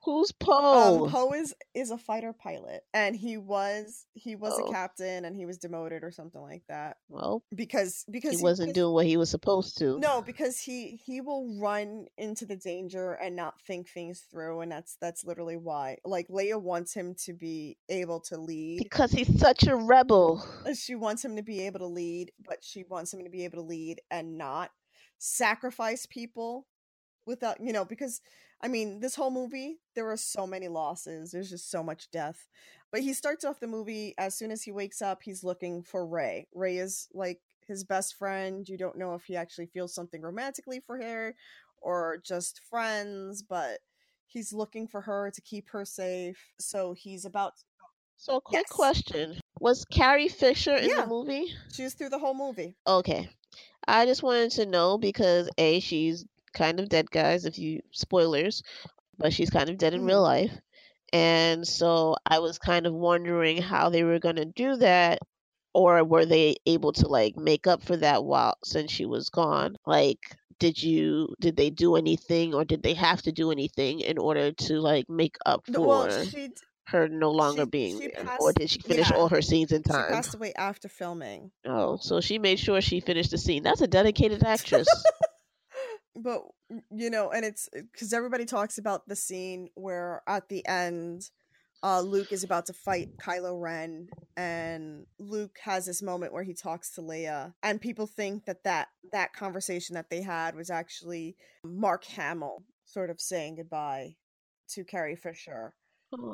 Who's 0.08 0.32
Poe? 0.32 1.04
Um, 1.04 1.12
Poe 1.12 1.34
is 1.34 1.54
is 1.74 1.92
a 1.92 1.98
fighter 1.98 2.32
pilot, 2.32 2.86
and 2.94 3.14
he 3.14 3.36
was 3.36 4.06
he 4.14 4.38
was 4.38 4.54
Oh. 4.56 4.68
a 4.68 4.72
captain, 4.72 5.26
and 5.26 5.36
he 5.36 5.46
was 5.46 5.58
demoted 5.58 6.02
or 6.02 6.12
something 6.12 6.40
like 6.42 6.64
that 6.70 6.96
well, 7.10 7.44
because 7.54 8.06
because 8.10 8.38
he 8.38 8.42
wasn't 8.42 8.70
because- 8.70 8.76
doing 8.76 8.94
what 8.94 9.06
he 9.06 9.18
was 9.18 9.30
supposed 9.30 9.78
to. 9.80 10.00
No, 10.00 10.22
because 10.22 10.62
he 10.62 10.96
he 11.06 11.20
will 11.20 11.60
run 11.60 12.08
into 12.18 12.46
the 12.46 12.56
danger 12.56 13.16
and 13.16 13.36
not 13.36 13.62
think 13.64 13.90
things 13.90 14.22
through, 14.32 14.62
and 14.62 14.72
that's 14.72 14.96
that's 15.02 15.26
literally 15.26 15.58
why. 15.58 15.98
Like 16.06 16.30
Leia 16.30 16.62
wants 16.62 16.94
him 16.94 17.14
to 17.26 17.34
be 17.34 17.78
able 17.90 18.22
to 18.22 18.38
lead. 18.38 18.80
Because 18.82 19.12
he's 19.12 19.38
such 19.38 19.68
a 19.68 19.76
rebel. 19.76 20.42
Uh, 20.66 20.74
She 20.74 20.96
wants 20.96 21.26
him 21.26 21.36
to 21.36 21.44
be 21.44 21.60
able 21.66 21.80
to 21.80 21.86
lead, 21.86 22.32
but 22.48 22.64
she 22.64 22.86
wants 22.86 23.14
him 23.14 23.26
to 23.26 23.30
be 23.30 23.44
able 23.44 23.58
to 23.58 23.68
lead 23.68 24.00
and 24.10 24.38
not 24.38 24.72
sacrifice 25.18 26.06
people 26.06 26.66
without 27.26 27.60
you 27.60 27.74
know 27.74 27.84
because 27.84 28.22
I 28.62 28.68
mean 28.68 29.00
this 29.00 29.16
whole 29.16 29.32
movie 29.32 29.78
there 29.96 30.10
are 30.12 30.18
so 30.18 30.48
many 30.48 30.68
losses. 30.68 31.32
There's 31.32 31.50
just 31.50 31.70
so 31.72 31.84
much 31.84 32.10
death. 32.12 32.48
But 32.92 33.02
he 33.02 33.14
starts 33.14 33.44
off 33.46 33.60
the 33.60 33.68
movie 33.68 34.14
as 34.18 34.36
soon 34.36 34.52
as 34.52 34.64
he 34.64 34.72
wakes 34.72 35.02
up, 35.02 35.24
he's 35.24 35.44
looking 35.44 35.84
for 35.84 36.06
Rey. 36.06 36.48
Rey 36.54 36.78
is 36.78 37.08
like 37.14 37.42
his 37.68 37.84
best 37.84 38.16
friend. 38.16 38.68
You 38.68 38.78
don't 38.78 38.98
know 38.98 39.14
if 39.14 39.26
he 39.26 39.36
actually 39.36 39.68
feels 39.68 39.94
something 39.94 40.22
romantically 40.22 40.80
for 40.80 40.98
her 41.02 41.36
or 41.82 42.18
just 42.24 42.62
friends, 42.70 43.44
but 43.44 43.80
he's 44.26 44.54
looking 44.54 44.88
for 44.88 45.02
her 45.02 45.32
to 45.32 45.42
keep 45.42 45.70
her 45.70 45.86
safe. 45.86 46.54
So 46.60 46.94
he's 46.94 47.26
about 47.26 47.54
So, 48.18 48.40
quick 48.40 48.68
Yes. 48.68 48.72
question: 48.72 49.40
Was 49.60 49.86
Carrie 49.86 50.28
Fisher 50.30 50.76
in 50.76 50.88
Yeah. 50.88 51.02
the 51.02 51.08
movie? 51.08 51.54
she 51.74 51.84
was 51.84 51.94
through 51.94 52.10
the 52.10 52.20
whole 52.20 52.34
movie. 52.34 52.76
Okay, 52.88 53.30
I 53.88 54.06
just 54.06 54.24
wanted 54.24 54.52
to 54.52 54.66
know 54.66 54.98
because 54.98 55.50
a 55.58 55.80
she's 55.80 56.26
kind 56.58 56.80
of 56.80 56.90
dead, 56.90 57.12
guys. 57.12 57.46
If 57.46 57.58
you 57.60 57.82
spoilers, 57.92 58.64
but 59.18 59.34
she's 59.34 59.50
kind 59.50 59.70
of 59.70 59.78
dead 59.78 59.94
in 59.94 60.06
real 60.06 60.24
mm-hmm. 60.24 60.52
life, 60.52 60.60
and 61.14 61.68
so 61.68 62.16
I 62.26 62.40
was 62.40 62.58
kind 62.58 62.86
of 62.86 62.94
wondering 62.94 63.62
how 63.62 63.90
they 63.90 64.04
were 64.04 64.20
gonna 64.20 64.46
do 64.46 64.76
that, 64.78 65.20
or 65.74 66.04
were 66.04 66.26
they 66.26 66.58
able 66.66 66.94
to 66.94 67.08
like 67.08 67.38
make 67.38 67.68
up 67.68 67.84
for 67.84 67.98
that 67.98 68.24
while 68.24 68.58
since 68.64 68.92
she 68.92 69.06
was 69.06 69.30
gone? 69.30 69.78
Like, 69.86 70.20
did 70.60 70.82
you 70.82 71.36
did 71.40 71.56
they 71.56 71.70
do 71.70 71.96
anything, 71.96 72.54
or 72.54 72.66
did 72.66 72.84
they 72.84 72.96
have 72.96 73.22
to 73.24 73.32
do 73.32 73.52
anything 73.52 74.00
in 74.02 74.18
order 74.18 74.52
to 74.52 74.80
like 74.80 75.10
make 75.10 75.38
up 75.46 75.66
for 75.72 75.82
well, 75.82 76.24
she 76.24 76.50
her 76.88 77.08
no 77.08 77.32
longer 77.32 77.64
she- 77.64 77.70
being 77.70 78.02
she 78.02 78.08
there, 78.08 78.38
or 78.40 78.54
did 78.54 78.70
she 78.70 78.80
finish 78.80 79.12
yeah, 79.12 79.18
all 79.18 79.30
her 79.30 79.42
scenes 79.42 79.72
in 79.72 79.84
she 79.84 79.92
time? 79.92 80.10
passed 80.10 80.36
away 80.36 80.54
after 80.58 80.88
filming. 80.88 81.52
Oh, 81.66 81.98
so 81.98 82.22
she 82.22 82.40
made 82.40 82.60
sure 82.60 82.82
she 82.82 83.00
finished 83.00 83.32
the 83.32 83.38
scene. 83.38 83.64
That's 83.64 83.82
a 83.82 83.88
dedicated 83.88 84.44
actress. 84.44 84.88
But 86.18 86.42
you 86.92 87.10
know 87.10 87.32
and 87.32 87.46
it's 87.46 87.70
because 87.74 88.14
everybody 88.14 88.46
talks 88.46 88.78
about 88.78 89.08
the 89.08 89.16
scene 89.16 89.70
where 89.76 90.22
at 90.28 90.50
the 90.50 90.66
end 90.68 91.30
uh 91.84 92.02
luke 92.02 92.32
is 92.32 92.44
about 92.44 92.66
to 92.66 92.74
fight 92.74 93.10
kylo 93.18 93.60
ren 93.60 94.08
and 94.36 95.06
luke 95.20 95.58
has 95.64 95.86
this 95.86 96.02
moment 96.02 96.34
where 96.34 96.44
he 96.44 96.54
talks 96.54 96.92
to 96.92 97.02
leia 97.02 97.54
and 97.64 97.82
people 97.82 98.08
think 98.08 98.46
that 98.46 98.64
that 98.64 98.88
that 99.12 99.34
conversation 99.34 99.94
that 99.94 100.10
they 100.10 100.22
had 100.22 100.56
was 100.56 100.70
actually 100.70 101.36
mark 101.64 102.06
hamill 102.06 102.64
sort 102.86 103.10
of 103.10 103.22
saying 103.22 103.56
goodbye 103.56 104.16
to 104.68 104.84
carrie 104.84 105.16
fisher 105.16 105.74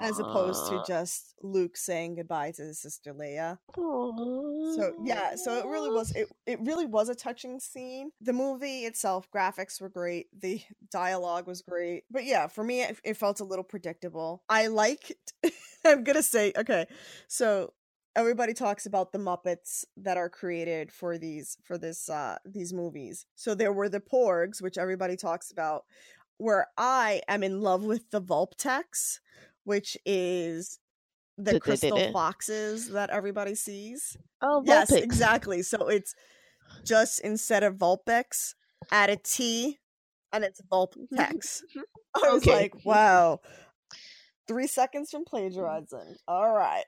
as 0.01 0.19
opposed 0.19 0.67
to 0.69 0.83
just 0.85 1.33
luke 1.41 1.75
saying 1.75 2.15
goodbye 2.15 2.51
to 2.51 2.61
his 2.61 2.79
sister 2.79 3.13
leia 3.13 3.57
Aw. 3.77 4.73
so 4.75 4.93
yeah, 5.03 5.35
so 5.35 5.57
it 5.57 5.65
really 5.65 5.89
was 5.89 6.11
it 6.11 6.27
it 6.45 6.59
really 6.61 6.85
was 6.85 7.09
a 7.09 7.15
touching 7.15 7.59
scene. 7.59 8.11
The 8.21 8.33
movie 8.33 8.81
itself, 8.81 9.27
graphics 9.31 9.81
were 9.81 9.89
great, 9.89 10.27
the 10.37 10.61
dialogue 10.91 11.47
was 11.47 11.61
great. 11.61 12.03
But 12.11 12.25
yeah, 12.25 12.47
for 12.47 12.63
me 12.63 12.81
it, 12.81 12.99
it 13.03 13.17
felt 13.17 13.39
a 13.39 13.45
little 13.45 13.63
predictable. 13.63 14.43
I 14.49 14.67
liked 14.67 15.11
I'm 15.85 16.03
going 16.03 16.15
to 16.15 16.23
say 16.23 16.53
okay. 16.57 16.85
So 17.27 17.73
everybody 18.15 18.53
talks 18.53 18.85
about 18.85 19.11
the 19.11 19.19
muppets 19.19 19.85
that 19.97 20.17
are 20.17 20.29
created 20.29 20.91
for 20.91 21.17
these 21.17 21.57
for 21.63 21.77
this 21.77 22.09
uh 22.09 22.37
these 22.45 22.73
movies. 22.73 23.25
So 23.35 23.55
there 23.55 23.73
were 23.73 23.89
the 23.89 23.99
porgs, 23.99 24.61
which 24.61 24.77
everybody 24.77 25.15
talks 25.15 25.51
about, 25.51 25.83
where 26.37 26.67
I 26.77 27.21
am 27.27 27.43
in 27.43 27.61
love 27.61 27.83
with 27.83 28.09
the 28.11 28.21
Vulptex, 28.21 29.19
which 29.63 29.97
is 30.05 30.79
the 31.37 31.59
crystal 31.59 31.99
foxes 32.11 32.89
that 32.89 33.09
everybody 33.09 33.55
sees. 33.55 34.17
Oh, 34.41 34.61
Yes, 34.65 34.91
exactly. 34.91 35.61
So 35.63 35.87
it's 35.87 36.15
just 36.85 37.19
instead 37.21 37.63
of 37.63 37.75
Vulpex, 37.75 38.53
add 38.91 39.09
a 39.09 39.15
T, 39.15 39.79
and 40.31 40.43
it's 40.43 40.61
Vulptex. 40.71 41.61
I 42.15 42.29
was 42.29 42.45
Okay. 42.45 42.51
like, 42.53 42.85
wow. 42.85 43.39
Three 44.47 44.67
seconds 44.67 45.09
from 45.09 45.23
plagiarizing. 45.25 46.15
All 46.27 46.51
right. 46.53 46.83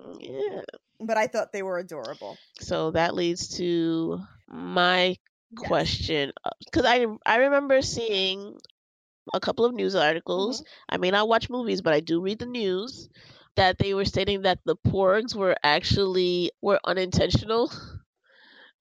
Mm, 0.00 0.16
yeah. 0.20 0.62
but 1.00 1.18
I 1.18 1.26
thought 1.26 1.52
they 1.52 1.62
were 1.62 1.78
adorable. 1.78 2.36
So 2.60 2.92
that 2.92 3.14
leads 3.14 3.56
to 3.58 4.20
my 4.48 5.16
question 5.56 6.32
uh, 6.44 6.50
because 6.64 6.84
I 6.86 7.06
I 7.26 7.36
remember 7.36 7.82
seeing 7.82 8.56
a 9.32 9.40
couple 9.40 9.64
of 9.64 9.74
news 9.74 9.94
articles. 9.94 10.60
Mm-hmm. 10.60 10.94
I 10.94 10.96
may 10.98 11.10
not 11.10 11.28
watch 11.28 11.50
movies, 11.50 11.80
but 11.82 11.92
I 11.92 12.00
do 12.00 12.20
read 12.20 12.38
the 12.38 12.46
news 12.46 13.08
that 13.56 13.78
they 13.78 13.94
were 13.94 14.04
stating 14.04 14.42
that 14.42 14.60
the 14.64 14.76
porgs 14.76 15.34
were 15.34 15.56
actually 15.62 16.52
were 16.60 16.80
unintentional. 16.84 17.72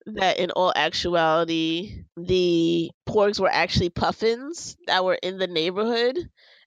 That 0.06 0.40
in 0.40 0.50
all 0.52 0.74
actuality, 0.76 2.04
the 2.18 2.90
porgs 3.08 3.40
were 3.40 3.52
actually 3.52 3.90
puffins 3.90 4.76
that 4.88 5.06
were 5.06 5.20
in 5.22 5.38
the 5.38 5.46
neighborhood 5.46 6.18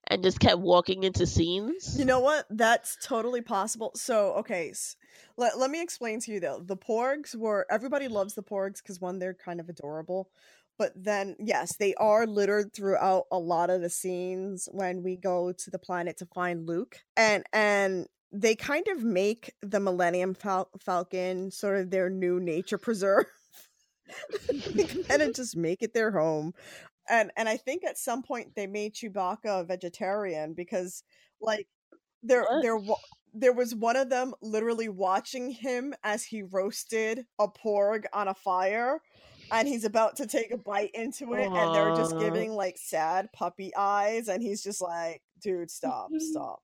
and 0.07 0.23
just 0.23 0.39
kept 0.39 0.59
walking 0.59 1.03
into 1.03 1.27
scenes. 1.27 1.99
You 1.99 2.05
know 2.05 2.21
what? 2.21 2.47
That's 2.51 2.97
totally 3.03 3.41
possible. 3.41 3.93
So, 3.95 4.35
okay, 4.35 4.73
let, 5.37 5.59
let 5.59 5.71
me 5.71 5.83
explain 5.83 6.21
to 6.21 6.33
you 6.33 6.41
though. 6.41 6.61
The 6.65 6.77
porgs 6.77 7.35
were 7.35 7.67
everybody 7.71 8.09
loves 8.09 8.35
the 8.35 8.43
porgs 8.43 8.83
because 8.83 9.01
one, 9.01 9.19
they're 9.19 9.35
kind 9.35 9.61
of 9.61 9.69
adorable. 9.69 10.29
But 10.83 10.95
then, 10.97 11.37
yes, 11.39 11.77
they 11.77 11.95
are 11.95 12.27
littered 12.27 12.75
throughout 12.75 13.27
a 13.31 13.39
lot 13.39 13.71
of 13.71 13.83
the 13.83 13.89
scenes 13.89 14.69
when 14.73 15.05
we 15.05 15.17
go 15.17 15.53
to 15.53 15.71
the 15.71 15.79
planet 15.79 16.17
to 16.17 16.27
find 16.27 16.67
Luke, 16.67 16.97
and 17.17 17.45
and 17.53 18.09
they 18.33 18.57
kind 18.57 18.89
of 18.89 19.05
make 19.05 19.55
the 19.63 19.79
Millennium 19.79 20.35
Fal- 20.35 20.71
Falcon 20.81 21.53
sort 21.53 21.79
of 21.79 21.91
their 21.91 22.11
new 22.11 22.41
nature 22.41 22.79
preserve. 22.79 23.27
they 24.75 24.87
kind 24.87 25.23
of 25.23 25.37
just 25.37 25.57
make 25.57 25.83
it 25.83 25.95
their 25.95 26.11
home, 26.11 26.53
and 27.09 27.31
and 27.37 27.49
I 27.49 27.59
think 27.59 27.85
at 27.85 27.97
some 27.97 28.25
point 28.25 28.57
they 28.57 28.67
made 28.67 28.95
Chewbacca 28.95 29.61
a 29.61 29.65
vegetarian 29.65 30.53
because, 30.53 31.05
like, 31.41 31.69
there 32.25 32.45
there 32.61 32.81
there 33.33 33.53
was 33.53 33.73
one 33.73 33.95
of 33.95 34.11
them 34.11 34.35
literally 34.43 34.89
watching 34.89 35.53
him 35.53 35.95
as 36.03 36.25
he 36.25 36.43
roasted 36.43 37.25
a 37.39 37.47
porg 37.47 38.07
on 38.13 38.27
a 38.27 38.35
fire 38.35 39.01
and 39.53 39.69
he's 39.69 39.85
about 39.85 40.17
to 40.17 40.27
take 40.27 40.51
a 40.51 40.57
bite 40.57 40.91
into 40.95 41.35
it 41.35 41.47
and 41.47 41.75
they're 41.75 41.95
just 41.95 42.19
giving 42.19 42.53
like 42.53 42.77
sad 42.79 43.29
puppy 43.33 43.73
eyes 43.77 44.29
and 44.29 44.43
he's 44.43 44.63
just 44.63 44.81
like 44.81 45.23
dude 45.41 45.71
stop 45.71 46.09
mm-hmm. 46.11 46.19
stop 46.19 46.63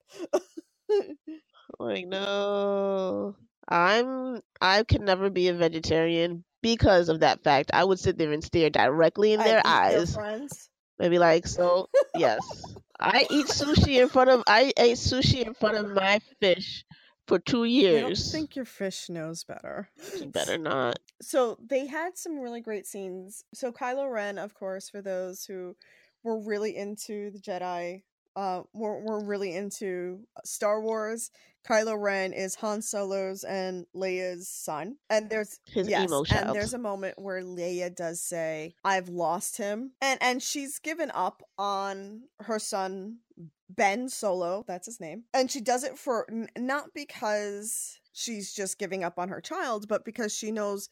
Like 1.78 2.06
no. 2.06 3.36
I'm 3.68 4.40
I 4.60 4.82
could 4.82 5.02
never 5.02 5.30
be 5.30 5.48
a 5.48 5.54
vegetarian 5.54 6.44
because 6.62 7.08
of 7.08 7.20
that 7.20 7.42
fact. 7.44 7.70
I 7.72 7.84
would 7.84 7.98
sit 7.98 8.16
there 8.16 8.32
and 8.32 8.42
stare 8.42 8.70
directly 8.70 9.32
in 9.32 9.40
their 9.40 9.62
eyes. 9.64 10.16
Maybe 10.98 11.18
like 11.18 11.46
so 11.46 11.88
yes. 12.16 12.40
I 12.98 13.26
eat 13.30 13.46
sushi 13.46 14.00
in 14.00 14.08
front 14.08 14.30
of 14.30 14.42
I 14.46 14.72
ate 14.76 14.96
sushi 14.96 15.46
in 15.46 15.54
front 15.54 15.76
of 15.76 15.90
my 15.90 16.20
fish 16.40 16.84
for 17.28 17.38
two 17.38 17.64
years. 17.64 18.28
I 18.28 18.38
think 18.38 18.56
your 18.56 18.64
fish 18.64 19.08
knows 19.08 19.44
better. 19.44 19.88
You 20.18 20.26
better 20.26 20.58
not. 20.58 20.98
So 21.20 21.58
they 21.64 21.86
had 21.86 22.16
some 22.16 22.38
really 22.38 22.60
great 22.60 22.86
scenes. 22.86 23.44
So 23.54 23.72
Kylo 23.72 24.10
Ren, 24.10 24.38
of 24.38 24.54
course, 24.54 24.88
for 24.88 25.02
those 25.02 25.44
who 25.44 25.76
were 26.22 26.38
really 26.38 26.76
into 26.76 27.30
the 27.30 27.38
Jedi, 27.38 28.02
uh, 28.36 28.62
were, 28.72 29.00
were 29.00 29.20
really 29.24 29.54
into 29.54 30.20
Star 30.44 30.80
Wars. 30.80 31.30
Kylo 31.68 32.00
Ren 32.00 32.32
is 32.32 32.54
Han 32.56 32.80
Solo's 32.80 33.42
and 33.42 33.84
Leia's 33.94 34.48
son, 34.48 34.96
and 35.10 35.28
there's 35.28 35.58
His 35.66 35.88
yes, 35.88 36.08
emo 36.08 36.24
and 36.30 36.54
there's 36.54 36.72
a 36.72 36.78
moment 36.78 37.18
where 37.18 37.42
Leia 37.42 37.94
does 37.94 38.22
say, 38.22 38.74
"I've 38.84 39.08
lost 39.08 39.58
him," 39.58 39.90
and 40.00 40.22
and 40.22 40.42
she's 40.42 40.78
given 40.78 41.10
up 41.12 41.42
on 41.58 42.22
her 42.40 42.58
son 42.58 43.18
Ben 43.68 44.08
Solo, 44.08 44.64
that's 44.66 44.86
his 44.86 45.00
name. 45.00 45.24
And 45.34 45.50
she 45.50 45.60
does 45.60 45.84
it 45.84 45.98
for 45.98 46.26
n- 46.30 46.48
not 46.56 46.94
because 46.94 48.00
she's 48.18 48.52
just 48.52 48.78
giving 48.78 49.04
up 49.04 49.18
on 49.18 49.28
her 49.28 49.40
child, 49.40 49.86
but 49.88 50.04
because 50.04 50.34
she 50.34 50.50
knows 50.50 50.88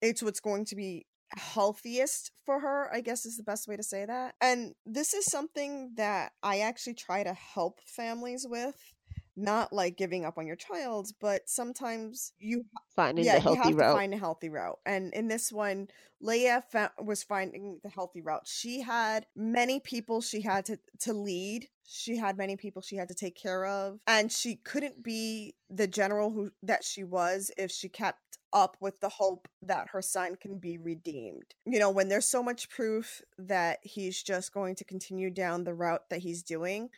it's 0.00 0.22
what's 0.22 0.40
going 0.40 0.64
to 0.66 0.76
be 0.76 1.06
healthiest 1.36 2.32
for 2.44 2.60
her, 2.60 2.92
I 2.92 3.00
guess 3.00 3.24
is 3.24 3.36
the 3.36 3.42
best 3.42 3.68
way 3.68 3.76
to 3.76 3.82
say 3.82 4.04
that. 4.04 4.34
And 4.40 4.74
this 4.84 5.14
is 5.14 5.24
something 5.26 5.92
that 5.96 6.32
I 6.42 6.60
actually 6.60 6.94
try 6.94 7.22
to 7.22 7.32
help 7.32 7.80
families 7.86 8.46
with. 8.48 8.93
Not 9.36 9.72
like 9.72 9.96
giving 9.96 10.24
up 10.24 10.38
on 10.38 10.46
your 10.46 10.56
child, 10.56 11.10
but 11.20 11.48
sometimes 11.48 12.32
you 12.38 12.64
Finding 12.94 13.24
yeah, 13.24 13.38
the 13.38 13.50
you 13.50 13.56
healthy 13.56 13.70
have 13.70 13.78
to 13.78 13.92
find 13.92 14.14
a 14.14 14.18
healthy 14.18 14.48
route. 14.48 14.78
And 14.86 15.12
in 15.14 15.26
this 15.26 15.50
one, 15.50 15.88
Leia 16.22 16.62
fa- 16.62 16.92
was 17.02 17.24
finding 17.24 17.80
the 17.82 17.88
healthy 17.88 18.20
route. 18.20 18.46
She 18.46 18.82
had 18.82 19.26
many 19.34 19.80
people 19.80 20.20
she 20.20 20.42
had 20.42 20.64
to 20.66 20.78
to 21.00 21.12
lead. 21.12 21.66
She 21.86 22.16
had 22.16 22.38
many 22.38 22.56
people 22.56 22.82
she 22.82 22.96
had 22.96 23.08
to 23.08 23.14
take 23.14 23.34
care 23.34 23.66
of, 23.66 23.98
and 24.06 24.30
she 24.30 24.56
couldn't 24.56 25.02
be 25.02 25.56
the 25.68 25.88
general 25.88 26.30
who 26.30 26.52
that 26.62 26.84
she 26.84 27.02
was 27.02 27.50
if 27.58 27.72
she 27.72 27.88
kept 27.88 28.38
up 28.52 28.76
with 28.80 29.00
the 29.00 29.08
hope 29.08 29.48
that 29.60 29.88
her 29.90 30.00
son 30.00 30.36
can 30.36 30.58
be 30.58 30.78
redeemed. 30.78 31.54
You 31.66 31.80
know, 31.80 31.90
when 31.90 32.08
there's 32.08 32.28
so 32.28 32.42
much 32.42 32.70
proof 32.70 33.20
that 33.36 33.80
he's 33.82 34.22
just 34.22 34.54
going 34.54 34.76
to 34.76 34.84
continue 34.84 35.30
down 35.30 35.64
the 35.64 35.74
route 35.74 36.08
that 36.10 36.20
he's 36.20 36.44
doing. 36.44 36.90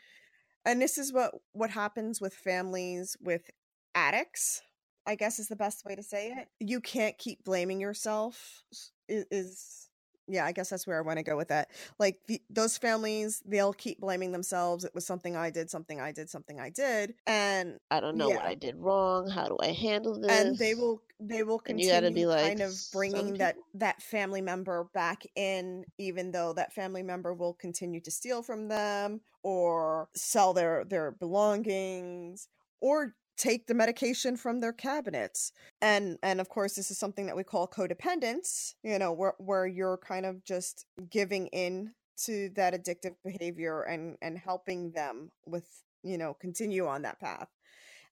And 0.67 0.83
this 0.83 0.99
is 0.99 1.13
what 1.13 1.33
what 1.53 1.71
happens 1.71 2.21
with 2.21 2.35
families 2.35 3.17
with 3.21 3.51
addicts 3.95 4.61
I 5.07 5.15
guess 5.15 5.39
is 5.39 5.49
the 5.49 5.57
best 5.57 5.85
way 5.85 5.95
to 5.95 6.03
say 6.03 6.33
it. 6.33 6.49
You 6.59 6.81
can't 6.81 7.17
keep 7.17 7.45
blaming 7.45 7.81
yourself. 7.81 8.65
Is, 9.09 9.25
is 9.31 9.89
yeah, 10.29 10.45
I 10.45 10.51
guess 10.51 10.71
that's 10.71 10.87
where 10.87 10.99
I 10.99 11.03
want 11.03 11.19
to 11.19 11.23
go 11.23 11.37
with 11.37 11.49
that. 11.49 11.71
Like 12.01 12.19
the, 12.27 12.43
those 12.51 12.77
families, 12.77 13.41
they'll 13.47 13.73
keep 13.73 14.01
blaming 14.01 14.33
themselves. 14.33 14.85
It 14.85 14.93
was 14.93 15.07
something 15.07 15.37
I 15.37 15.51
did, 15.51 15.71
something 15.71 16.01
I 16.01 16.11
did, 16.11 16.29
something 16.29 16.59
I 16.59 16.71
did, 16.71 17.15
and 17.29 17.79
I 17.93 18.01
don't 18.01 18.17
know 18.17 18.31
what. 18.31 18.45
I 18.45 18.55
did 18.55 18.77
wrong. 18.77 19.29
How 19.29 19.47
do 19.47 19.57
I 19.61 19.69
handle 19.69 20.19
this? 20.19 20.31
and 20.31 20.59
they 20.59 20.75
will 20.75 21.01
they 21.21 21.43
will 21.43 21.61
And 21.67 21.81
you 21.81 21.89
continue 21.89 22.01
gotta 22.01 22.15
be 22.15 22.27
like, 22.27 22.47
kind 22.47 22.61
of 22.61 22.75
bringing 22.93 23.35
that 23.35 23.57
that 23.75 24.03
family 24.03 24.41
member 24.41 24.89
back 24.93 25.23
in 25.35 25.85
even 25.99 26.31
though 26.31 26.53
that 26.53 26.73
family 26.73 27.03
member 27.03 27.33
will 27.35 27.55
continue 27.55 28.01
to 28.01 28.11
steal 28.11 28.43
from 28.43 28.69
them 28.69 29.21
or 29.43 30.09
sell 30.15 30.53
their 30.53 30.85
their 30.85 31.13
belongings 31.13 32.49
or 32.81 33.15
take 33.37 33.67
the 33.67 33.75
medication 33.75 34.37
from 34.37 34.61
their 34.61 34.73
cabinets. 34.73 35.53
And 35.81 36.19
and 36.23 36.41
of 36.41 36.49
course 36.49 36.75
this 36.75 36.91
is 36.91 36.99
something 36.99 37.27
that 37.27 37.37
we 37.37 37.45
call 37.45 37.67
codependence 37.67 38.75
you 38.83 38.99
know 38.99 39.13
where 39.13 39.35
where 39.39 39.67
you're 39.67 39.99
kind 39.99 40.27
of 40.27 40.45
just 40.45 40.87
giving 41.11 41.47
in 41.49 41.93
to 42.25 42.51
that 42.57 42.75
addictive 42.75 43.15
behavior 43.25 43.83
and 43.83 44.17
and 44.23 44.39
helping 44.39 44.93
them 44.93 45.31
with 45.47 45.83
you 46.03 46.19
know 46.19 46.35
continue 46.35 46.87
on 46.87 47.03
that 47.03 47.21
path 47.21 47.49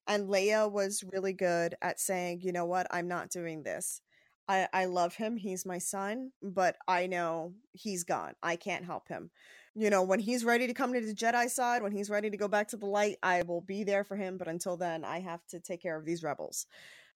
and 0.07 0.29
Leia 0.29 0.71
was 0.71 1.03
really 1.11 1.33
good 1.33 1.75
at 1.81 1.99
saying, 1.99 2.41
you 2.41 2.51
know 2.51 2.65
what, 2.65 2.87
I'm 2.91 3.07
not 3.07 3.29
doing 3.29 3.63
this. 3.63 4.01
I, 4.47 4.67
I 4.73 4.85
love 4.85 5.15
him. 5.15 5.37
He's 5.37 5.65
my 5.65 5.79
son, 5.79 6.31
but 6.41 6.75
I 6.87 7.07
know 7.07 7.53
he's 7.71 8.03
gone. 8.03 8.33
I 8.43 8.55
can't 8.55 8.85
help 8.85 9.07
him. 9.07 9.31
You 9.73 9.89
know, 9.89 10.03
when 10.03 10.19
he's 10.19 10.45
ready 10.45 10.67
to 10.67 10.73
come 10.73 10.93
to 10.93 11.01
the 11.01 11.13
Jedi 11.13 11.49
side, 11.49 11.81
when 11.81 11.91
he's 11.91 12.09
ready 12.09 12.29
to 12.29 12.37
go 12.37 12.47
back 12.47 12.69
to 12.69 12.77
the 12.77 12.85
light, 12.85 13.17
I 13.23 13.41
will 13.41 13.61
be 13.61 13.83
there 13.83 14.03
for 14.03 14.15
him. 14.15 14.37
But 14.37 14.47
until 14.47 14.77
then, 14.77 15.03
I 15.03 15.19
have 15.19 15.45
to 15.47 15.59
take 15.59 15.81
care 15.81 15.97
of 15.97 16.05
these 16.05 16.23
rebels. 16.23 16.67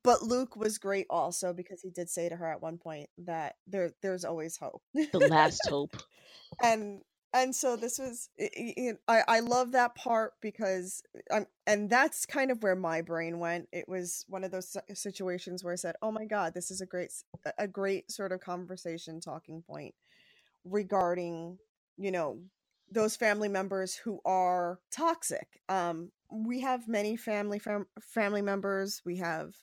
But 0.03 0.23
Luke 0.23 0.55
was 0.55 0.77
great 0.77 1.05
also 1.09 1.53
because 1.53 1.81
he 1.81 1.89
did 1.89 2.09
say 2.09 2.29
to 2.29 2.35
her 2.35 2.47
at 2.47 2.61
one 2.61 2.77
point 2.77 3.09
that 3.19 3.55
there 3.67 3.91
there's 4.01 4.25
always 4.25 4.57
hope. 4.57 4.81
the 4.93 5.27
last 5.29 5.61
hope. 5.69 5.95
and 6.63 7.01
and 7.33 7.55
so 7.55 7.75
this 7.75 7.99
was 7.99 8.29
i- 8.41 8.61
love 9.41 9.71
that 9.73 9.95
part 9.95 10.33
because 10.41 11.03
i'm 11.31 11.45
and 11.67 11.89
that's 11.89 12.25
kind 12.25 12.51
of 12.51 12.63
where 12.63 12.75
my 12.75 13.01
brain 13.01 13.39
went. 13.39 13.67
It 13.71 13.87
was 13.89 14.25
one 14.29 14.43
of 14.43 14.51
those 14.51 14.75
situations 14.93 15.63
where 15.63 15.73
i 15.73 15.77
said 15.77 15.95
oh 16.01 16.11
my 16.11 16.25
god 16.25 16.53
this 16.53 16.71
is 16.71 16.81
a 16.81 16.85
great 16.87 17.11
a 17.59 17.67
great 17.67 18.11
sort 18.11 18.31
of 18.31 18.41
conversation 18.41 19.21
talking 19.21 19.63
point 19.63 19.95
regarding 20.65 21.57
you 21.97 22.11
know 22.11 22.39
those 22.91 23.15
family 23.15 23.49
members 23.49 23.95
who 23.95 24.19
are 24.25 24.79
toxic. 24.91 25.47
Um 25.69 26.11
we 26.31 26.61
have 26.61 26.87
many 26.87 27.17
family 27.17 27.59
fam- 27.59 27.87
family 28.01 28.41
members. 28.41 29.01
We 29.05 29.17
have 29.17 29.53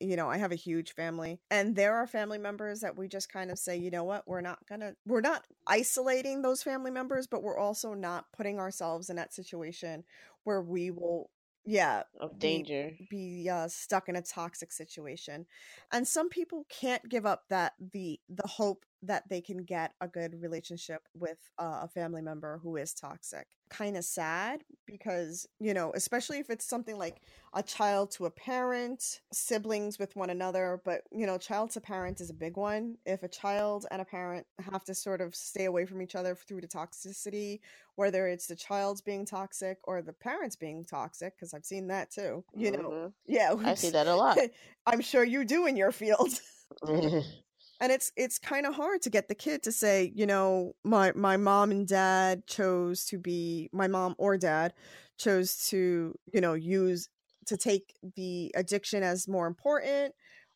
you 0.00 0.16
know 0.16 0.28
i 0.30 0.38
have 0.38 0.52
a 0.52 0.56
huge 0.56 0.92
family 0.94 1.40
and 1.50 1.76
there 1.76 1.94
are 1.96 2.06
family 2.06 2.38
members 2.38 2.80
that 2.80 2.96
we 2.96 3.08
just 3.08 3.30
kind 3.30 3.50
of 3.50 3.58
say 3.58 3.76
you 3.76 3.90
know 3.90 4.04
what 4.04 4.26
we're 4.26 4.40
not 4.40 4.58
gonna 4.68 4.92
we're 5.06 5.20
not 5.20 5.44
isolating 5.66 6.42
those 6.42 6.62
family 6.62 6.90
members 6.90 7.26
but 7.26 7.42
we're 7.42 7.58
also 7.58 7.94
not 7.94 8.24
putting 8.36 8.58
ourselves 8.58 9.10
in 9.10 9.16
that 9.16 9.34
situation 9.34 10.02
where 10.44 10.62
we 10.62 10.90
will 10.90 11.30
yeah 11.66 12.04
Of 12.20 12.38
be- 12.38 12.38
danger. 12.38 12.92
be 13.10 13.48
uh, 13.50 13.68
stuck 13.68 14.08
in 14.08 14.16
a 14.16 14.22
toxic 14.22 14.72
situation 14.72 15.46
and 15.92 16.06
some 16.06 16.28
people 16.28 16.64
can't 16.70 17.06
give 17.08 17.26
up 17.26 17.42
that 17.50 17.74
the 17.92 18.18
the 18.28 18.46
hope 18.46 18.84
that 19.02 19.28
they 19.28 19.40
can 19.40 19.58
get 19.58 19.92
a 20.00 20.08
good 20.08 20.40
relationship 20.40 21.02
with 21.14 21.38
uh, 21.58 21.80
a 21.82 21.88
family 21.88 22.22
member 22.22 22.58
who 22.62 22.76
is 22.76 22.94
toxic 22.94 23.46
kind 23.68 23.96
of 23.96 24.04
sad 24.04 24.62
because 24.86 25.46
you 25.58 25.74
know 25.74 25.90
especially 25.94 26.38
if 26.38 26.50
it's 26.50 26.64
something 26.64 26.96
like 26.96 27.20
a 27.54 27.62
child 27.62 28.10
to 28.12 28.26
a 28.26 28.30
parent 28.30 29.20
siblings 29.32 29.98
with 29.98 30.14
one 30.14 30.30
another 30.30 30.80
but 30.84 31.02
you 31.10 31.26
know 31.26 31.36
child 31.36 31.70
to 31.70 31.80
parent 31.80 32.20
is 32.20 32.30
a 32.30 32.34
big 32.34 32.56
one 32.56 32.96
if 33.04 33.22
a 33.24 33.28
child 33.28 33.84
and 33.90 34.00
a 34.00 34.04
parent 34.04 34.46
have 34.60 34.84
to 34.84 34.94
sort 34.94 35.20
of 35.20 35.34
stay 35.34 35.64
away 35.64 35.84
from 35.84 36.00
each 36.00 36.14
other 36.14 36.34
through 36.34 36.60
the 36.60 36.68
toxicity 36.68 37.58
whether 37.96 38.28
it's 38.28 38.46
the 38.46 38.56
child's 38.56 39.00
being 39.00 39.24
toxic 39.26 39.78
or 39.84 40.00
the 40.00 40.12
parents 40.12 40.54
being 40.54 40.84
toxic 40.84 41.34
because 41.36 41.52
i've 41.52 41.64
seen 41.64 41.88
that 41.88 42.10
too 42.10 42.44
you 42.54 42.70
know 42.70 42.90
Mhm. 42.90 43.12
yeah 43.26 43.52
I 43.58 43.74
see 43.74 43.90
that 43.90 44.06
a 44.06 44.14
lot. 44.14 44.38
i'm 44.86 45.00
sure 45.00 45.24
you 45.24 45.44
do 45.44 45.66
in 45.66 45.76
your 45.76 45.90
field 45.92 46.40
and 47.80 47.92
it's 47.92 48.12
it's 48.16 48.38
kind 48.38 48.66
of 48.66 48.74
hard 48.74 49.02
to 49.02 49.10
get 49.10 49.28
the 49.28 49.34
kid 49.34 49.62
to 49.62 49.72
say 49.72 50.12
you 50.14 50.26
know 50.26 50.74
my 50.84 51.12
my 51.14 51.36
mom 51.36 51.70
and 51.70 51.86
dad 51.86 52.46
chose 52.46 53.04
to 53.04 53.18
be 53.18 53.68
my 53.72 53.88
mom 53.88 54.14
or 54.18 54.36
dad 54.36 54.72
chose 55.18 55.68
to 55.68 56.14
you 56.32 56.40
know 56.40 56.54
use 56.54 57.08
to 57.46 57.56
take 57.56 57.94
the 58.16 58.52
addiction 58.56 59.02
as 59.02 59.28
more 59.28 59.46
important 59.46 60.14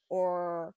or 0.09 0.75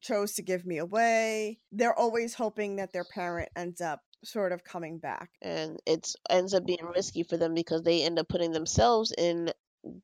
chose 0.00 0.34
to 0.34 0.42
give 0.42 0.64
me 0.64 0.78
away. 0.78 1.58
They're 1.72 1.98
always 1.98 2.34
hoping 2.34 2.76
that 2.76 2.92
their 2.92 3.04
parent 3.04 3.48
ends 3.56 3.80
up 3.80 4.00
sort 4.24 4.52
of 4.52 4.64
coming 4.64 4.98
back. 4.98 5.30
And 5.42 5.78
it 5.86 6.08
ends 6.30 6.54
up 6.54 6.66
being 6.66 6.84
risky 6.94 7.22
for 7.22 7.36
them 7.36 7.54
because 7.54 7.82
they 7.82 8.02
end 8.02 8.18
up 8.18 8.28
putting 8.28 8.52
themselves 8.52 9.12
in 9.16 9.52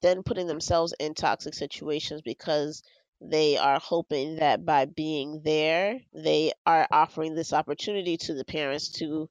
then 0.01 0.23
putting 0.23 0.47
themselves 0.47 0.95
in 1.01 1.13
toxic 1.13 1.55
situations 1.55 2.23
because 2.23 2.85
they 3.31 3.57
are 3.57 3.79
hoping 3.81 4.37
that 4.37 4.65
by 4.65 4.85
being 4.87 5.43
there 5.45 6.01
they 6.15 6.53
are 6.67 6.87
offering 6.91 7.35
this 7.35 7.53
opportunity 7.53 8.17
to 8.17 8.35
the 8.35 8.45
parents 8.45 8.91
to 8.91 9.29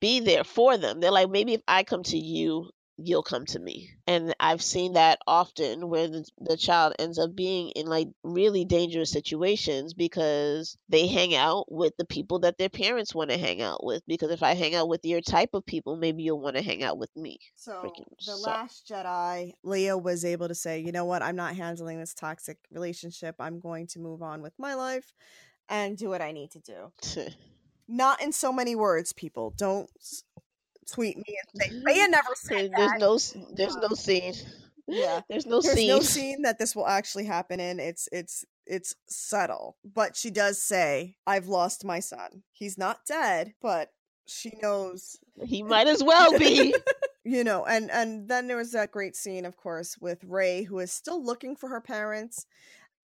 be 0.00 0.20
there 0.20 0.44
for 0.44 0.76
them. 0.78 1.00
They're 1.00 1.12
like 1.12 1.30
maybe 1.30 1.54
if 1.54 1.62
i 1.68 1.84
come 1.84 2.02
to 2.04 2.18
you 2.18 2.70
you'll 3.04 3.22
come 3.22 3.44
to 3.46 3.58
me 3.58 3.90
and 4.06 4.34
i've 4.40 4.62
seen 4.62 4.94
that 4.94 5.18
often 5.26 5.88
where 5.88 6.08
the, 6.08 6.24
the 6.40 6.56
child 6.56 6.94
ends 6.98 7.18
up 7.18 7.34
being 7.34 7.70
in 7.70 7.86
like 7.86 8.08
really 8.22 8.64
dangerous 8.64 9.10
situations 9.10 9.94
because 9.94 10.76
they 10.88 11.06
hang 11.06 11.34
out 11.34 11.70
with 11.70 11.96
the 11.96 12.04
people 12.04 12.40
that 12.40 12.58
their 12.58 12.68
parents 12.68 13.14
want 13.14 13.30
to 13.30 13.38
hang 13.38 13.60
out 13.62 13.84
with 13.84 14.02
because 14.06 14.30
if 14.30 14.42
i 14.42 14.54
hang 14.54 14.74
out 14.74 14.88
with 14.88 15.04
your 15.04 15.20
type 15.20 15.50
of 15.54 15.64
people 15.66 15.96
maybe 15.96 16.22
you'll 16.22 16.40
want 16.40 16.56
to 16.56 16.62
hang 16.62 16.82
out 16.82 16.98
with 16.98 17.10
me 17.16 17.38
So 17.56 17.72
freaking 17.84 18.08
the 18.26 18.32
suck. 18.32 18.46
last 18.46 18.88
Jedi, 18.88 19.52
Leia 19.64 20.00
was 20.00 20.24
able 20.24 20.48
to 20.48 20.54
say, 20.54 20.78
you 20.80 20.92
know 20.92 21.04
what, 21.04 21.22
I'm 21.22 21.36
not 21.36 21.54
handling 21.56 21.98
this 21.98 22.14
toxic 22.14 22.58
relationship. 22.70 23.36
I'm 23.38 23.60
going 23.60 23.86
to 23.88 23.98
move 23.98 24.22
on 24.22 24.42
with 24.42 24.52
my 24.58 24.74
life 24.74 25.12
and 25.68 25.96
do 25.96 26.08
what 26.08 26.20
I 26.22 26.32
need 26.32 26.50
to 26.52 26.60
do. 26.60 26.92
Not 27.88 28.22
in 28.22 28.32
so 28.32 28.52
many 28.52 28.74
words, 28.74 29.12
people. 29.12 29.52
Don't 29.56 29.90
tweet 30.90 31.16
me 31.16 31.24
and 31.26 31.62
say 31.62 31.70
Leia 31.70 32.04
mm-hmm. 32.04 32.10
never 32.10 32.34
said 32.34 32.72
there's 32.76 32.90
that. 32.90 33.00
no 33.00 33.18
there's 33.54 33.74
um, 33.76 33.82
no 33.82 33.94
scene 33.94 34.34
Yeah. 34.86 35.20
There's 35.28 35.46
no 35.46 35.60
There's 35.60 35.74
scene. 35.76 35.88
no 35.88 36.00
scene 36.00 36.42
that 36.42 36.58
this 36.58 36.74
will 36.74 36.86
actually 36.86 37.24
happen 37.24 37.60
in. 37.60 37.80
It's 37.80 38.08
it's 38.12 38.44
it's 38.66 38.94
subtle. 39.06 39.76
But 39.84 40.16
she 40.16 40.30
does 40.30 40.62
say, 40.62 41.16
I've 41.26 41.46
lost 41.46 41.84
my 41.84 42.00
son. 42.00 42.42
He's 42.52 42.78
not 42.78 43.06
dead, 43.06 43.54
but 43.62 43.90
she 44.26 44.52
knows 44.62 45.18
He 45.44 45.62
might 45.62 45.86
as 45.86 46.02
well 46.02 46.38
be. 46.38 46.74
you 47.24 47.44
know 47.44 47.64
and 47.64 47.88
and 47.90 48.28
then 48.28 48.48
there 48.48 48.56
was 48.56 48.72
that 48.72 48.90
great 48.90 49.14
scene 49.14 49.44
of 49.44 49.56
course 49.56 49.96
with 50.00 50.24
rey 50.24 50.64
who 50.64 50.80
is 50.80 50.92
still 50.92 51.24
looking 51.24 51.54
for 51.54 51.68
her 51.68 51.80
parents 51.80 52.46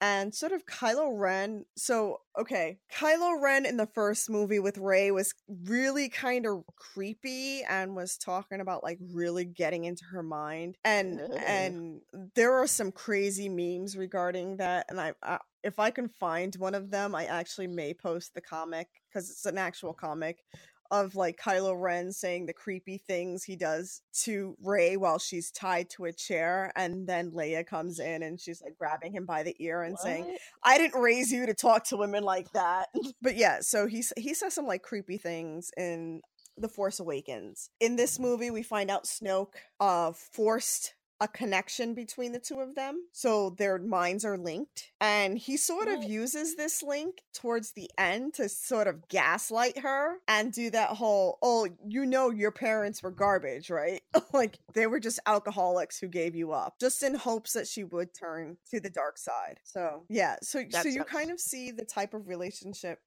and 0.01 0.35
sort 0.35 0.53
of 0.53 0.67
Kylo 0.67 1.19
Ren. 1.19 1.65
So, 1.77 2.19
okay, 2.39 2.79
Kylo 2.93 3.41
Ren 3.41 3.65
in 3.65 3.77
the 3.77 3.87
first 3.87 4.29
movie 4.29 4.59
with 4.59 4.79
Rey 4.79 5.11
was 5.11 5.35
really 5.65 6.09
kind 6.09 6.47
of 6.47 6.65
creepy 6.77 7.63
and 7.63 7.97
was 7.97 8.17
talking 8.19 8.61
about 8.61 8.83
like 8.83 8.99
really 9.13 9.45
getting 9.45 9.85
into 9.85 10.05
her 10.13 10.23
mind. 10.23 10.77
And 10.85 11.21
and 11.47 12.01
there 12.35 12.55
are 12.55 12.67
some 12.67 12.93
crazy 12.93 13.49
memes 13.49 13.97
regarding 13.97 14.59
that 14.59 14.87
and 14.89 15.01
I, 15.01 15.13
I 15.23 15.39
if 15.63 15.79
I 15.79 15.91
can 15.91 16.09
find 16.09 16.55
one 16.57 16.75
of 16.75 16.91
them, 16.91 17.15
I 17.15 17.25
actually 17.25 17.69
may 17.69 17.95
post 17.95 18.35
the 18.35 18.43
comic 18.43 18.89
cuz 19.13 19.31
it's 19.31 19.47
an 19.47 19.59
actual 19.59 19.95
comic 19.95 20.45
of 20.91 21.15
like 21.15 21.39
Kylo 21.39 21.81
Ren 21.81 22.13
saying 22.13 22.47
the 22.47 22.53
creepy 22.53 22.99
things 22.99 23.45
he 23.45 23.57
does 23.57 24.03
to 24.23 24.57
Rey 24.63 24.97
while 24.97 25.19
she's 25.19 25.51
tied 25.51 25.91
to 25.91 26.05
a 26.05 26.13
chair, 26.13 26.73
and 26.77 27.07
then 27.07 27.33
Leia 27.33 27.67
comes 27.67 27.99
in 27.99 28.23
and 28.23 28.41
she's 28.41 28.63
like 28.63 28.77
grabbing 28.79 29.13
him 29.13 29.27
by 29.27 29.43
the 29.43 29.57
ear 29.59 29.83
and 29.83 29.99
saying, 29.99 30.37
"I 30.63 30.79
didn't 30.79 31.01
raise 31.01 31.33
you 31.33 31.47
to 31.47 31.55
talk 31.55 31.85
to 31.87 31.97
women 31.97 32.23
like 32.25 32.53
that." 32.53 32.89
but 33.23 33.37
yeah, 33.37 33.61
so 33.61 33.87
he 33.87 34.05
he 34.17 34.35
says 34.35 34.55
some 34.55 34.67
like 34.67 34.83
creepy 34.83 35.19
things 35.19 35.71
in 35.77 36.21
The 36.57 36.69
Force 36.69 37.01
Awakens. 37.01 37.71
In 37.81 37.97
this 37.97 38.19
movie, 38.19 38.51
we 38.51 38.63
find 38.63 38.91
out 38.91 39.05
Snoke 39.05 39.55
uh 39.81 40.13
forced 40.13 40.95
a 41.25 41.29
connection 41.29 41.95
between 41.95 42.33
the 42.33 42.39
two 42.39 42.61
of 42.61 42.75
them 42.75 43.07
so 43.13 43.49
their 43.57 43.79
minds 43.79 44.27
are 44.27 44.37
linked 44.37 44.91
and 45.01 45.39
he 45.39 45.57
sort 45.57 45.89
of 45.89 46.01
mm. 46.01 46.09
uses 46.09 46.55
this 46.55 46.83
link 46.83 47.23
towards 47.33 47.73
the 47.73 47.91
end 47.97 48.35
to 48.35 48.47
sort 48.47 48.87
of 48.87 49.09
gaslight 49.09 49.79
her 49.79 50.19
and 50.29 50.53
do 50.53 50.69
that 50.69 50.91
whole 50.91 51.39
oh 51.41 51.67
you 51.89 52.05
know 52.05 52.29
your 52.29 52.51
parents 52.51 53.03
were 53.03 53.11
garbage 53.11 53.71
right? 53.71 54.03
Like 54.33 54.59
they 54.75 54.89
were 54.89 54.99
just 54.99 55.21
alcoholics 55.27 55.99
who 55.99 56.09
gave 56.09 56.35
you 56.35 56.53
up 56.53 56.75
just 56.81 57.03
in 57.05 57.15
hopes 57.15 57.53
that 57.53 57.69
she 57.69 57.85
would 57.85 58.13
turn 58.13 58.57
to 58.71 58.81
the 58.81 58.91
dark 58.91 59.17
side 59.17 59.61
so 59.63 60.03
yeah 60.09 60.37
so 60.43 60.65
so 60.71 60.89
you 60.89 61.05
kind 61.05 61.31
of 61.31 61.39
see 61.39 61.71
the 61.71 61.85
type 61.85 62.15
of 62.15 62.27
relationship 62.27 62.99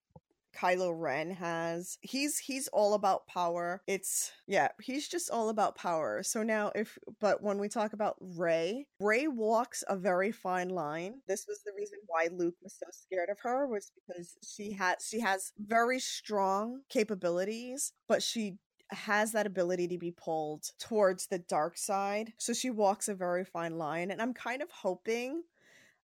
Kylo 0.58 0.94
Ren 0.96 1.32
has. 1.32 1.98
He's 2.02 2.40
he's 2.40 2.68
all 2.70 2.94
about 2.94 3.28
power. 3.28 3.82
It's 3.88 4.32
yeah, 4.48 4.70
he's 4.82 5.08
just 5.08 5.30
all 5.30 5.50
about 5.50 5.76
power. 5.76 6.24
So 6.24 6.44
now 6.44 6.72
if 6.76 6.98
but 7.20 7.42
when 7.44 7.60
we 7.60 7.70
talk 7.70 7.94
about 7.94 8.16
Rey, 8.20 8.88
Rey 9.00 9.28
walks 9.28 9.84
a 9.88 9.96
very 9.96 10.32
fine 10.32 10.70
line. 10.70 11.22
This 11.28 11.46
was 11.48 11.62
the 11.66 11.74
reason 11.78 12.00
why 12.08 12.30
Luke 12.32 12.56
was 12.64 12.74
so 12.74 12.88
scared 12.92 13.30
of 13.30 13.40
her 13.42 13.68
was 13.68 13.92
because 13.96 14.38
she 14.44 14.72
had 14.72 14.98
she 15.02 15.20
has 15.20 15.52
very 15.60 16.00
strong 16.00 16.82
capabilities, 16.90 17.94
but 18.08 18.24
she 18.24 18.58
has 18.92 19.34
that 19.34 19.46
ability 19.46 19.88
to 19.90 19.98
be 19.98 20.12
pulled 20.12 20.64
towards 20.80 21.28
the 21.28 21.40
dark 21.40 21.78
side. 21.78 22.34
So 22.38 22.54
she 22.54 22.70
walks 22.70 23.10
a 23.10 23.16
very 23.16 23.44
fine 23.44 23.78
line 23.78 24.12
and 24.12 24.22
I'm 24.22 24.34
kind 24.34 24.62
of 24.62 24.72
hoping 24.72 25.44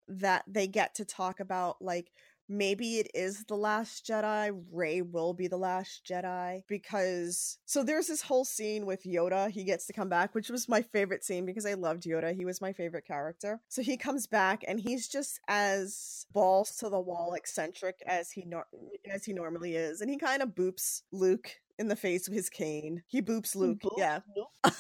that 0.08 0.44
they 0.48 0.68
get 0.68 0.96
to 0.96 1.06
talk 1.06 1.40
about 1.40 1.82
like 1.82 2.12
maybe 2.54 2.98
it 2.98 3.10
is 3.14 3.44
the 3.46 3.56
last 3.56 4.06
jedi 4.06 4.52
rey 4.72 5.02
will 5.02 5.34
be 5.34 5.48
the 5.48 5.58
last 5.58 6.06
jedi 6.06 6.62
because 6.68 7.58
so 7.66 7.84
there's 7.84 8.08
this 8.08 8.22
whole 8.22 8.46
scene 8.46 8.86
with 8.86 9.04
yoda 9.04 9.50
he 9.50 9.64
gets 9.64 9.86
to 9.88 9.94
come 9.94 10.10
back 10.10 10.36
which 10.36 10.50
was 10.50 10.70
my 10.70 10.82
favorite 10.82 11.24
scene 11.24 11.46
because 11.46 11.66
i 11.66 11.74
loved 11.74 12.04
yoda 12.04 12.36
he 12.36 12.46
was 12.46 12.62
my 12.62 12.72
favorite 12.72 13.06
character 13.06 13.60
so 13.70 13.82
he 13.82 13.98
comes 13.98 14.28
back 14.28 14.64
and 14.68 14.80
he's 14.80 15.08
just 15.08 15.40
as 15.48 16.26
balls 16.32 16.76
to 16.78 16.90
the 16.90 17.00
wall 17.00 17.34
eccentric 17.34 18.02
as 18.06 18.30
he 18.32 18.46
nor- 18.46 18.68
as 19.12 19.26
he 19.26 19.34
normally 19.34 19.76
is 19.76 20.02
and 20.02 20.10
he 20.10 20.18
kind 20.18 20.42
of 20.44 20.50
boops 20.50 21.02
luke 21.12 21.50
in 21.80 21.88
the 21.88 21.96
face 21.96 22.28
with 22.28 22.36
his 22.36 22.50
cane 22.50 23.02
he 23.08 23.22
boops 23.22 23.56
luke 23.56 23.80
Boop? 23.82 23.98
yeah 23.98 24.20
Nope. 24.36 24.48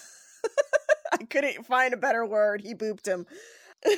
i 1.13 1.23
couldn't 1.29 1.65
find 1.65 1.93
a 1.93 1.97
better 1.97 2.25
word 2.25 2.61
he 2.61 2.75
booped 2.75 3.07
him 3.07 3.25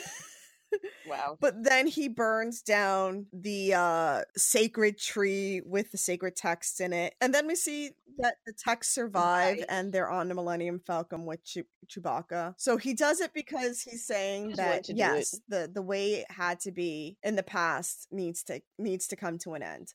Wow. 1.08 1.38
but 1.40 1.64
then 1.64 1.88
he 1.88 2.08
burns 2.08 2.62
down 2.62 3.28
the 3.34 3.74
uh 3.74 4.22
sacred 4.36 4.98
tree 4.98 5.62
with 5.66 5.92
the 5.92 5.98
sacred 5.98 6.36
text 6.36 6.82
in 6.82 6.94
it 6.94 7.14
and 7.22 7.34
then 7.34 7.48
we 7.48 7.56
see 7.56 7.92
that 8.18 8.36
the 8.46 8.54
texts 8.54 8.96
survive 8.96 9.58
Right. 9.58 9.66
and 9.70 9.92
they're 9.92 10.10
on 10.10 10.30
the 10.30 10.36
millennium 10.36 10.80
falcon 10.80 11.26
with 11.26 11.44
Chew- 11.44 11.66
chewbacca 11.88 12.56
so 12.58 12.78
he 12.78 12.94
does 12.94 13.20
it 13.22 13.32
because 13.34 13.82
he's 13.82 14.06
saying 14.06 14.44
wanted 14.46 14.58
that 14.58 14.84
to 14.86 14.94
do 14.94 14.96
it. 14.96 15.00
yes 15.00 15.40
the 15.48 15.70
the 15.74 15.82
way 15.82 16.14
it 16.16 16.32
had 16.32 16.60
to 16.62 16.72
be 16.72 17.18
in 17.24 17.36
the 17.36 17.44
past 17.44 18.08
needs 18.12 18.44
to 18.44 18.62
needs 18.80 19.08
to 19.08 19.16
come 19.16 19.38
to 19.40 19.54
an 19.54 19.62
end 19.64 19.94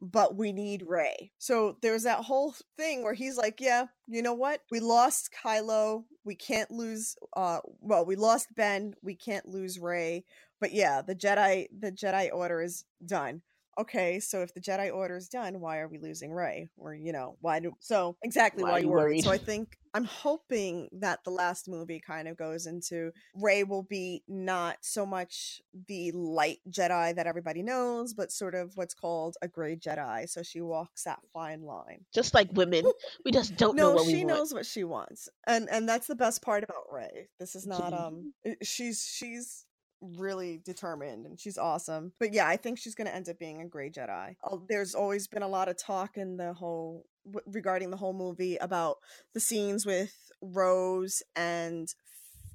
but 0.00 0.36
we 0.36 0.52
need 0.52 0.84
Rey. 0.86 1.32
So 1.38 1.76
there's 1.82 2.04
that 2.04 2.20
whole 2.20 2.54
thing 2.76 3.02
where 3.02 3.14
he's 3.14 3.36
like, 3.36 3.60
yeah, 3.60 3.86
you 4.06 4.22
know 4.22 4.34
what? 4.34 4.60
We 4.70 4.80
lost 4.80 5.30
Kylo. 5.44 6.04
We 6.24 6.34
can't 6.34 6.70
lose 6.70 7.16
uh 7.36 7.60
well, 7.80 8.04
we 8.06 8.16
lost 8.16 8.54
Ben. 8.54 8.94
We 9.02 9.14
can't 9.14 9.48
lose 9.48 9.78
Rey. 9.78 10.24
But 10.60 10.72
yeah, 10.72 11.02
the 11.02 11.14
Jedi 11.14 11.66
the 11.76 11.92
Jedi 11.92 12.30
order 12.32 12.62
is 12.62 12.84
done. 13.04 13.42
Okay, 13.78 14.18
so 14.18 14.42
if 14.42 14.52
the 14.54 14.60
Jedi 14.60 14.92
order 14.92 15.16
is 15.16 15.28
done, 15.28 15.60
why 15.60 15.78
are 15.78 15.88
we 15.88 15.98
losing 15.98 16.32
Rey? 16.32 16.68
Or 16.76 16.94
you 16.94 17.12
know, 17.12 17.36
why 17.40 17.60
do 17.60 17.72
so 17.78 18.16
exactly 18.24 18.64
Why 18.64 18.70
why, 18.70 18.76
are 18.76 18.80
you 18.80 18.86
you 18.86 18.92
worried? 18.92 19.24
So 19.24 19.30
I 19.30 19.38
think 19.38 19.78
I'm 19.94 20.04
hoping 20.04 20.88
that 21.00 21.20
the 21.24 21.30
last 21.30 21.68
movie 21.68 22.02
kind 22.04 22.26
of 22.26 22.36
goes 22.36 22.66
into 22.66 23.12
Rey 23.34 23.64
will 23.64 23.84
be 23.84 24.22
not 24.26 24.78
so 24.80 25.06
much 25.06 25.60
the 25.86 26.10
light 26.12 26.58
Jedi 26.68 27.14
that 27.14 27.26
everybody 27.26 27.62
knows, 27.62 28.14
but 28.14 28.32
sort 28.32 28.54
of 28.54 28.72
what's 28.74 28.94
called 28.94 29.36
a 29.42 29.48
gray 29.48 29.76
Jedi. 29.76 30.28
So 30.28 30.42
she 30.42 30.60
walks 30.60 31.04
that 31.04 31.20
fine 31.32 31.62
line. 31.62 32.04
Just 32.12 32.34
like 32.34 32.48
women, 32.52 32.84
we 33.24 33.30
just 33.30 33.56
don't 33.56 33.76
know 33.76 33.94
no, 33.94 34.04
she 34.04 34.08
we 34.08 34.24
want. 34.24 34.38
knows 34.38 34.52
what 34.54 34.66
she 34.66 34.82
wants, 34.82 35.28
and 35.46 35.68
and 35.70 35.88
that's 35.88 36.08
the 36.08 36.16
best 36.16 36.42
part 36.42 36.64
about 36.64 36.92
Rey. 36.92 37.28
This 37.38 37.54
is 37.54 37.66
not 37.66 37.92
um, 37.92 38.34
she's 38.62 39.04
she's 39.04 39.64
really 40.00 40.60
determined 40.64 41.26
and 41.26 41.40
she's 41.40 41.58
awesome. 41.58 42.12
But 42.18 42.32
yeah, 42.32 42.46
I 42.46 42.56
think 42.56 42.78
she's 42.78 42.94
gonna 42.94 43.10
end 43.10 43.28
up 43.28 43.38
being 43.38 43.60
a 43.60 43.66
gray 43.66 43.90
Jedi. 43.90 44.36
There's 44.68 44.94
always 44.94 45.26
been 45.26 45.42
a 45.42 45.48
lot 45.48 45.68
of 45.68 45.76
talk 45.76 46.16
in 46.16 46.36
the 46.36 46.52
whole 46.52 47.04
regarding 47.46 47.90
the 47.90 47.96
whole 47.96 48.12
movie 48.12 48.56
about 48.56 48.96
the 49.34 49.40
scenes 49.40 49.84
with 49.84 50.14
Rose 50.40 51.22
and 51.36 51.88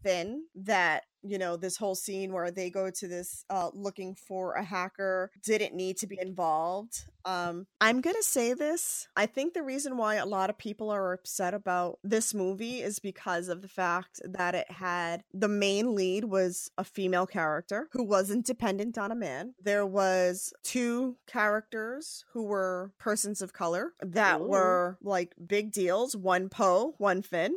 Finn 0.03 0.45
that 0.55 1.03
you 1.23 1.37
know 1.37 1.55
this 1.55 1.77
whole 1.77 1.95
scene 1.95 2.33
where 2.33 2.51
they 2.51 2.69
go 2.69 2.89
to 2.89 3.07
this 3.07 3.45
uh 3.49 3.69
looking 3.73 4.15
for 4.15 4.53
a 4.53 4.63
hacker 4.63 5.31
didn't 5.43 5.73
need 5.73 5.97
to 5.97 6.07
be 6.07 6.17
involved 6.21 7.05
um 7.25 7.65
i'm 7.79 8.01
gonna 8.01 8.21
say 8.21 8.53
this 8.53 9.07
i 9.15 9.25
think 9.25 9.53
the 9.53 9.63
reason 9.63 9.97
why 9.97 10.15
a 10.15 10.25
lot 10.25 10.49
of 10.49 10.57
people 10.57 10.89
are 10.89 11.13
upset 11.13 11.53
about 11.53 11.97
this 12.03 12.33
movie 12.33 12.81
is 12.81 12.99
because 12.99 13.47
of 13.47 13.61
the 13.61 13.67
fact 13.67 14.21
that 14.25 14.53
it 14.53 14.69
had 14.69 15.23
the 15.33 15.47
main 15.47 15.95
lead 15.95 16.25
was 16.25 16.69
a 16.77 16.83
female 16.83 17.25
character 17.25 17.87
who 17.93 18.03
wasn't 18.03 18.45
dependent 18.45 18.97
on 18.97 19.11
a 19.11 19.15
man 19.15 19.53
there 19.61 19.85
was 19.85 20.53
two 20.63 21.15
characters 21.25 22.25
who 22.33 22.43
were 22.43 22.91
persons 22.99 23.41
of 23.41 23.53
color 23.53 23.93
that 24.01 24.41
Ooh. 24.41 24.47
were 24.47 24.97
like 25.01 25.33
big 25.45 25.71
deals 25.71 26.15
one 26.15 26.49
poe 26.49 26.93
one 26.97 27.21
finn 27.21 27.55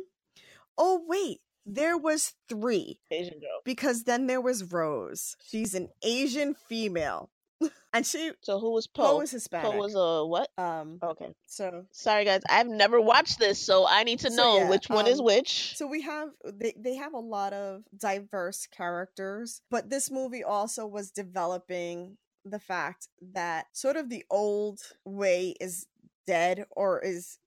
oh 0.77 1.03
wait 1.05 1.41
there 1.67 1.97
was 1.97 2.33
three 2.49 2.99
Asian 3.11 3.39
girl. 3.39 3.61
because 3.65 4.03
then 4.05 4.27
there 4.27 4.41
was 4.41 4.63
Rose. 4.71 5.35
She's 5.45 5.75
an 5.75 5.89
Asian 6.01 6.55
female, 6.55 7.29
and 7.93 8.05
she 8.05 8.31
So 8.41 8.59
who 8.59 8.71
was 8.71 8.87
Poe 8.87 9.03
Poe? 9.17 9.21
is 9.21 9.31
Hispanic. 9.31 9.71
Poe 9.71 9.77
was 9.77 9.95
a 9.95 10.25
what? 10.25 10.49
um, 10.57 10.99
Okay. 11.03 11.33
so 11.45 11.85
Sorry 11.91 12.25
guys, 12.25 12.41
I've 12.49 12.67
never 12.67 12.99
watched 13.01 13.37
this, 13.39 13.59
so 13.59 13.85
I 13.87 14.03
need 14.03 14.19
to 14.19 14.31
So, 14.31 14.37
know 14.37 14.57
yeah, 14.57 14.69
which 14.69 14.89
one 14.89 15.07
is 15.07 15.19
um, 15.19 15.25
which. 15.25 15.75
so 15.75 15.87
we 15.87 16.01
have 16.01 16.29
they 16.45 16.73
they 16.77 16.95
have 16.95 17.13
a 17.13 17.19
lot 17.19 17.53
of 17.53 17.83
diverse 17.97 18.65
characters, 18.67 19.61
but 19.69 19.89
this 19.89 20.09
movie 20.09 20.43
also 20.43 20.87
was 20.87 21.11
developing 21.11 22.17
the 22.45 22.59
fact 22.59 23.09
that 23.33 23.65
sort 23.73 23.97
of 23.97 24.09
the 24.09 24.23
old 24.29 24.79
way 25.03 25.53
is 25.59 25.85
dead 26.25 26.65
or 26.71 26.99
is 27.03 27.39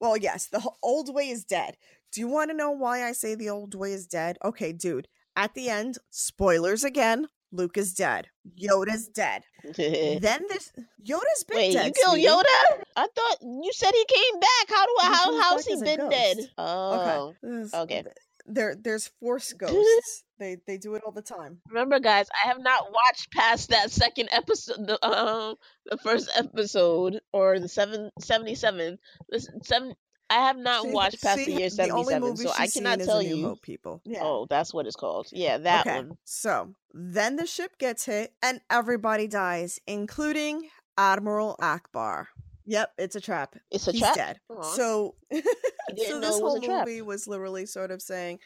well 0.00 0.16
yes 0.16 0.46
the 0.46 0.66
old 0.82 1.14
way 1.14 1.28
is 1.28 1.44
dead 1.44 1.76
do 2.12 2.20
you 2.20 2.28
want 2.28 2.50
to 2.50 2.56
know 2.56 2.70
why 2.70 3.02
i 3.04 3.12
say 3.12 3.34
the 3.34 3.48
old 3.50 3.74
way 3.74 3.92
is 3.92 4.06
dead 4.06 4.36
okay 4.44 4.72
dude 4.72 5.08
at 5.34 5.54
the 5.54 5.68
end 5.68 5.96
spoilers 6.10 6.84
again 6.84 7.26
luke 7.52 7.76
is 7.76 7.92
dead 7.92 8.26
yoda's 8.58 9.08
dead 9.08 9.42
then 9.76 10.42
this 10.48 10.72
yoda's 11.04 11.44
been 11.48 11.56
Wait, 11.58 11.72
dead 11.72 11.86
you 11.86 11.92
killed 11.92 12.12
sweetie. 12.14 12.28
Yoda? 12.28 12.82
I 12.96 13.06
thought 13.14 13.36
you 13.42 13.70
said 13.72 13.90
he 13.92 14.04
came 14.08 14.40
back. 14.40 14.68
How 14.68 14.86
do 14.86 14.92
I? 15.00 15.06
How 15.14 15.40
how's 15.42 15.66
he 15.66 15.74
been 15.82 16.08
dead? 16.08 16.36
Oh, 16.56 17.34
There's- 17.42 17.74
okay. 17.74 18.04
There, 18.48 18.76
there's 18.80 19.08
force 19.20 19.52
ghosts. 19.58 20.22
they 20.38 20.58
they 20.68 20.78
do 20.78 20.94
it 20.94 21.02
all 21.04 21.10
the 21.10 21.20
time. 21.22 21.58
remember, 21.68 21.98
guys, 21.98 22.28
I 22.44 22.46
have 22.48 22.60
not 22.60 22.92
watched 22.92 23.32
past 23.32 23.70
that 23.70 23.90
second 23.90 24.28
episode, 24.30 24.86
the 24.86 25.04
um, 25.04 25.56
the 25.86 25.96
first 25.98 26.30
episode 26.36 27.20
or 27.32 27.58
the 27.58 27.68
seven 27.68 28.10
seventy 28.20 28.54
seven. 28.54 28.98
Listen, 29.32 29.62
seven. 29.64 29.94
I 30.28 30.34
have 30.34 30.56
not 30.58 30.82
See- 30.82 30.90
watched 30.90 31.22
past 31.22 31.38
see, 31.38 31.54
the 31.54 31.60
year 31.60 31.70
77, 31.70 32.36
so 32.36 32.52
I 32.58 32.66
cannot 32.66 33.00
tell 33.00 33.22
you. 33.22 33.42
Hope, 33.42 33.62
people. 33.62 34.00
Yeah. 34.04 34.20
Oh, 34.22 34.46
that's 34.48 34.74
what 34.74 34.86
it's 34.86 34.96
called. 34.96 35.28
Yeah, 35.32 35.58
that 35.58 35.86
okay. 35.86 35.96
one. 35.96 36.18
So 36.24 36.74
then 36.92 37.36
the 37.36 37.46
ship 37.46 37.78
gets 37.78 38.04
hit 38.04 38.32
and 38.42 38.60
everybody 38.70 39.28
dies, 39.28 39.78
including 39.86 40.68
Admiral 40.98 41.56
Ackbar. 41.60 42.26
Yep, 42.64 42.92
it's 42.98 43.14
a 43.14 43.20
trap. 43.20 43.54
It's 43.70 43.86
a 43.86 43.92
He's 43.92 44.00
trap. 44.00 44.14
dead. 44.16 44.40
Aw. 44.50 44.62
So, 44.62 45.14
so 45.32 45.40
this 46.20 46.40
whole 46.40 46.60
movie 46.60 47.00
was 47.02 47.28
literally 47.28 47.64
sort 47.66 47.92
of 47.92 48.02
saying, 48.02 48.40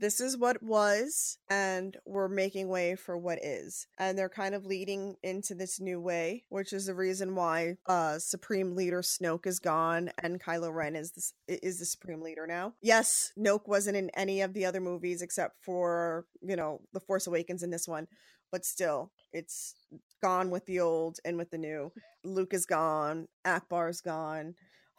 "This 0.00 0.20
is 0.20 0.36
what 0.36 0.62
was, 0.62 1.38
and 1.48 1.96
we're 2.04 2.28
making 2.28 2.68
way 2.68 2.96
for 2.96 3.16
what 3.16 3.38
is." 3.42 3.86
And 3.98 4.18
they're 4.18 4.28
kind 4.28 4.54
of 4.54 4.66
leading 4.66 5.16
into 5.22 5.54
this 5.54 5.78
new 5.78 6.00
way, 6.00 6.44
which 6.48 6.72
is 6.72 6.86
the 6.86 6.94
reason 6.94 7.34
why 7.34 7.76
uh, 7.86 8.18
Supreme 8.18 8.74
Leader 8.74 9.02
Snoke 9.02 9.46
is 9.46 9.60
gone 9.60 10.10
and 10.18 10.42
Kylo 10.42 10.74
Ren 10.74 10.96
is 10.96 11.12
this 11.12 11.32
is 11.46 11.78
the 11.78 11.86
Supreme 11.86 12.22
Leader 12.22 12.46
now. 12.46 12.74
Yes, 12.80 13.32
Snoke 13.38 13.68
wasn't 13.68 13.96
in 13.96 14.10
any 14.10 14.40
of 14.40 14.54
the 14.54 14.64
other 14.64 14.80
movies 14.80 15.22
except 15.22 15.62
for 15.62 16.26
you 16.42 16.56
know 16.56 16.80
the 16.92 17.00
Force 17.00 17.26
Awakens 17.26 17.62
in 17.62 17.70
this 17.70 17.86
one, 17.86 18.08
but 18.50 18.64
still, 18.64 19.12
it's 19.32 19.74
gone 20.22 20.50
with 20.50 20.66
the 20.66 20.80
old 20.80 21.18
and 21.24 21.36
with 21.36 21.50
the 21.50 21.58
new. 21.58 21.92
Luke 22.24 22.52
is 22.52 22.66
gone. 22.66 23.28
Ackbar's 23.46 24.00
gone. 24.00 24.54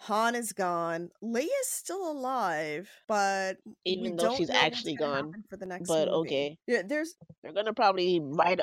Han 0.05 0.33
is 0.35 0.51
gone. 0.51 1.11
Leia's 1.23 1.67
still 1.67 2.11
alive, 2.11 2.89
but 3.07 3.57
Even 3.85 4.15
though 4.15 4.35
she's 4.35 4.49
actually 4.49 4.95
gone. 4.95 5.43
for 5.49 5.57
the 5.57 5.65
next 5.67 5.87
But 5.87 6.07
movie. 6.07 6.17
okay. 6.27 6.57
Yeah, 6.67 6.81
there's 6.85 7.15
They're 7.43 7.53
gonna 7.53 7.73
probably 7.73 8.19
right 8.19 8.59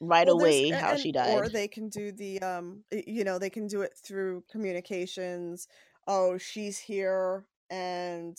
right 0.00 0.26
well, 0.26 0.38
away 0.40 0.68
how 0.70 0.90
and- 0.92 1.00
she 1.00 1.12
Or 1.16 1.48
they 1.48 1.66
can 1.68 1.88
do 1.88 2.12
the 2.12 2.40
um, 2.40 2.84
you 2.90 3.24
know, 3.24 3.38
they 3.38 3.50
can 3.50 3.66
do 3.68 3.80
it 3.82 3.92
through 3.96 4.44
communications. 4.50 5.66
Oh, 6.06 6.36
she's 6.36 6.78
here, 6.78 7.46
and 7.70 8.36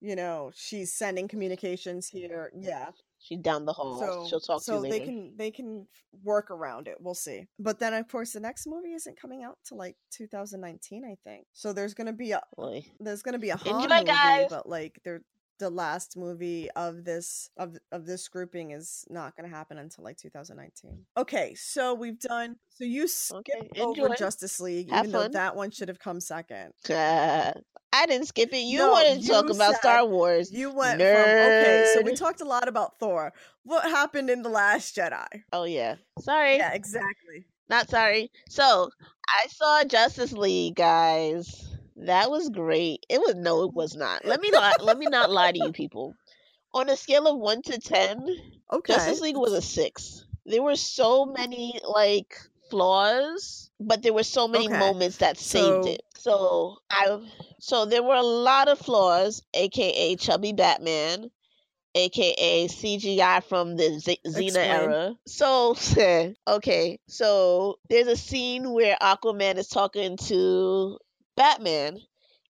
you 0.00 0.16
know, 0.16 0.50
she's 0.54 0.92
sending 0.92 1.28
communications 1.28 2.08
here. 2.08 2.50
Yeah. 2.58 2.90
She's 3.28 3.38
down 3.40 3.64
the 3.66 3.72
hall. 3.72 3.98
so 4.00 4.26
She'll 4.28 4.40
talk 4.40 4.62
so 4.62 4.80
to 4.80 4.86
you 4.86 4.92
they 4.92 5.00
can 5.00 5.32
they 5.36 5.50
can 5.50 5.86
work 6.24 6.50
around 6.50 6.88
it 6.88 6.96
we'll 7.00 7.14
see. 7.14 7.46
But 7.58 7.78
then 7.78 7.92
of 7.94 8.08
course 8.08 8.32
the 8.32 8.40
next 8.40 8.66
movie 8.66 8.94
isn't 8.94 9.20
coming 9.20 9.42
out 9.44 9.58
till 9.66 9.76
like 9.78 9.96
2019 10.12 11.04
i 11.04 11.16
think. 11.28 11.46
So 11.52 11.72
there's 11.72 11.94
gonna 11.94 12.12
be 12.12 12.32
a 12.32 12.40
Boy. 12.56 12.84
there's 13.00 13.22
gonna 13.22 13.38
be 13.38 13.50
a 13.50 13.56
Han 13.56 13.82
Enjoy, 13.82 13.94
movie 13.96 14.04
guys. 14.06 14.46
but 14.48 14.68
like 14.68 14.98
they're 15.04 15.20
the 15.58 15.68
last 15.70 16.16
movie 16.16 16.70
of 16.76 17.04
this 17.04 17.50
of 17.56 17.76
of 17.90 18.06
this 18.06 18.28
grouping 18.28 18.70
is 18.70 19.04
not 19.10 19.34
gonna 19.36 19.48
happen 19.48 19.76
until 19.76 20.04
like 20.04 20.16
2019 20.16 21.04
okay 21.16 21.52
so 21.56 21.94
we've 21.94 22.20
done 22.20 22.54
so 22.68 22.84
you 22.84 23.08
skipped 23.08 23.50
Okay, 23.50 23.80
over 23.82 24.14
justice 24.14 24.60
league 24.60 24.88
Have 24.90 25.06
even 25.06 25.20
though 25.20 25.26
that 25.28 25.56
one 25.56 25.72
should 25.72 25.88
have 25.88 25.98
come 25.98 26.20
second. 26.20 26.70
Uh, 26.88 27.52
I 27.92 28.06
didn't 28.06 28.26
skip 28.26 28.52
it. 28.52 28.58
You 28.58 28.78
No, 28.78 28.90
wanted 28.92 29.22
to 29.22 29.28
talk 29.28 29.50
about 29.50 29.76
Star 29.76 30.04
Wars. 30.06 30.52
you 30.52 30.70
went 30.72 31.00
from 31.00 31.08
okay 31.10 31.84
so 31.94 32.02
we 32.02 32.14
talked 32.14 32.40
a 32.40 32.44
lot 32.44 32.68
about 32.68 32.98
thor 32.98 33.32
what 33.64 33.84
happened 33.84 34.30
in 34.30 34.42
the 34.42 34.48
last 34.48 34.94
jedi 34.96 35.26
Oh 35.52 35.64
yeah. 35.64 35.96
Sorry. 36.20 36.56
yeah 36.56 36.72
exactly 36.72 37.46
Not 37.68 37.90
sorry. 37.90 38.30
So 38.48 38.90
I 39.28 39.46
saw 39.48 39.84
Justice 39.84 40.32
League, 40.32 40.74
guys. 40.76 41.64
That 41.96 42.30
was 42.30 42.48
great. 42.48 43.04
It 43.10 43.18
was 43.20 43.34
no, 43.34 43.64
it 43.64 43.74
was 43.74 43.94
not. 43.94 44.24
Let 44.24 44.40
me 44.40 44.50
not 44.50 44.82
let 44.82 44.96
me 44.98 45.06
not 45.06 45.30
lie 45.30 45.52
to 45.52 45.58
you 45.58 45.72
people. 45.72 46.14
On 46.72 46.88
a 46.88 46.96
scale 46.96 47.26
of 47.26 47.38
one 47.38 47.60
to 47.62 47.78
ten, 47.78 48.24
okay 48.72 48.94
Justice 48.94 49.20
League 49.20 49.36
was 49.36 49.52
a 49.52 49.60
six. 49.62 50.24
There 50.46 50.62
were 50.62 50.76
so 50.76 51.26
many 51.26 51.78
like 51.84 52.36
flaws, 52.70 53.67
but 53.80 54.02
there 54.02 54.12
were 54.12 54.24
so 54.24 54.48
many 54.48 54.66
Okay. 54.68 54.78
moments 54.78 55.18
that 55.18 55.38
saved 55.38 55.84
So- 55.84 55.90
it. 55.90 56.02
So 56.18 56.76
I 56.90 57.20
so 57.60 57.84
there 57.84 58.02
were 58.02 58.14
a 58.16 58.22
lot 58.22 58.68
of 58.68 58.78
flaws, 58.78 59.42
aka 59.54 60.16
chubby 60.16 60.52
Batman, 60.52 61.30
aka 61.94 62.66
CGI 62.68 63.42
from 63.44 63.76
the 63.76 63.98
Z- 63.98 64.20
Xena 64.26 64.56
era. 64.56 65.16
So 65.26 65.74
okay, 66.48 66.98
so 67.08 67.78
there's 67.88 68.08
a 68.08 68.16
scene 68.16 68.72
where 68.72 68.96
Aquaman 69.00 69.56
is 69.58 69.68
talking 69.68 70.16
to 70.28 70.98
Batman 71.36 71.98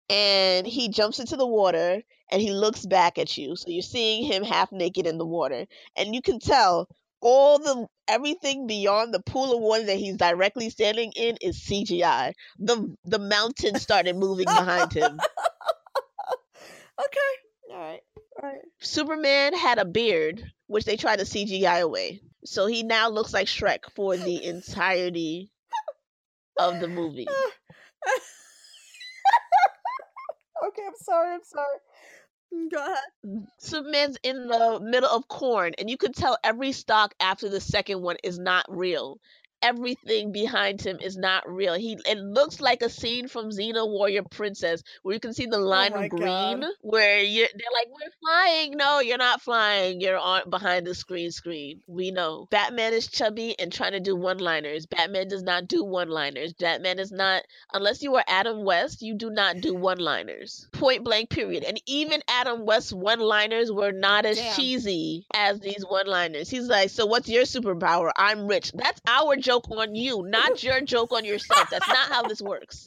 and 0.08 0.66
he 0.66 0.88
jumps 0.88 1.18
into 1.18 1.36
the 1.36 1.46
water 1.46 2.02
and 2.30 2.40
he 2.42 2.52
looks 2.52 2.86
back 2.86 3.18
at 3.18 3.36
you. 3.36 3.56
So 3.56 3.68
you're 3.68 3.82
seeing 3.82 4.24
him 4.24 4.42
half 4.44 4.70
naked 4.72 5.06
in 5.06 5.18
the 5.18 5.26
water. 5.26 5.66
And 5.96 6.14
you 6.14 6.22
can 6.22 6.38
tell 6.38 6.88
all 7.20 7.58
the 7.58 7.88
everything 8.08 8.66
beyond 8.66 9.12
the 9.12 9.20
pool 9.20 9.54
of 9.54 9.60
water 9.60 9.84
that 9.84 9.96
he's 9.96 10.16
directly 10.16 10.70
standing 10.70 11.12
in 11.16 11.36
is 11.40 11.60
CGI. 11.60 12.32
The 12.58 12.96
the 13.04 13.18
mountain 13.18 13.78
started 13.78 14.16
moving 14.16 14.46
behind 14.46 14.92
him. 14.92 15.18
okay 16.98 17.18
all 17.72 17.78
right 17.78 18.00
all 18.42 18.48
right 18.50 18.62
Superman 18.80 19.54
had 19.54 19.78
a 19.78 19.84
beard, 19.84 20.42
which 20.66 20.84
they 20.84 20.96
tried 20.96 21.18
to 21.18 21.24
CGI 21.24 21.82
away. 21.82 22.20
So 22.44 22.66
he 22.66 22.82
now 22.82 23.08
looks 23.08 23.34
like 23.34 23.48
Shrek 23.48 23.90
for 23.94 24.16
the 24.16 24.44
entirety 24.44 25.50
of 26.58 26.80
the 26.80 26.88
movie. 26.88 27.26
okay 30.66 30.82
i'm 30.86 30.94
sorry 30.96 31.34
i'm 31.34 31.44
sorry 31.44 31.78
Mm, 32.56 32.70
go 32.70 32.78
ahead 32.78 33.04
Superman's 33.58 34.18
in 34.22 34.48
the 34.48 34.80
middle 34.80 35.10
of 35.10 35.28
corn, 35.28 35.74
and 35.78 35.90
you 35.90 35.96
could 35.98 36.14
tell 36.14 36.38
every 36.44 36.72
stock 36.72 37.14
after 37.20 37.48
the 37.48 37.60
second 37.60 38.02
one 38.02 38.16
is 38.24 38.38
not 38.38 38.66
real. 38.68 39.20
Everything 39.66 40.32
behind 40.32 40.80
him 40.80 40.98
is 41.00 41.16
not 41.16 41.42
real. 41.50 41.74
He 41.74 41.98
it 42.06 42.18
looks 42.18 42.60
like 42.60 42.82
a 42.82 42.88
scene 42.90 43.26
from 43.28 43.50
Xena 43.50 43.86
Warrior 43.88 44.22
Princess, 44.30 44.82
where 45.02 45.14
you 45.14 45.20
can 45.20 45.34
see 45.34 45.46
the 45.46 45.56
oh 45.56 45.60
line 45.60 45.92
Oh 45.94 46.04
of 46.04 46.10
green, 46.10 46.60
God. 46.60 46.64
where 46.82 47.20
you 47.20 47.46
they're 47.52 47.72
like, 47.72 47.88
"We're 47.90 48.12
flying." 48.22 48.76
No, 48.76 49.00
you're 49.00 49.18
not 49.18 49.42
flying. 49.42 50.00
You're 50.00 50.18
on 50.18 50.48
behind 50.50 50.86
the 50.86 50.94
screen. 50.94 51.30
Screen. 51.32 51.80
We 51.86 52.10
know. 52.12 52.46
Batman 52.50 52.92
is 52.92 53.08
chubby 53.08 53.58
and 53.58 53.72
trying 53.72 53.92
to 53.92 54.00
do 54.00 54.14
one-liners. 54.14 54.86
Batman 54.86 55.28
does 55.28 55.42
not 55.42 55.66
do 55.66 55.84
one-liners. 55.84 56.52
Batman 56.52 56.98
is 56.98 57.10
not 57.12 57.42
unless 57.72 58.02
you 58.02 58.14
are 58.16 58.24
Adam 58.28 58.64
West, 58.64 59.02
you 59.02 59.14
do 59.16 59.30
not 59.30 59.60
do 59.60 59.74
one-liners. 59.74 60.68
Point 60.72 61.04
blank. 61.04 61.30
Period. 61.30 61.64
And 61.64 61.80
even 61.86 62.20
Adam 62.28 62.64
West's 62.66 62.92
one-liners 62.92 63.72
were 63.72 63.92
not 63.92 64.24
as 64.26 64.36
Damn. 64.38 64.54
cheesy 64.54 65.26
as 65.34 65.58
these 65.60 65.84
one-liners. 65.88 66.48
He's 66.50 66.68
like, 66.68 66.90
"So 66.90 67.06
what's 67.06 67.28
your 67.28 67.44
superpower? 67.44 68.10
I'm 68.16 68.46
rich." 68.46 68.70
That's 68.74 69.00
our 69.06 69.36
joke 69.56 69.70
on 69.78 69.94
you, 69.94 70.22
not 70.26 70.62
your 70.62 70.80
joke 70.80 71.12
on 71.12 71.24
yourself. 71.24 71.68
That's 71.70 71.88
not 71.88 72.08
how 72.08 72.22
this 72.24 72.42
works. 72.42 72.86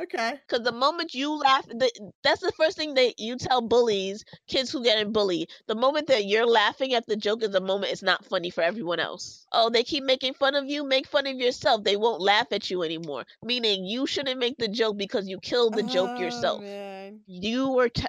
okay 0.00 0.40
Because 0.48 0.64
the 0.64 0.72
moment 0.72 1.14
you 1.14 1.32
laugh, 1.38 1.66
the, 1.66 1.90
that's 2.22 2.40
the 2.40 2.52
first 2.52 2.76
thing 2.76 2.94
that 2.94 3.18
you 3.18 3.36
tell 3.36 3.60
bullies, 3.62 4.24
kids 4.48 4.70
who 4.70 4.82
get 4.82 4.98
in 4.98 5.12
bullied. 5.12 5.48
The 5.66 5.74
moment 5.74 6.08
that 6.08 6.24
you're 6.26 6.46
laughing 6.46 6.94
at 6.94 7.06
the 7.06 7.16
joke 7.16 7.42
is 7.42 7.50
the 7.50 7.60
moment 7.60 7.92
it's 7.92 8.02
not 8.02 8.24
funny 8.24 8.50
for 8.50 8.62
everyone 8.62 9.00
else. 9.00 9.46
Oh, 9.52 9.70
they 9.70 9.84
keep 9.84 10.04
making 10.04 10.34
fun 10.34 10.54
of 10.54 10.66
you, 10.68 10.84
make 10.84 11.06
fun 11.06 11.26
of 11.26 11.36
yourself. 11.36 11.82
They 11.84 11.96
won't 11.96 12.20
laugh 12.20 12.46
at 12.52 12.70
you 12.70 12.82
anymore. 12.82 13.24
Meaning 13.42 13.84
you 13.84 14.06
shouldn't 14.06 14.38
make 14.40 14.56
the 14.58 14.68
joke 14.68 14.96
because 14.96 15.28
you 15.28 15.38
killed 15.40 15.74
the 15.74 15.82
joke 15.82 16.12
Oh, 16.12 16.18
yourself. 16.18 16.60
man. 16.60 17.20
You 17.26 17.70
were. 17.72 17.88
T- 17.88 18.04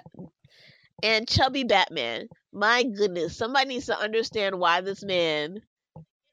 and 1.02 1.28
Chubby 1.28 1.64
Batman, 1.64 2.28
my 2.52 2.82
goodness, 2.84 3.36
somebody 3.36 3.68
needs 3.68 3.86
to 3.86 3.98
understand 3.98 4.58
why 4.58 4.80
this 4.80 5.02
man 5.04 5.62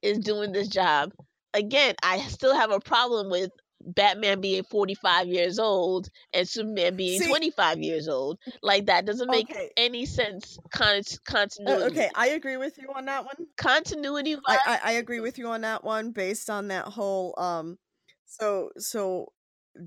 is 0.01 0.19
doing 0.19 0.51
this 0.51 0.67
job. 0.67 1.11
Again, 1.53 1.95
I 2.03 2.19
still 2.21 2.55
have 2.55 2.71
a 2.71 2.79
problem 2.79 3.29
with 3.29 3.51
Batman 3.85 4.39
being 4.39 4.63
45 4.63 5.27
years 5.27 5.59
old 5.59 6.07
and 6.33 6.47
Superman 6.47 6.95
being 6.95 7.19
See- 7.19 7.27
25 7.27 7.79
years 7.79 8.07
old. 8.07 8.39
Like 8.61 8.85
that 8.85 9.05
doesn't 9.05 9.29
make 9.29 9.49
Okay. 9.51 9.71
any 9.75 10.05
sense. 10.05 10.57
Con- 10.73 10.99
Uh, 10.99 11.01
continuity. 11.25 11.83
okay 11.85 12.09
i 12.15 12.29
agree 12.29 12.57
with 12.57 12.77
you 12.77 12.89
on 12.95 13.05
that 13.05 13.25
one 13.25 13.35
Continuity. 13.57 14.37
I, 14.47 14.57
I 14.65 14.79
i 14.85 14.91
agree 14.93 15.19
with 15.19 15.37
you 15.37 15.47
on 15.49 15.61
that 15.61 15.83
one 15.83 16.11
based 16.11 16.49
on 16.49 16.69
that 16.69 16.85
whole 16.85 17.33
um 17.37 17.77
so 18.25 18.69
so 18.77 19.31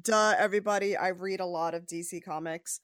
duh 0.03 0.35
everybody 0.39 0.97
i 0.97 1.09
read 1.09 1.41
a 1.41 1.47
lot 1.47 1.75
of 1.75 1.87
dc 1.87 2.23
comics 2.25 2.81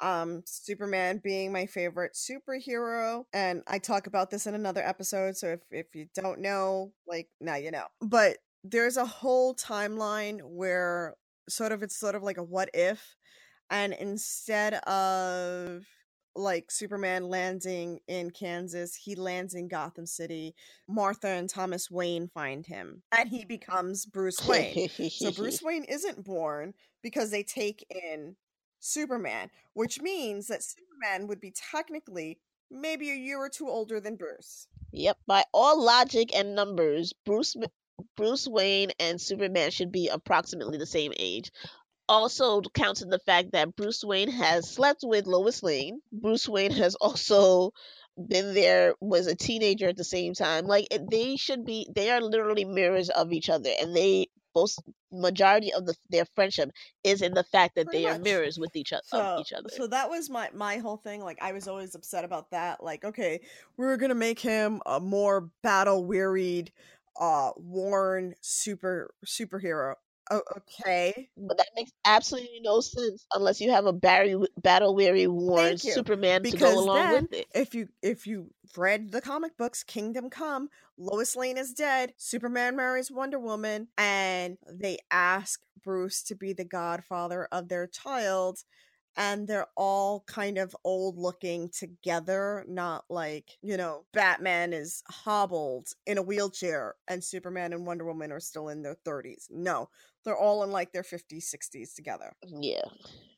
um 0.00 0.42
superman 0.46 1.20
being 1.22 1.52
my 1.52 1.66
favorite 1.66 2.14
superhero 2.14 3.24
and 3.32 3.62
i 3.68 3.78
talk 3.78 4.06
about 4.06 4.30
this 4.30 4.46
in 4.46 4.54
another 4.54 4.82
episode 4.82 5.36
so 5.36 5.48
if 5.48 5.60
if 5.70 5.94
you 5.94 6.06
don't 6.14 6.40
know 6.40 6.92
like 7.06 7.28
now 7.40 7.56
you 7.56 7.70
know. 7.70 7.86
But 8.00 8.38
there's 8.64 8.96
a 8.96 9.06
whole 9.06 9.54
timeline 9.54 10.40
where 10.42 11.14
sort 11.48 11.72
of 11.72 11.82
it's 11.82 11.98
sort 11.98 12.14
of 12.14 12.22
like 12.22 12.38
a 12.38 12.42
what 12.42 12.70
if 12.74 13.16
and 13.70 13.92
instead 13.92 14.74
of 14.74 15.84
like 16.34 16.70
superman 16.70 17.28
landing 17.28 17.98
in 18.08 18.30
kansas 18.30 18.94
he 18.94 19.14
lands 19.14 19.54
in 19.54 19.68
gotham 19.68 20.06
city 20.06 20.54
martha 20.88 21.28
and 21.28 21.50
thomas 21.50 21.90
wayne 21.90 22.28
find 22.28 22.64
him 22.64 23.02
and 23.16 23.28
he 23.28 23.44
becomes 23.44 24.06
bruce 24.06 24.46
wayne. 24.46 24.88
So 25.10 25.30
Bruce 25.32 25.60
Wayne 25.62 25.84
isn't 25.84 26.24
born 26.24 26.72
because 27.02 27.30
they 27.30 27.42
take 27.42 27.84
in 27.90 28.36
Superman, 28.82 29.50
which 29.74 30.00
means 30.02 30.48
that 30.48 30.62
Superman 30.62 31.28
would 31.28 31.40
be 31.40 31.52
technically 31.52 32.38
maybe 32.70 33.10
a 33.10 33.14
year 33.14 33.38
or 33.38 33.48
two 33.48 33.68
older 33.68 34.00
than 34.00 34.16
Bruce. 34.16 34.66
Yep, 34.92 35.18
by 35.26 35.44
all 35.54 35.82
logic 35.82 36.34
and 36.34 36.54
numbers, 36.54 37.12
Bruce 37.24 37.56
Bruce 38.16 38.48
Wayne 38.48 38.90
and 38.98 39.20
Superman 39.20 39.70
should 39.70 39.92
be 39.92 40.08
approximately 40.08 40.78
the 40.78 40.86
same 40.86 41.12
age. 41.18 41.50
also 42.08 42.60
counts 42.62 43.02
in 43.02 43.10
the 43.10 43.18
fact 43.20 43.52
that 43.52 43.76
Bruce 43.76 44.04
Wayne 44.04 44.30
has 44.30 44.68
slept 44.70 45.00
with 45.04 45.26
Lois 45.26 45.62
Lane. 45.62 46.00
Bruce 46.12 46.48
Wayne 46.48 46.72
has 46.72 46.94
also 46.96 47.72
been 48.28 48.54
there 48.54 48.94
was 49.00 49.26
a 49.26 49.34
teenager 49.36 49.88
at 49.88 49.96
the 49.96 50.04
same 50.04 50.34
time 50.34 50.66
like 50.66 50.86
they 51.10 51.36
should 51.36 51.64
be 51.64 51.88
they 51.94 52.10
are 52.10 52.20
literally 52.20 52.64
mirrors 52.64 53.08
of 53.10 53.32
each 53.32 53.48
other 53.50 53.70
and 53.80 53.96
they 53.96 54.28
both 54.54 54.74
majority 55.10 55.72
of 55.72 55.86
the, 55.86 55.94
their 56.10 56.24
friendship 56.34 56.70
is 57.04 57.22
in 57.22 57.34
the 57.34 57.44
fact 57.44 57.74
that 57.74 57.86
Pretty 57.86 58.04
they 58.04 58.10
much. 58.10 58.18
are 58.18 58.22
mirrors 58.22 58.58
with 58.58 58.74
each 58.76 58.92
other 58.92 59.02
so, 59.04 59.38
each 59.40 59.52
other 59.52 59.68
so 59.68 59.86
that 59.86 60.08
was 60.08 60.30
my 60.30 60.48
my 60.54 60.78
whole 60.78 60.96
thing 60.96 61.22
like 61.22 61.38
i 61.40 61.52
was 61.52 61.68
always 61.68 61.94
upset 61.94 62.24
about 62.24 62.50
that 62.50 62.82
like 62.82 63.04
okay 63.04 63.40
we're 63.76 63.96
gonna 63.96 64.14
make 64.14 64.38
him 64.38 64.80
a 64.86 65.00
more 65.00 65.50
battle 65.62 66.04
wearied 66.04 66.72
uh 67.20 67.50
worn 67.56 68.34
super 68.40 69.14
superhero 69.26 69.94
oh, 70.32 70.42
okay 70.56 71.28
but 71.36 71.56
that 71.56 71.68
makes 71.76 71.92
absolutely 72.04 72.60
no 72.62 72.80
sense 72.80 73.26
unless 73.34 73.60
you 73.60 73.70
have 73.70 73.86
a 73.86 73.92
Barry 73.92 74.36
battle 74.60 74.94
weary 74.94 75.26
worn. 75.26 75.78
Superman 75.78 76.42
to 76.42 76.56
go 76.56 76.78
along 76.78 76.96
then- 76.96 77.22
with 77.30 77.32
it. 77.32 77.46
if 77.54 77.74
you 77.74 77.88
if 78.02 78.26
you 78.26 78.50
read 78.76 79.12
the 79.12 79.20
comic 79.20 79.56
books 79.56 79.82
kingdom 79.82 80.30
come 80.30 80.68
lois 80.96 81.36
lane 81.36 81.58
is 81.58 81.72
dead 81.72 82.12
superman 82.16 82.76
marries 82.76 83.10
wonder 83.10 83.38
woman 83.38 83.88
and 83.98 84.56
they 84.70 84.98
ask 85.10 85.60
bruce 85.84 86.22
to 86.22 86.34
be 86.34 86.52
the 86.52 86.64
godfather 86.64 87.48
of 87.52 87.68
their 87.68 87.86
child 87.86 88.58
and 89.16 89.46
they're 89.46 89.66
all 89.76 90.24
kind 90.26 90.56
of 90.56 90.74
old 90.84 91.18
looking 91.18 91.68
together 91.68 92.64
not 92.68 93.04
like 93.10 93.58
you 93.62 93.76
know 93.76 94.04
batman 94.12 94.72
is 94.72 95.02
hobbled 95.08 95.88
in 96.06 96.18
a 96.18 96.22
wheelchair 96.22 96.94
and 97.08 97.22
superman 97.22 97.72
and 97.72 97.86
wonder 97.86 98.04
woman 98.04 98.32
are 98.32 98.40
still 98.40 98.68
in 98.68 98.82
their 98.82 98.96
30s 99.04 99.46
no 99.50 99.88
they're 100.24 100.36
all 100.36 100.62
in 100.64 100.70
like 100.70 100.92
their 100.92 101.02
50s 101.02 101.44
60s 101.54 101.94
together. 101.94 102.32
Yeah, 102.46 102.82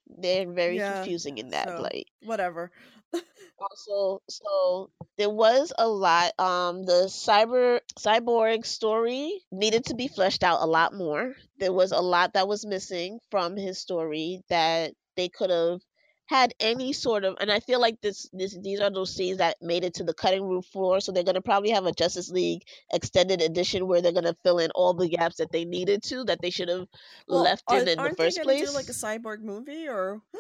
they're 0.07 0.51
very 0.51 0.77
Yeah, 0.77 0.95
confusing 0.97 1.39
in 1.39 1.51
that 1.51 1.69
so- 1.69 1.81
light. 1.83 2.07
whatever. 2.23 2.71
Also 3.59 4.21
so 4.29 4.91
there 5.17 5.31
was 5.31 5.73
a 5.79 5.87
lot 5.87 6.33
um 6.41 6.83
the 6.83 7.07
cyber 7.09 7.79
cyborg 7.99 8.67
story 8.67 9.41
needed 9.53 9.85
to 9.87 9.95
be 9.95 10.09
fleshed 10.09 10.43
out 10.43 10.61
a 10.61 10.67
lot 10.67 10.93
more. 10.93 11.35
There 11.61 11.73
was 11.73 11.93
a 11.93 12.01
lot 12.01 12.33
that 12.35 12.49
was 12.49 12.67
missing 12.67 13.21
from 13.31 13.57
his 13.57 13.79
story 13.81 14.41
that 14.49 14.93
they 15.17 15.29
could 15.29 15.51
have 15.51 15.79
had 16.27 16.55
any 16.59 16.93
sort 16.93 17.25
of 17.25 17.37
and 17.41 17.51
i 17.51 17.61
feel 17.61 17.81
like 17.81 18.01
this 18.01 18.29
this 18.33 18.57
these 18.63 18.81
are 18.81 18.91
those 18.91 19.15
scenes 19.15 19.39
that 19.39 19.57
made 19.61 19.85
it 19.85 19.95
to 19.95 20.05
the 20.05 20.15
cutting 20.15 20.43
room 20.43 20.63
floor 20.63 21.01
so 21.01 21.13
they're 21.13 21.23
going 21.23 21.35
to 21.35 21.43
probably 21.43 21.71
have 21.71 21.87
a 21.87 21.93
justice 21.93 22.31
league 22.31 22.63
extended 22.93 23.43
edition 23.43 23.87
where 23.87 24.01
they're 24.01 24.13
going 24.13 24.25
to 24.25 24.37
fill 24.43 24.59
in 24.59 24.71
all 24.71 24.95
the 24.95 25.09
gaps 25.09 25.37
that 25.37 25.53
they 25.53 25.65
needed 25.65 26.03
to 26.03 26.25
that 26.25 26.41
they 26.41 26.51
should 26.51 26.69
have 26.69 26.87
left 27.29 27.65
are- 27.69 27.81
in 27.81 27.89
in 27.89 27.99
the 27.99 28.15
first 28.17 28.41
place 28.43 28.69
do 28.69 28.75
like 28.75 28.89
a 28.89 28.93
cyborg 28.93 29.41
movie 29.43 29.87
or 29.89 30.21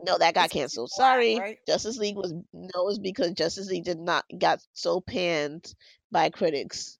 No, 0.00 0.16
that 0.16 0.34
got 0.34 0.50
canceled. 0.50 0.90
Sorry. 0.90 1.38
right? 1.38 1.58
Justice 1.66 1.98
League 1.98 2.16
was 2.16 2.32
no, 2.52 2.88
it's 2.88 2.98
because 2.98 3.32
Justice 3.32 3.68
League 3.68 3.84
did 3.84 3.98
not 3.98 4.24
got 4.38 4.60
so 4.72 5.00
panned 5.00 5.74
by 6.12 6.30
critics 6.30 6.97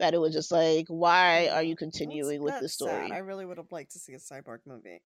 that 0.00 0.14
it 0.14 0.18
was 0.18 0.32
just 0.34 0.50
like, 0.50 0.86
why 0.88 1.48
are 1.48 1.62
you 1.62 1.74
That's- 1.76 1.78
continuing 1.78 2.42
with 2.42 2.54
the 2.54 2.62
that's 2.62 2.78
sad. 2.78 2.88
story? 2.88 3.12
I 3.12 3.18
really 3.18 3.46
would 3.46 3.58
have 3.58 3.70
liked 3.72 3.92
to 3.92 3.98
see 3.98 4.14
a 4.14 4.18
cyborg 4.18 4.60
movie. 4.66 5.00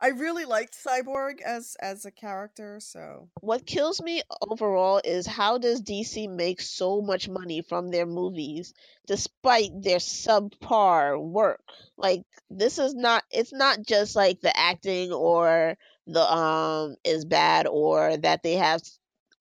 I 0.00 0.08
really 0.08 0.44
liked 0.44 0.74
Cyborg 0.74 1.40
as 1.40 1.74
as 1.80 2.04
a 2.04 2.10
character, 2.10 2.80
so 2.80 3.28
What 3.40 3.64
kills 3.66 4.02
me 4.02 4.22
overall 4.42 5.00
is 5.02 5.26
how 5.26 5.56
does 5.56 5.80
DC 5.80 6.28
make 6.28 6.60
so 6.60 7.00
much 7.00 7.28
money 7.30 7.62
from 7.62 7.90
their 7.90 8.04
movies 8.04 8.74
despite 9.06 9.70
their 9.74 9.98
subpar 9.98 11.18
work? 11.18 11.62
Like 11.96 12.24
this 12.50 12.78
is 12.78 12.94
not 12.94 13.24
it's 13.30 13.54
not 13.54 13.78
just 13.86 14.14
like 14.16 14.40
the 14.42 14.54
acting 14.56 15.12
or 15.12 15.78
the 16.06 16.20
um 16.22 16.96
is 17.04 17.24
bad 17.24 17.66
or 17.66 18.16
that 18.18 18.42
they 18.42 18.56
have 18.56 18.82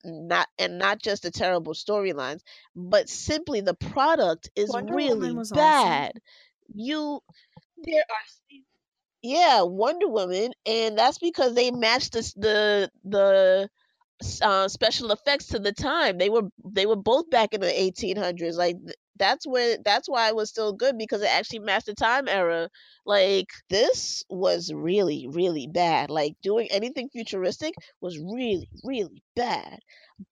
not 0.05 0.49
and 0.59 0.79
not 0.79 1.01
just 1.01 1.23
the 1.23 1.31
terrible 1.31 1.73
storylines, 1.73 2.41
but 2.75 3.09
simply 3.09 3.61
the 3.61 3.75
product 3.75 4.49
is 4.55 4.75
Wonder 4.75 4.95
really 4.95 5.31
was 5.31 5.51
awesome. 5.51 6.07
bad. 6.07 6.21
You 6.73 7.21
there 7.83 8.01
are 8.09 8.25
yeah, 9.23 9.63
Wonder 9.63 10.07
Woman, 10.09 10.53
and 10.65 10.97
that's 10.97 11.19
because 11.19 11.55
they 11.55 11.71
matched 11.71 12.13
the 12.13 12.33
the 12.37 12.91
the 13.05 13.69
uh, 14.41 14.67
special 14.67 15.11
effects 15.11 15.47
to 15.47 15.59
the 15.59 15.73
time. 15.73 16.17
They 16.17 16.29
were 16.29 16.43
they 16.65 16.85
were 16.87 16.95
both 16.97 17.29
back 17.29 17.53
in 17.53 17.61
the 17.61 17.67
1800s. 17.67 18.55
Like 18.57 18.77
th- 18.79 18.95
that's 19.17 19.45
where 19.47 19.77
that's 19.83 20.09
why 20.09 20.27
it 20.29 20.35
was 20.35 20.49
still 20.49 20.73
good 20.73 20.97
because 20.97 21.21
it 21.21 21.29
actually 21.29 21.59
matched 21.59 21.85
the 21.87 21.95
time 21.95 22.27
era. 22.27 22.69
Like 23.05 23.47
this 23.69 24.23
was 24.29 24.71
really 24.73 25.27
really 25.29 25.67
bad. 25.67 26.09
Like 26.09 26.35
doing 26.41 26.67
anything 26.71 27.09
futuristic 27.09 27.73
was 28.01 28.19
really 28.19 28.69
really 28.83 29.23
bad. 29.35 29.79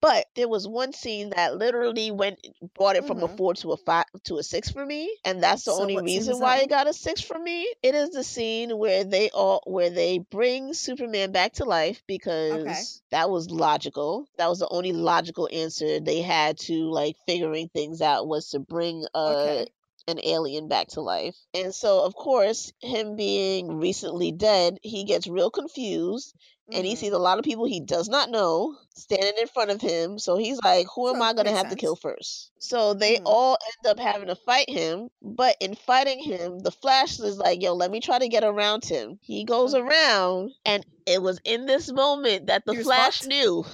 But 0.00 0.26
there 0.34 0.48
was 0.48 0.68
one 0.68 0.92
scene 0.92 1.30
that 1.30 1.56
literally 1.56 2.10
went 2.10 2.46
brought 2.74 2.96
it 2.96 3.06
from 3.06 3.22
a 3.22 3.28
Mhm. 3.28 3.36
four 3.36 3.54
to 3.54 3.72
a 3.72 3.76
five 3.76 4.04
to 4.24 4.38
a 4.38 4.42
six 4.42 4.70
for 4.70 4.84
me, 4.84 5.16
and 5.24 5.42
that's 5.42 5.64
the 5.64 5.72
So 5.72 5.72
only 5.72 5.98
reason 5.98 6.38
was 6.38 6.40
that 6.40 6.58
why 6.58 6.60
it 6.60 6.68
got 6.70 6.86
a 6.86 6.92
six 6.92 7.20
for 7.20 7.38
me. 7.38 7.66
It 7.82 7.94
is 7.94 8.10
the 8.10 8.24
scene 8.24 8.76
where 8.78 9.04
they 9.04 9.30
all 9.30 9.62
where 9.66 9.90
they 9.90 10.18
bring 10.18 10.74
Superman 10.74 11.32
back 11.32 11.54
to 11.54 11.64
life 11.64 12.02
because 12.06 13.02
that 13.10 13.30
was 13.30 13.50
logical. 13.50 14.26
That 14.38 14.48
was 14.48 14.58
the 14.60 14.68
only 14.68 14.92
logical 14.92 15.48
answer 15.52 16.00
they 16.00 16.22
had 16.22 16.58
to 16.60 16.90
like 16.90 17.16
figuring 17.26 17.68
things 17.68 18.00
out 18.00 18.26
was 18.26 18.50
to 18.50 18.60
bring 18.60 19.06
uh 19.14 19.64
Okay. 19.64 19.66
an 20.06 20.18
alien 20.22 20.68
back 20.68 20.88
to 20.88 21.00
life. 21.00 21.36
And 21.54 21.74
so 21.74 22.04
of 22.04 22.14
course, 22.14 22.72
him 22.80 23.16
being 23.16 23.68
recently 23.78 24.32
dead, 24.32 24.78
he 24.82 25.04
gets 25.04 25.26
real 25.26 25.50
confused 25.50 26.34
and 26.72 26.86
he 26.86 26.94
Mhm. 26.94 26.96
sees 26.96 27.12
a 27.12 27.18
lot 27.18 27.38
of 27.38 27.44
people 27.44 27.64
he 27.66 27.80
does 27.80 28.08
not 28.08 28.30
know 28.30 28.76
standing 28.94 29.34
in 29.38 29.48
front 29.48 29.70
of 29.70 29.80
him. 29.80 30.18
So 30.18 30.36
he's 30.36 30.60
like, 30.64 30.86
"Who 30.94 31.08
am 31.10 31.20
So, 31.20 31.22
I 31.22 31.32
gonna 31.34 31.50
makes 31.50 31.58
have 31.58 31.68
to 31.68 31.76
kill 31.76 31.96
sense. 31.96 31.96
first? 31.96 32.52
So 32.58 32.94
they 32.94 33.18
Mhm. 33.18 33.26
all 33.26 33.58
end 33.64 33.90
up 33.90 34.00
having 34.00 34.28
to 34.28 34.36
fight 34.36 34.70
him. 34.70 35.10
But 35.22 35.56
in 35.60 35.74
fighting 35.74 36.20
him, 36.20 36.58
the 36.60 36.72
Flash 36.72 37.20
is 37.20 37.38
like, 37.38 37.62
"Yo, 37.62 37.74
let 37.74 37.90
me 37.90 38.00
try 38.00 38.18
to 38.18 38.28
get 38.28 38.44
around 38.44 38.84
him." 38.84 39.18
He 39.22 39.44
goes 39.44 39.74
Okay. 39.74 39.74
around, 39.74 40.52
and 40.64 40.84
it 41.06 41.22
was 41.22 41.40
in 41.44 41.66
this 41.66 41.92
moment 41.92 42.46
that 42.46 42.64
the 42.66 42.74
Flash 42.74 43.22
fucked? 43.24 43.24
knew 43.24 43.64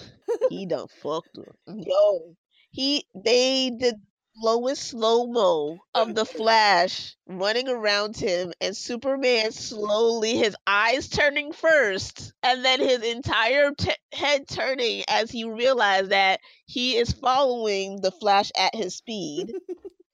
he 0.46 0.66
done 0.66 0.88
fucked 0.88 1.38
up. 1.38 1.56
Yo, 1.66 2.36
he 2.70 3.06
they 3.14 3.70
did 3.70 3.94
lowest 4.36 4.82
slow 4.88 5.26
mo 5.26 5.78
of 5.94 6.14
the 6.14 6.24
Flash 6.26 7.16
running 7.26 7.68
around 7.68 8.16
him, 8.16 8.52
and 8.60 8.76
Superman 8.76 9.52
slowly, 9.52 10.36
his 10.36 10.56
eyes 10.66 11.08
turning 11.08 11.52
first, 11.52 12.32
and 12.42 12.64
then 12.64 12.80
his 12.80 13.02
entire 13.02 13.72
t- 13.72 13.92
head 14.12 14.48
turning 14.48 15.04
as 15.08 15.30
he 15.30 15.44
realized 15.44 16.10
that 16.10 16.40
he 16.66 16.96
is 16.96 17.12
following 17.12 18.00
the 18.00 18.12
Flash 18.12 18.50
at 18.56 18.74
his 18.74 18.96
speed. 18.96 19.52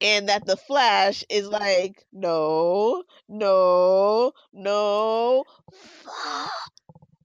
And 0.00 0.28
that 0.28 0.46
the 0.46 0.56
Flash 0.56 1.24
is 1.30 1.46
like, 1.48 2.04
no, 2.12 3.04
no, 3.28 4.32
no, 4.52 5.44
fuck. 5.72 6.50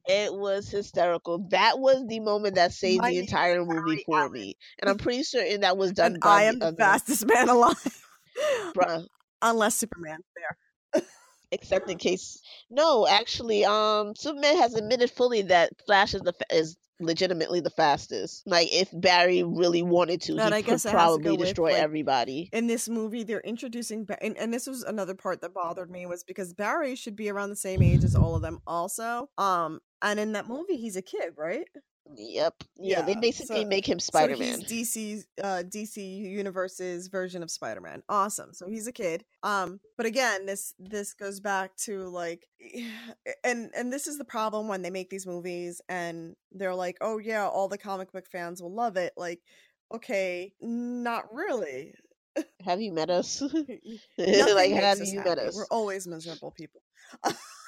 It 0.07 0.33
was 0.33 0.69
hysterical. 0.69 1.47
That 1.49 1.79
was 1.79 2.05
the 2.07 2.19
moment 2.19 2.55
that 2.55 2.73
saved 2.73 3.01
My 3.01 3.11
the 3.11 3.19
entire 3.19 3.63
movie 3.63 4.03
for 4.05 4.19
Allen. 4.19 4.31
me, 4.31 4.55
and 4.81 4.89
I'm 4.89 4.97
pretty 4.97 5.23
certain 5.23 5.61
that 5.61 5.77
was 5.77 5.91
done 5.91 6.13
and 6.13 6.21
by 6.21 6.41
I 6.41 6.43
am 6.43 6.59
the 6.59 6.67
other 6.67 6.77
fastest 6.77 7.25
man 7.25 7.49
alive. 7.49 7.75
bruh. 8.75 9.05
Unless 9.41 9.75
Superman's 9.75 10.23
there. 10.35 11.03
Except 11.51 11.89
in 11.89 11.97
case, 11.99 12.41
no, 12.69 13.07
actually, 13.07 13.65
um, 13.65 14.13
Superman 14.15 14.57
has 14.57 14.75
admitted 14.75 15.11
fully 15.11 15.41
that 15.43 15.71
Flash 15.85 16.13
is 16.13 16.21
the 16.21 16.33
fa- 16.33 16.45
is 16.55 16.77
legitimately 16.99 17.59
the 17.59 17.71
fastest. 17.71 18.43
Like, 18.45 18.69
if 18.71 18.89
Barry 18.93 19.43
really 19.43 19.81
wanted 19.81 20.21
to, 20.23 20.33
And 20.37 20.53
he 20.53 20.59
I 20.59 20.61
could 20.61 20.81
probably 20.83 21.23
go 21.23 21.31
with, 21.31 21.39
destroy 21.47 21.73
like, 21.73 21.81
everybody. 21.81 22.49
In 22.53 22.67
this 22.67 22.87
movie, 22.87 23.23
they're 23.23 23.41
introducing, 23.41 24.05
Ba- 24.05 24.23
and, 24.23 24.37
and 24.37 24.53
this 24.53 24.67
was 24.67 24.83
another 24.83 25.15
part 25.15 25.41
that 25.41 25.53
bothered 25.53 25.89
me 25.89 26.05
was 26.05 26.23
because 26.23 26.53
Barry 26.53 26.95
should 26.95 27.15
be 27.15 27.29
around 27.29 27.49
the 27.49 27.55
same 27.55 27.81
age 27.81 28.03
as 28.03 28.15
all 28.15 28.35
of 28.35 28.41
them, 28.43 28.59
also. 28.67 29.29
Um, 29.37 29.79
and 30.01 30.19
in 30.19 30.31
that 30.33 30.47
movie, 30.47 30.77
he's 30.77 30.95
a 30.95 31.01
kid, 31.01 31.33
right? 31.37 31.67
Yep. 32.15 32.63
Yeah, 32.77 33.03
they 33.03 33.15
basically 33.15 33.61
so- 33.61 33.67
make 33.67 33.87
him 33.87 33.99
Spider 33.99 34.35
Man. 34.35 34.61
So 34.61 34.65
DC's 34.67 35.27
uh 35.41 35.63
DC 35.65 35.97
Universe's 35.97 37.07
version 37.07 37.43
of 37.43 37.51
Spider-Man. 37.51 38.03
Awesome. 38.09 38.53
So 38.53 38.67
he's 38.67 38.87
a 38.87 38.91
kid. 38.91 39.23
Um 39.43 39.79
but 39.97 40.05
again, 40.05 40.45
this 40.45 40.73
this 40.79 41.13
goes 41.13 41.39
back 41.39 41.75
to 41.85 42.09
like 42.09 42.47
and 43.43 43.69
and 43.75 43.93
this 43.93 44.07
is 44.07 44.17
the 44.17 44.25
problem 44.25 44.67
when 44.67 44.81
they 44.81 44.89
make 44.89 45.09
these 45.09 45.27
movies 45.27 45.81
and 45.89 46.35
they're 46.51 46.75
like, 46.75 46.97
"Oh 47.01 47.17
yeah, 47.17 47.47
all 47.47 47.67
the 47.67 47.77
comic 47.77 48.11
book 48.11 48.25
fans 48.29 48.61
will 48.61 48.73
love 48.73 48.97
it." 48.97 49.13
Like, 49.15 49.39
okay, 49.93 50.53
not 50.59 51.33
really. 51.33 51.93
Have 52.65 52.81
you 52.81 52.91
met 52.91 53.09
us? 53.09 53.41
Like, 54.17 54.71
have 54.71 54.99
you 54.99 55.19
happy. 55.19 55.29
met 55.29 55.37
us? 55.39 55.55
We're 55.55 55.67
always 55.67 56.07
miserable 56.07 56.51
people. 56.51 56.81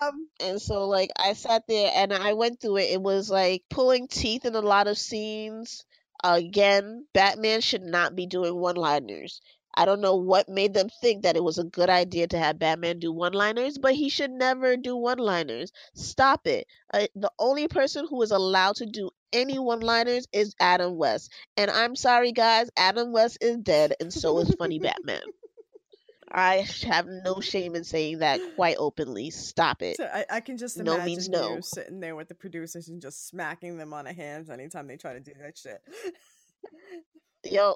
um 0.00 0.28
And 0.40 0.60
so, 0.60 0.86
like, 0.88 1.10
I 1.18 1.32
sat 1.34 1.66
there 1.68 1.90
and 1.94 2.12
I 2.12 2.32
went 2.34 2.60
through 2.60 2.78
it. 2.78 2.90
It 2.90 3.02
was 3.02 3.30
like 3.30 3.62
pulling 3.70 4.08
teeth 4.08 4.44
in 4.44 4.54
a 4.54 4.60
lot 4.60 4.86
of 4.88 4.98
scenes. 4.98 5.84
Again, 6.24 7.06
Batman 7.12 7.60
should 7.60 7.82
not 7.82 8.14
be 8.14 8.26
doing 8.26 8.54
one 8.56 8.76
liners. 8.76 9.40
I 9.74 9.86
don't 9.86 10.02
know 10.02 10.16
what 10.16 10.48
made 10.50 10.74
them 10.74 10.88
think 11.00 11.22
that 11.22 11.36
it 11.36 11.42
was 11.42 11.58
a 11.58 11.64
good 11.64 11.88
idea 11.88 12.26
to 12.28 12.38
have 12.38 12.58
Batman 12.58 12.98
do 12.98 13.10
one 13.10 13.32
liners, 13.32 13.78
but 13.78 13.94
he 13.94 14.10
should 14.10 14.30
never 14.30 14.76
do 14.76 14.94
one 14.96 15.18
liners. 15.18 15.72
Stop 15.94 16.46
it. 16.46 16.66
Uh, 16.92 17.06
the 17.14 17.32
only 17.38 17.68
person 17.68 18.06
who 18.08 18.20
is 18.22 18.30
allowed 18.30 18.76
to 18.76 18.86
do 18.86 19.10
any 19.32 19.58
one 19.58 19.80
liners 19.80 20.26
is 20.32 20.54
Adam 20.60 20.96
West. 20.96 21.32
And 21.56 21.70
I'm 21.70 21.96
sorry, 21.96 22.32
guys, 22.32 22.68
Adam 22.76 23.12
West 23.12 23.38
is 23.40 23.56
dead, 23.58 23.94
and 23.98 24.12
so 24.12 24.38
is 24.40 24.54
Funny 24.58 24.78
Batman. 24.88 25.22
I 26.32 26.66
have 26.86 27.06
no 27.06 27.40
shame 27.40 27.74
in 27.74 27.84
saying 27.84 28.18
that 28.20 28.40
quite 28.56 28.76
openly. 28.78 29.30
Stop 29.30 29.82
it. 29.82 29.98
So 29.98 30.04
I, 30.04 30.24
I 30.30 30.40
can 30.40 30.56
just 30.56 30.78
No 30.78 30.94
imagine 30.94 31.04
means 31.04 31.28
no. 31.28 31.56
you 31.56 31.62
sitting 31.62 32.00
there 32.00 32.16
with 32.16 32.28
the 32.28 32.34
producers 32.34 32.88
and 32.88 33.02
just 33.02 33.28
smacking 33.28 33.76
them 33.76 33.92
on 33.92 34.06
the 34.06 34.14
hands 34.14 34.48
anytime 34.48 34.86
they 34.86 34.96
try 34.96 35.12
to 35.12 35.20
do 35.20 35.32
that 35.42 35.58
shit. 35.58 35.82
Yo, 37.44 37.74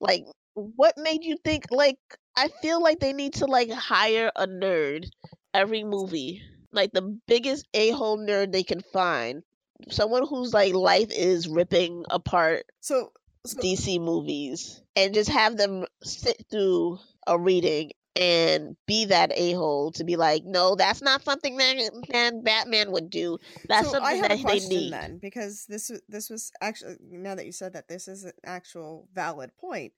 like, 0.00 0.24
what 0.54 0.94
made 0.96 1.22
you 1.22 1.36
think, 1.44 1.66
like, 1.70 1.98
I 2.36 2.48
feel 2.62 2.82
like 2.82 2.98
they 2.98 3.12
need 3.12 3.34
to, 3.34 3.46
like, 3.46 3.70
hire 3.70 4.32
a 4.34 4.46
nerd 4.46 5.06
every 5.54 5.84
movie. 5.84 6.42
Like, 6.72 6.92
the 6.92 7.18
biggest 7.28 7.66
a 7.74 7.90
hole 7.90 8.18
nerd 8.18 8.52
they 8.52 8.62
can 8.62 8.80
find. 8.92 9.42
Someone 9.90 10.26
whose, 10.26 10.52
like, 10.54 10.74
life 10.74 11.10
is 11.10 11.46
ripping 11.48 12.04
apart 12.10 12.64
so 12.80 13.12
DC 13.54 14.00
movies 14.00 14.82
and 14.94 15.14
just 15.14 15.30
have 15.30 15.56
them 15.56 15.86
sit 16.02 16.44
through 16.50 16.98
a 17.26 17.38
reading 17.38 17.92
and 18.16 18.76
be 18.86 19.04
that 19.06 19.30
a 19.34 19.52
hole 19.52 19.92
to 19.92 20.04
be 20.04 20.16
like, 20.16 20.44
no, 20.44 20.74
that's 20.74 21.02
not 21.02 21.22
something 21.22 21.56
that 21.58 21.76
man 22.12 22.42
Batman 22.42 22.90
would 22.92 23.10
do. 23.10 23.38
That's 23.68 23.90
so 23.90 23.98
I 24.00 24.18
something 24.18 24.22
have 24.22 24.28
that 24.28 24.40
a 24.40 24.44
they 24.46 24.60
need. 24.60 24.92
then 24.92 25.18
because 25.18 25.66
this 25.66 25.90
this 26.08 26.30
was 26.30 26.50
actually 26.60 26.96
now 27.02 27.34
that 27.34 27.46
you 27.46 27.52
said 27.52 27.74
that 27.74 27.88
this 27.88 28.08
is 28.08 28.24
an 28.24 28.32
actual 28.44 29.08
valid 29.14 29.50
point. 29.56 29.92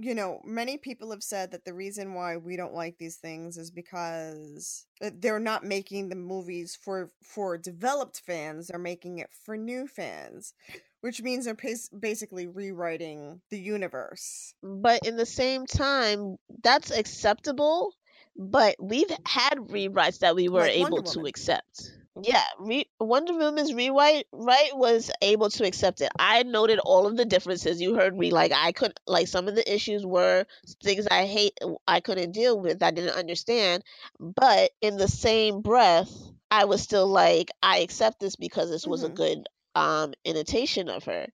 You 0.00 0.14
know, 0.14 0.40
many 0.42 0.78
people 0.78 1.10
have 1.10 1.22
said 1.22 1.50
that 1.50 1.66
the 1.66 1.74
reason 1.74 2.14
why 2.14 2.38
we 2.38 2.56
don't 2.56 2.72
like 2.74 2.96
these 2.96 3.16
things 3.16 3.58
is 3.58 3.70
because 3.70 4.86
uh, 5.04 5.10
they're 5.14 5.38
not 5.38 5.64
making 5.64 6.08
the 6.08 6.16
movies 6.16 6.74
for 6.74 7.10
for 7.22 7.58
developed 7.58 8.22
fans; 8.26 8.68
they're 8.68 8.78
making 8.78 9.18
it 9.18 9.28
for 9.44 9.56
new 9.56 9.86
fans, 9.86 10.54
which 11.02 11.20
means 11.20 11.44
they're 11.44 11.54
bas- 11.54 11.90
basically 11.90 12.46
rewriting 12.46 13.42
the 13.50 13.58
universe. 13.58 14.54
But 14.62 15.06
in 15.06 15.16
the 15.16 15.26
same 15.26 15.66
time, 15.66 16.36
that's 16.62 16.90
acceptable. 16.90 17.92
But 18.36 18.76
we've 18.80 19.10
had 19.26 19.58
rewrites 19.58 20.20
that 20.20 20.34
we 20.34 20.48
were 20.48 20.60
Like 20.60 20.70
able 20.70 21.02
to 21.02 21.26
accept. 21.26 21.92
Yeah, 22.22 22.44
re- 22.58 22.88
Wonder 23.00 23.34
Woman's 23.34 23.74
rewrite 23.74 24.26
right 24.32 24.70
was 24.74 25.10
able 25.22 25.50
to 25.50 25.66
accept 25.66 26.00
it. 26.02 26.10
I 26.18 26.42
noted 26.42 26.78
all 26.78 27.06
of 27.06 27.16
the 27.16 27.24
differences. 27.24 27.80
You 27.80 27.94
heard 27.94 28.16
me 28.16 28.30
like 28.30 28.52
I 28.54 28.72
could 28.72 28.92
like 29.06 29.28
some 29.28 29.48
of 29.48 29.54
the 29.54 29.74
issues 29.74 30.04
were 30.06 30.46
things 30.82 31.06
I 31.10 31.26
hate 31.26 31.58
I 31.86 32.00
couldn't 32.00 32.32
deal 32.32 32.58
with. 32.60 32.82
I 32.82 32.90
didn't 32.90 33.16
understand. 33.18 33.82
But 34.20 34.70
in 34.80 34.96
the 34.96 35.08
same 35.08 35.62
breath, 35.62 36.10
I 36.50 36.66
was 36.66 36.82
still 36.82 37.06
like 37.06 37.50
I 37.62 37.78
accept 37.78 38.20
this 38.20 38.36
because 38.36 38.70
this 38.70 38.86
was 38.86 39.02
a 39.04 39.10
Mhm. 39.10 39.14
good 39.14 39.48
um 39.74 40.14
imitation 40.24 40.88
of 40.88 41.04
her 41.04 41.26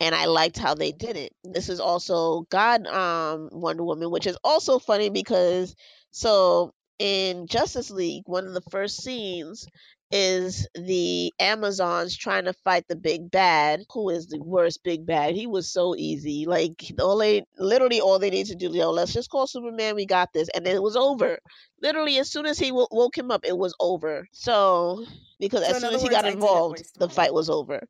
and 0.00 0.14
I 0.14 0.26
liked 0.26 0.58
how 0.58 0.74
they 0.74 0.92
did 0.92 1.16
it. 1.16 1.32
This 1.44 1.68
is 1.68 1.80
also 1.80 2.46
God 2.50 2.86
um 2.86 3.48
Wonder 3.52 3.84
Woman, 3.84 4.10
which 4.10 4.26
is 4.26 4.36
also 4.44 4.78
funny 4.78 5.10
because 5.10 5.74
so 6.10 6.74
in 6.98 7.46
Justice 7.46 7.90
League, 7.90 8.24
one 8.26 8.46
of 8.46 8.54
the 8.54 8.62
first 8.70 9.02
scenes 9.02 9.66
is 10.12 10.68
the 10.74 11.32
Amazons 11.40 12.16
trying 12.16 12.44
to 12.44 12.52
fight 12.52 12.86
the 12.88 12.96
big 12.96 13.30
bad, 13.30 13.84
who 13.92 14.10
is 14.10 14.28
the 14.28 14.40
worst 14.42 14.82
big 14.84 15.06
bad. 15.06 15.34
He 15.34 15.46
was 15.46 15.72
so 15.72 15.96
easy. 15.96 16.46
Like 16.46 16.92
all 17.00 17.18
they 17.18 17.44
literally 17.58 18.00
all 18.00 18.18
they 18.18 18.30
need 18.30 18.46
to 18.46 18.56
do, 18.56 18.70
yo, 18.72 18.90
let's 18.90 19.12
just 19.14 19.30
call 19.30 19.46
Superman, 19.46 19.96
we 19.96 20.06
got 20.06 20.32
this, 20.32 20.48
and 20.50 20.66
then 20.66 20.76
it 20.76 20.82
was 20.82 20.96
over. 20.96 21.38
Literally 21.82 22.18
as 22.18 22.30
soon 22.30 22.46
as 22.46 22.58
he 22.58 22.72
wo- 22.72 22.88
woke 22.92 23.16
him 23.18 23.30
up, 23.30 23.44
it 23.44 23.56
was 23.58 23.74
over. 23.80 24.28
So 24.32 25.04
because 25.40 25.62
So 25.62 25.76
as 25.76 25.80
soon 25.80 25.94
as 25.94 26.02
he 26.02 26.08
words, 26.08 26.14
got 26.14 26.26
involved, 26.26 26.82
the 26.98 27.08
fight 27.08 27.34
was 27.34 27.50
over. 27.50 27.82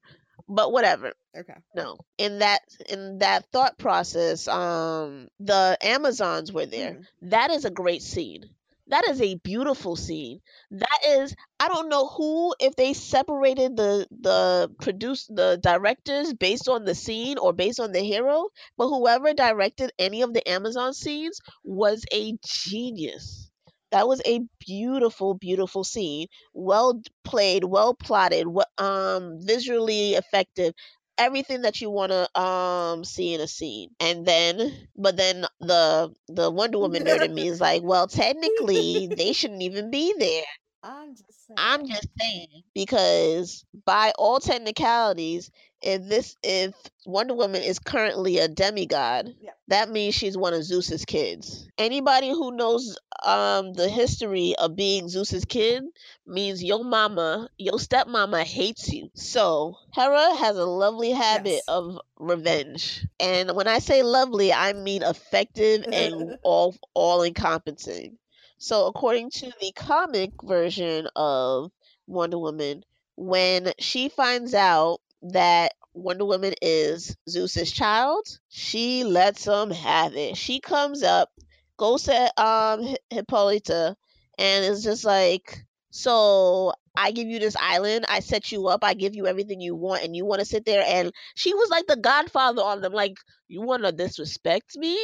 But 0.48 0.72
whatever 0.72 1.12
Okay. 1.36 1.54
no 1.74 1.98
in 2.18 2.38
that 2.38 2.60
in 2.88 3.18
that 3.18 3.46
thought 3.52 3.78
process 3.78 4.48
um 4.48 5.28
the 5.40 5.76
amazons 5.82 6.52
were 6.52 6.66
there 6.66 6.96
Mhm. 6.96 7.06
that 7.22 7.50
is 7.50 7.64
a 7.64 7.70
great 7.70 8.02
scene 8.02 8.44
that 8.88 9.08
is 9.08 9.20
a 9.20 9.36
beautiful 9.36 9.96
scene. 9.96 10.40
That 10.70 10.98
is 11.06 11.34
i 11.60 11.68
don't 11.68 11.88
know 11.88 12.06
who 12.08 12.54
if 12.60 12.74
they 12.76 12.92
separated 12.92 13.76
the 13.76 14.06
the 14.10 14.70
produce 14.80 15.26
the 15.26 15.58
directors 15.62 16.32
based 16.34 16.68
on 16.68 16.84
the 16.84 16.94
scene 16.94 17.38
or 17.38 17.52
based 17.52 17.78
on 17.80 17.92
the 17.92 18.00
hero 18.00 18.48
but 18.76 18.88
whoever 18.88 19.32
directed 19.32 19.92
any 19.98 20.22
of 20.22 20.32
the 20.34 20.46
amazon 20.48 20.92
scenes 20.94 21.40
was 21.64 22.04
a 22.12 22.34
genius. 22.44 23.50
That 23.92 24.08
was 24.08 24.22
a 24.24 24.40
beautiful 24.58 25.34
beautiful 25.34 25.84
scene. 25.84 26.26
Well 26.54 27.00
played 27.24 27.64
well 27.64 27.94
plotted 27.94 28.46
um 28.78 29.38
visually 29.40 30.14
effective 30.14 30.72
everything 31.22 31.62
that 31.62 31.80
you 31.80 31.90
want 31.90 32.12
to 32.12 32.40
um 32.40 33.04
see 33.04 33.34
in 33.34 33.40
a 33.40 33.48
scene 33.48 33.90
and 34.00 34.26
then 34.26 34.72
but 34.96 35.16
then 35.16 35.44
the 35.60 36.14
the 36.28 36.50
wonder 36.50 36.78
woman 36.78 37.04
nerd 37.04 37.22
in 37.22 37.34
me 37.34 37.48
is 37.48 37.60
like 37.60 37.82
well 37.82 38.06
technically 38.08 39.08
they 39.08 39.32
shouldn't 39.38 39.62
even 39.62 39.90
be 39.90 40.14
there 40.18 40.44
I'm 40.82 41.14
just 41.14 41.46
saying. 41.46 41.56
i'm 41.58 41.86
just 41.86 42.08
saying 42.20 42.62
because 42.74 43.64
by 43.86 44.12
all 44.18 44.40
technicalities 44.40 45.50
if 45.82 46.08
this 46.08 46.36
if 46.42 46.74
wonder 47.06 47.34
woman 47.34 47.62
is 47.62 47.78
currently 47.78 48.38
a 48.38 48.48
demigod 48.48 49.34
that 49.68 49.88
means 49.90 50.14
she's 50.14 50.36
one 50.36 50.52
of 50.54 50.64
zeus's 50.64 51.04
kids. 51.04 51.68
Anybody 51.78 52.28
who 52.30 52.52
knows 52.56 52.98
um 53.24 53.72
the 53.74 53.88
history 53.88 54.54
of 54.58 54.76
being 54.76 55.08
zeus's 55.08 55.44
kid 55.44 55.84
means 56.26 56.62
your 56.62 56.84
mama 56.84 57.48
your 57.58 57.78
stepmama 57.78 58.42
hates 58.44 58.92
you. 58.92 59.10
So 59.14 59.76
hera 59.94 60.34
has 60.36 60.56
a 60.56 60.64
lovely 60.64 61.10
habit 61.12 61.62
Yes. 61.62 61.68
of 61.68 61.98
revenge. 62.18 63.06
And 63.20 63.54
when 63.54 63.68
i 63.68 63.78
say 63.78 64.02
lovely 64.02 64.52
i 64.52 64.72
mean 64.72 65.02
effective 65.02 65.84
and 65.92 66.34
all 66.42 66.74
all 66.94 67.22
encompassing 67.22 68.18
so 68.58 68.86
according 68.86 69.30
to 69.30 69.50
the 69.60 69.72
comic 69.72 70.30
version 70.42 71.08
of 71.16 71.70
wonder 72.06 72.38
woman 72.38 72.84
when 73.16 73.72
she 73.78 74.08
finds 74.08 74.54
out 74.54 75.00
that 75.22 75.72
Wonder 75.94 76.24
Woman 76.24 76.54
is 76.62 77.16
Zeus's 77.28 77.70
child, 77.70 78.26
she 78.48 79.04
lets 79.04 79.46
him 79.46 79.70
have 79.70 80.16
it. 80.16 80.36
She 80.36 80.60
comes 80.60 81.02
up, 81.02 81.30
goes 81.76 82.04
to 82.04 82.42
um 82.42 82.96
Hippolyta, 83.10 83.96
and 84.38 84.64
is 84.64 84.82
just 84.82 85.04
like, 85.04 85.64
"So 85.90 86.72
I 86.96 87.12
give 87.12 87.28
you 87.28 87.38
this 87.38 87.56
island, 87.56 88.06
I 88.08 88.20
set 88.20 88.52
you 88.52 88.68
up, 88.68 88.82
I 88.84 88.94
give 88.94 89.14
you 89.14 89.26
everything 89.26 89.60
you 89.60 89.74
want, 89.74 90.02
and 90.04 90.16
you 90.16 90.24
want 90.24 90.40
to 90.40 90.46
sit 90.46 90.64
there." 90.64 90.84
And 90.86 91.12
she 91.34 91.54
was 91.54 91.70
like 91.70 91.86
the 91.86 91.96
godfather 91.96 92.62
on 92.62 92.80
them. 92.80 92.92
Like, 92.92 93.16
you 93.48 93.60
want 93.62 93.84
to 93.84 93.92
disrespect 93.92 94.76
me? 94.76 94.98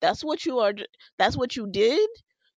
That's 0.00 0.22
what 0.22 0.44
you 0.44 0.58
are. 0.60 0.74
That's 1.18 1.36
what 1.36 1.56
you 1.56 1.66
did. 1.70 2.08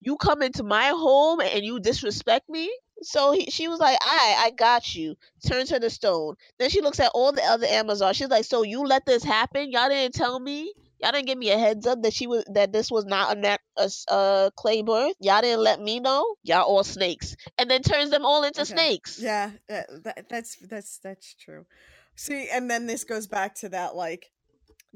You 0.01 0.17
come 0.17 0.43
into 0.43 0.63
my 0.63 0.89
home 0.89 1.41
and 1.41 1.65
you 1.65 1.81
disrespect 1.81 2.49
me. 2.49 2.71
So 3.03 3.33
he, 3.33 3.51
she 3.51 3.69
was 3.69 3.79
like, 3.81 3.99
"I, 4.03 4.35
I 4.47 4.51
got 4.51 4.95
you." 4.95 5.17
Turns 5.47 5.71
her 5.71 5.79
to 5.79 5.91
stone. 5.91 6.35
Then 6.59 6.71
she 6.71 6.81
looks 6.81 7.01
at 7.01 7.13
all 7.15 7.33
the 7.33 7.43
other 7.43 7.67
Amazons. 7.67 8.17
She's 8.17 8.29
like, 8.29 8.45
"So 8.45 8.63
you 8.63 8.85
let 8.85 9.07
this 9.07 9.23
happen? 9.23 9.71
Y'all 9.71 9.89
didn't 9.89 10.15
tell 10.15 10.39
me. 10.41 10.73
Y'all 11.01 11.13
didn't 11.13 11.27
give 11.27 11.39
me 11.39 11.51
a 11.51 11.59
heads 11.59 11.87
up 11.87 12.03
that 12.03 12.15
she 12.15 12.27
was 12.27 12.45
that 12.55 12.73
this 12.73 12.91
was 12.91 13.05
not 13.05 13.37
a 13.37 13.41
nat 13.41 13.61
a, 13.77 13.91
a 14.09 14.51
clay 14.57 14.83
birth. 14.83 15.15
Y'all 15.21 15.43
didn't 15.43 15.63
let 15.63 15.81
me 15.81 16.01
know. 16.01 16.37
Y'all 16.43 16.63
all 16.63 16.85
snakes." 16.85 17.37
And 17.59 17.71
then 17.71 17.83
turns 17.83 18.11
them 18.11 18.25
all 18.25 18.45
into 18.45 18.63
Okay. 18.63 18.73
snakes. 18.73 19.19
Yeah, 19.21 19.53
that, 19.69 20.27
that's 20.29 20.57
that's 20.57 20.99
that's 20.99 21.35
true. 21.35 21.67
See, 22.15 22.49
and 22.51 22.71
then 22.71 22.87
this 22.87 23.05
goes 23.05 23.27
back 23.27 23.55
to 23.57 23.69
that 23.71 23.95
like 23.95 24.31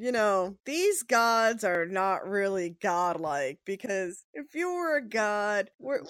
you 0.00 0.12
know, 0.12 0.56
these 0.64 1.02
gods 1.02 1.62
are 1.62 1.84
not 1.84 2.26
really 2.26 2.74
godlike 2.82 3.58
because 3.66 4.24
if 4.32 4.54
you 4.54 4.72
were 4.72 4.96
a 4.96 5.06
god, 5.06 5.68
where, 5.76 6.00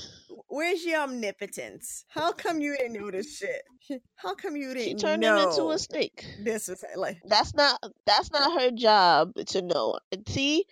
where's 0.48 0.84
your 0.84 1.00
omnipotence? 1.00 2.04
How 2.08 2.30
come 2.30 2.60
you 2.60 2.76
didn't 2.76 2.92
know 2.92 3.10
this 3.10 3.38
shit? 3.38 3.62
How 4.14 4.36
come 4.36 4.54
you 4.54 4.68
didn't 4.72 4.84
she 4.84 4.94
turned 4.94 5.24
him 5.24 5.36
into 5.36 5.68
a 5.70 5.78
snake. 5.80 6.24
this 6.44 6.68
was 6.68 6.84
like 6.94 7.18
That's 7.24 7.52
not 7.54 7.82
that's 8.06 8.30
not 8.30 8.60
her 8.60 8.70
job 8.70 9.32
to 9.48 9.62
know. 9.62 9.98
See, 10.28 10.64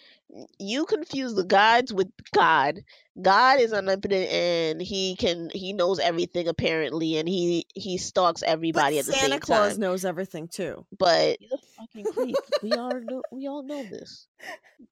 you 0.59 0.87
confuse 0.87 1.35
the 1.35 1.45
gods 1.45 1.93
with 1.93 2.11
God. 2.33 2.81
God 3.21 3.61
is 3.61 3.73
omnipotent 3.73 4.31
and 4.31 4.81
he 4.81 5.17
can 5.17 5.51
he 5.53 5.73
knows 5.73 5.99
everything 5.99 6.49
apparently, 6.49 7.17
and 7.17 7.29
he 7.29 7.67
he 7.75 7.99
stalks 7.99 8.43
everybody 8.43 8.97
but 8.97 9.01
at 9.01 9.07
the 9.07 9.13
Santa 9.13 9.33
same 9.33 9.41
Claus 9.41 9.49
time. 9.49 9.57
Santa 9.57 9.69
Claus 9.69 9.79
knows 9.79 10.05
everything 10.05 10.49
too. 10.49 10.87
But 10.97 11.39
he's 11.41 11.53
a 11.53 11.59
fucking 11.79 12.13
creep. 12.13 12.37
we 12.63 12.73
all 12.73 13.01
know 13.01 13.23
we 13.33 13.49
all 13.49 13.63
know 13.63 13.85
this. 13.85 14.27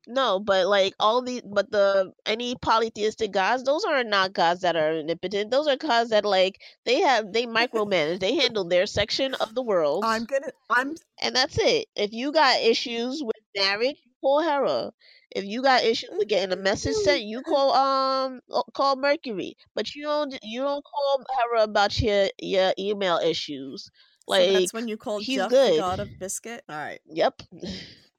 No, 0.08 0.40
but 0.40 0.66
like 0.66 0.94
all 0.98 1.22
the 1.22 1.42
but 1.44 1.70
the 1.70 2.12
any 2.24 2.56
polytheistic 2.56 3.30
gods, 3.30 3.62
those 3.64 3.84
are 3.84 4.02
not 4.02 4.32
gods 4.32 4.62
that 4.62 4.76
are 4.76 4.98
omnipotent. 4.98 5.50
Those 5.50 5.68
are 5.68 5.76
gods 5.76 6.10
that 6.10 6.24
like 6.24 6.60
they 6.84 7.00
have 7.00 7.32
they 7.32 7.46
micromanage. 7.46 8.20
they 8.20 8.34
handle 8.34 8.64
their 8.64 8.86
section 8.86 9.34
of 9.34 9.54
the 9.54 9.62
world 9.62 10.04
I'm 10.04 10.24
gonna 10.24 10.50
I'm 10.70 10.96
and 11.20 11.36
that's 11.36 11.58
it. 11.58 11.86
If 11.94 12.12
you 12.12 12.32
got 12.32 12.60
issues 12.60 13.22
with 13.22 13.36
marriage, 13.56 13.96
you 14.04 14.12
call 14.26 14.40
Hera. 14.42 14.92
If 15.30 15.44
you 15.44 15.62
got 15.62 15.84
issues 15.84 16.10
with 16.16 16.28
getting 16.28 16.52
a 16.52 16.60
message 16.60 16.94
sent, 16.94 17.22
you 17.22 17.42
call 17.42 17.72
um 17.72 18.40
call 18.74 18.96
Mercury, 18.96 19.56
but 19.74 19.94
you 19.94 20.04
don't 20.04 20.38
you 20.42 20.60
don't 20.60 20.84
call 20.84 21.24
her 21.38 21.62
about 21.62 22.00
your 22.00 22.28
your 22.40 22.72
email 22.78 23.18
issues. 23.18 23.90
Like 24.26 24.46
so 24.48 24.52
that's 24.52 24.72
when 24.74 24.88
you 24.88 24.96
call 24.96 25.18
he's 25.20 25.36
Jeff 25.36 25.50
good. 25.50 25.72
the 25.72 25.78
god 25.78 26.00
of 26.00 26.18
biscuit. 26.18 26.64
All 26.68 26.76
right. 26.76 27.00
Yep. 27.06 27.42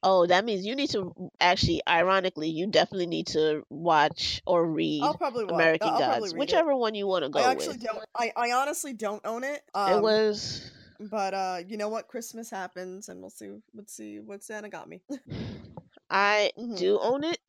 Oh, 0.04 0.26
that 0.28 0.46
means 0.46 0.66
you 0.66 0.76
need 0.76 0.92
to 0.92 1.14
actually, 1.40 1.82
ironically, 1.88 2.50
you 2.50 2.68
definitely 2.68 3.08
need 3.08 3.28
to 3.28 3.64
watch 3.70 4.42
or 4.46 4.66
read 4.66 5.02
I'll 5.04 5.16
probably 5.16 5.46
watch. 5.46 5.54
American 5.54 5.90
I'll 5.90 6.00
probably 6.04 6.30
Gods, 6.30 6.34
read 6.34 6.40
whichever 6.40 6.76
one 6.76 6.94
you 6.96 7.08
want 7.08 7.24
to 7.26 7.30
go 7.30 7.40
I 7.40 7.52
actually 7.52 7.78
with. 7.78 7.84
don't. 7.84 8.06
I, 8.16 8.32
I 8.36 8.52
honestly 8.54 8.94
don't 8.94 9.26
own 9.26 9.44
it. 9.44 9.62
Um, 9.74 10.00
it 10.00 10.02
was 10.02 10.72
But 11.00 11.34
uh, 11.34 11.58
you 11.68 11.78
know 11.78 11.90
what? 11.90 12.08
Christmas 12.08 12.50
happens, 12.50 13.10
and 13.10 13.22
we'll 13.22 13.30
see. 13.30 13.50
Let's 13.74 13.94
see 13.96 14.20
what 14.20 14.44
Santa 14.44 14.70
got 14.70 14.88
me. 14.88 15.02
I 16.10 16.52
Mhm. 16.58 16.76
do 16.76 17.00
own 17.00 17.24
it 17.24 17.40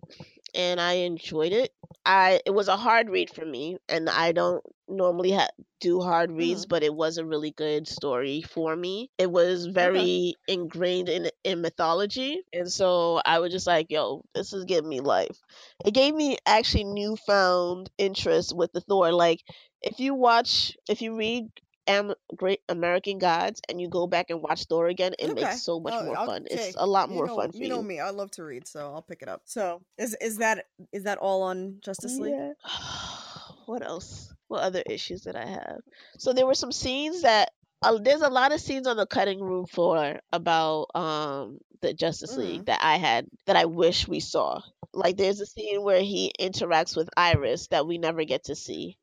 and 0.55 0.81
I 0.81 0.95
enjoyed 0.95 1.53
it. 1.53 1.73
I 2.05 2.41
it 2.47 2.51
was 2.51 2.69
a 2.69 2.77
hard 2.77 3.11
read 3.11 3.31
for 3.31 3.45
me 3.45 3.79
and 3.89 4.09
I 4.09 4.33
don't 4.33 4.63
normally 4.89 5.33
ha- 5.33 5.49
do 5.81 6.01
hard 6.01 6.31
reads, 6.33 6.65
Mhm. 6.65 6.69
but 6.69 6.83
it 6.83 6.95
was 6.95 7.19
a 7.19 7.25
really 7.25 7.51
good 7.53 7.87
story 7.89 8.43
for 8.43 8.75
me. 8.77 9.11
It 9.19 9.31
was 9.31 9.67
very 9.67 10.35
ingrained 10.47 11.09
in 11.09 11.31
in 11.45 11.61
mythology 11.61 12.43
and 12.53 12.71
so 12.73 13.21
I 13.25 13.39
was 13.41 13.53
just 13.53 13.67
like, 13.67 13.91
yo, 13.91 14.25
this 14.35 14.53
is 14.53 14.65
giving 14.65 14.89
me 14.91 15.01
life. 15.01 15.39
It 15.85 15.93
gave 15.95 16.15
me 16.15 16.39
actually 16.47 16.85
newfound 16.85 17.91
interest 17.99 18.55
with 18.55 18.73
the 18.73 18.81
Thor 18.81 19.13
like 19.13 19.43
if 19.83 20.01
you 20.01 20.15
watch 20.15 20.77
if 20.89 21.03
you 21.03 21.17
read 21.17 21.49
Am- 21.89 22.15
Great 22.37 22.61
American 22.69 23.19
Gods 23.19 23.61
and 23.69 23.81
you 23.81 23.89
go 23.89 24.07
back 24.07 24.31
and 24.31 24.41
watch 24.43 24.65
Thor 24.65 24.87
again, 24.89 25.15
it 25.19 25.31
Okay. 25.31 25.43
makes 25.43 25.63
so 25.63 25.81
much 25.81 25.95
I'll- 25.95 26.05
more 26.05 26.17
I'll- 26.19 26.27
fun. 26.27 26.43
okay, 26.51 26.69
It's 26.69 26.77
a 26.79 26.87
lot 26.87 27.11
more 27.11 27.27
know, 27.27 27.37
fun 27.37 27.51
for 27.53 27.57
you 27.59 27.65
you. 27.65 27.69
know 27.71 27.83
me. 27.83 27.99
I 28.01 28.11
love 28.11 28.31
to 28.33 28.45
read, 28.45 28.67
so 28.69 28.93
I'll 28.95 29.03
pick 29.03 29.23
it 29.23 29.29
up. 29.29 29.43
So 29.47 29.81
is 29.97 30.15
is 30.21 30.37
that 30.39 30.67
is 30.93 31.05
that 31.05 31.19
all 31.19 31.43
on 31.43 31.79
Justice 31.81 32.19
League? 32.19 32.35
Yeah. 32.35 32.53
what 33.67 33.85
else? 33.85 34.33
What 34.49 34.63
other 34.63 34.83
issues 34.87 35.23
did 35.23 35.37
I 35.37 35.47
have? 35.47 35.81
So 36.19 36.33
there 36.33 36.47
were 36.47 36.55
some 36.55 36.73
scenes 36.73 37.23
that 37.23 37.51
uh, 37.83 37.97
there's 38.01 38.23
a 38.23 38.29
lot 38.31 38.53
of 38.53 38.61
scenes 38.61 38.87
on 38.87 38.97
the 38.97 39.07
cutting 39.07 39.41
room 39.41 39.67
floor 39.67 40.21
about 40.33 40.87
um 40.95 41.59
the 41.81 41.95
Justice 41.95 42.35
Mm. 42.35 42.39
League 42.39 42.65
that 42.67 42.81
I 42.83 42.97
had 42.97 43.27
that 43.47 43.57
I 43.57 43.67
wish 43.67 44.09
we 44.09 44.21
saw. 44.21 44.61
Like 44.93 45.17
there's 45.17 45.41
a 45.41 45.47
scene 45.47 45.83
where 45.83 46.01
he 46.03 46.33
interacts 46.41 46.97
with 46.97 47.09
Iris 47.17 47.69
that 47.69 47.87
we 47.87 47.99
never 47.99 48.25
get 48.25 48.45
to 48.45 48.57
see. 48.57 48.97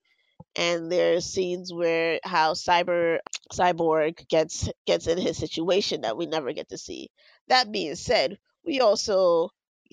And 0.56 0.92
there's 0.92 1.26
scenes 1.26 1.74
where 1.74 2.20
how 2.24 2.54
Cyber 2.54 3.20
Cyborg 3.52 4.28
gets 4.28 4.70
gets 4.86 5.08
in 5.08 5.18
his 5.18 5.38
situation 5.38 6.02
that 6.02 6.18
we 6.18 6.26
never 6.26 6.54
get 6.54 6.70
to 6.70 6.78
see. 6.78 7.10
That 7.48 7.72
being 7.72 7.96
said, 7.96 8.38
we 8.66 8.80
also 8.80 9.50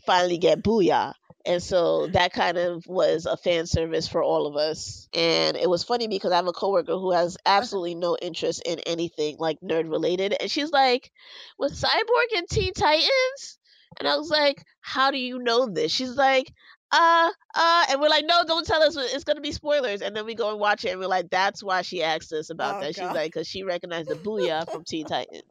finally 0.07 0.39
get 0.39 0.63
Booyah. 0.63 1.15
And 1.45 1.61
so 1.61 2.07
that 2.09 2.33
kind 2.33 2.57
of 2.57 2.87
was 2.87 3.27
a 3.27 3.37
fan 3.37 3.67
service 3.67 4.07
for 4.07 4.23
all 4.23 4.47
of 4.47 4.55
us. 4.55 5.09
And 5.13 5.57
it 5.57 5.69
was 5.69 5.83
funny 5.83 6.07
because 6.07 6.31
I 6.31 6.37
have 6.37 6.47
a 6.47 6.53
coworker 6.53 6.93
who 6.93 7.11
has 7.11 7.37
absolutely 7.45 7.97
no 7.97 8.17
interest 8.21 8.63
in 8.65 8.79
anything 8.81 9.37
like 9.39 9.59
nerd 9.61 9.91
related. 9.91 10.37
And 10.41 10.49
she's 10.51 10.71
like, 10.71 11.11
with 11.59 11.73
Cyborg 11.73 12.39
and 12.39 12.49
Teen 12.49 12.73
Titans? 12.73 13.59
And 13.99 14.09
I 14.09 14.17
was 14.17 14.31
like, 14.31 14.65
how 14.81 15.11
do 15.11 15.19
you 15.19 15.39
know 15.39 15.67
this? 15.67 15.93
She's 15.93 16.17
like, 16.17 16.53
uh, 16.93 17.31
uh, 17.55 17.87
and 17.91 18.01
we're 18.01 18.09
like, 18.09 18.25
no, 18.27 18.45
don't 18.47 18.67
tell 18.67 18.83
us. 18.83 18.97
It's 18.97 19.25
going 19.25 19.37
to 19.37 19.43
be 19.43 19.53
spoilers. 19.53 20.03
And 20.03 20.15
then 20.17 20.27
we 20.27 20.35
go 20.35 20.51
and 20.51 20.61
watch 20.61 20.85
it 20.85 20.91
and 20.91 21.01
we're 21.01 21.07
like, 21.09 21.31
that's 21.31 21.63
why 21.63 21.83
she 21.83 22.03
asked 22.03 22.33
us 22.33 22.51
about 22.51 22.77
Oh, 22.77 22.81
that. 22.81 22.95
She's 22.95 23.03
like, 23.11 23.33
because 23.33 23.49
she 23.49 23.65
recognized 23.65 24.09
the 24.11 24.17
Booyah 24.17 24.69
from 24.71 24.85
Teen 24.85 25.07
Titans. 25.07 25.43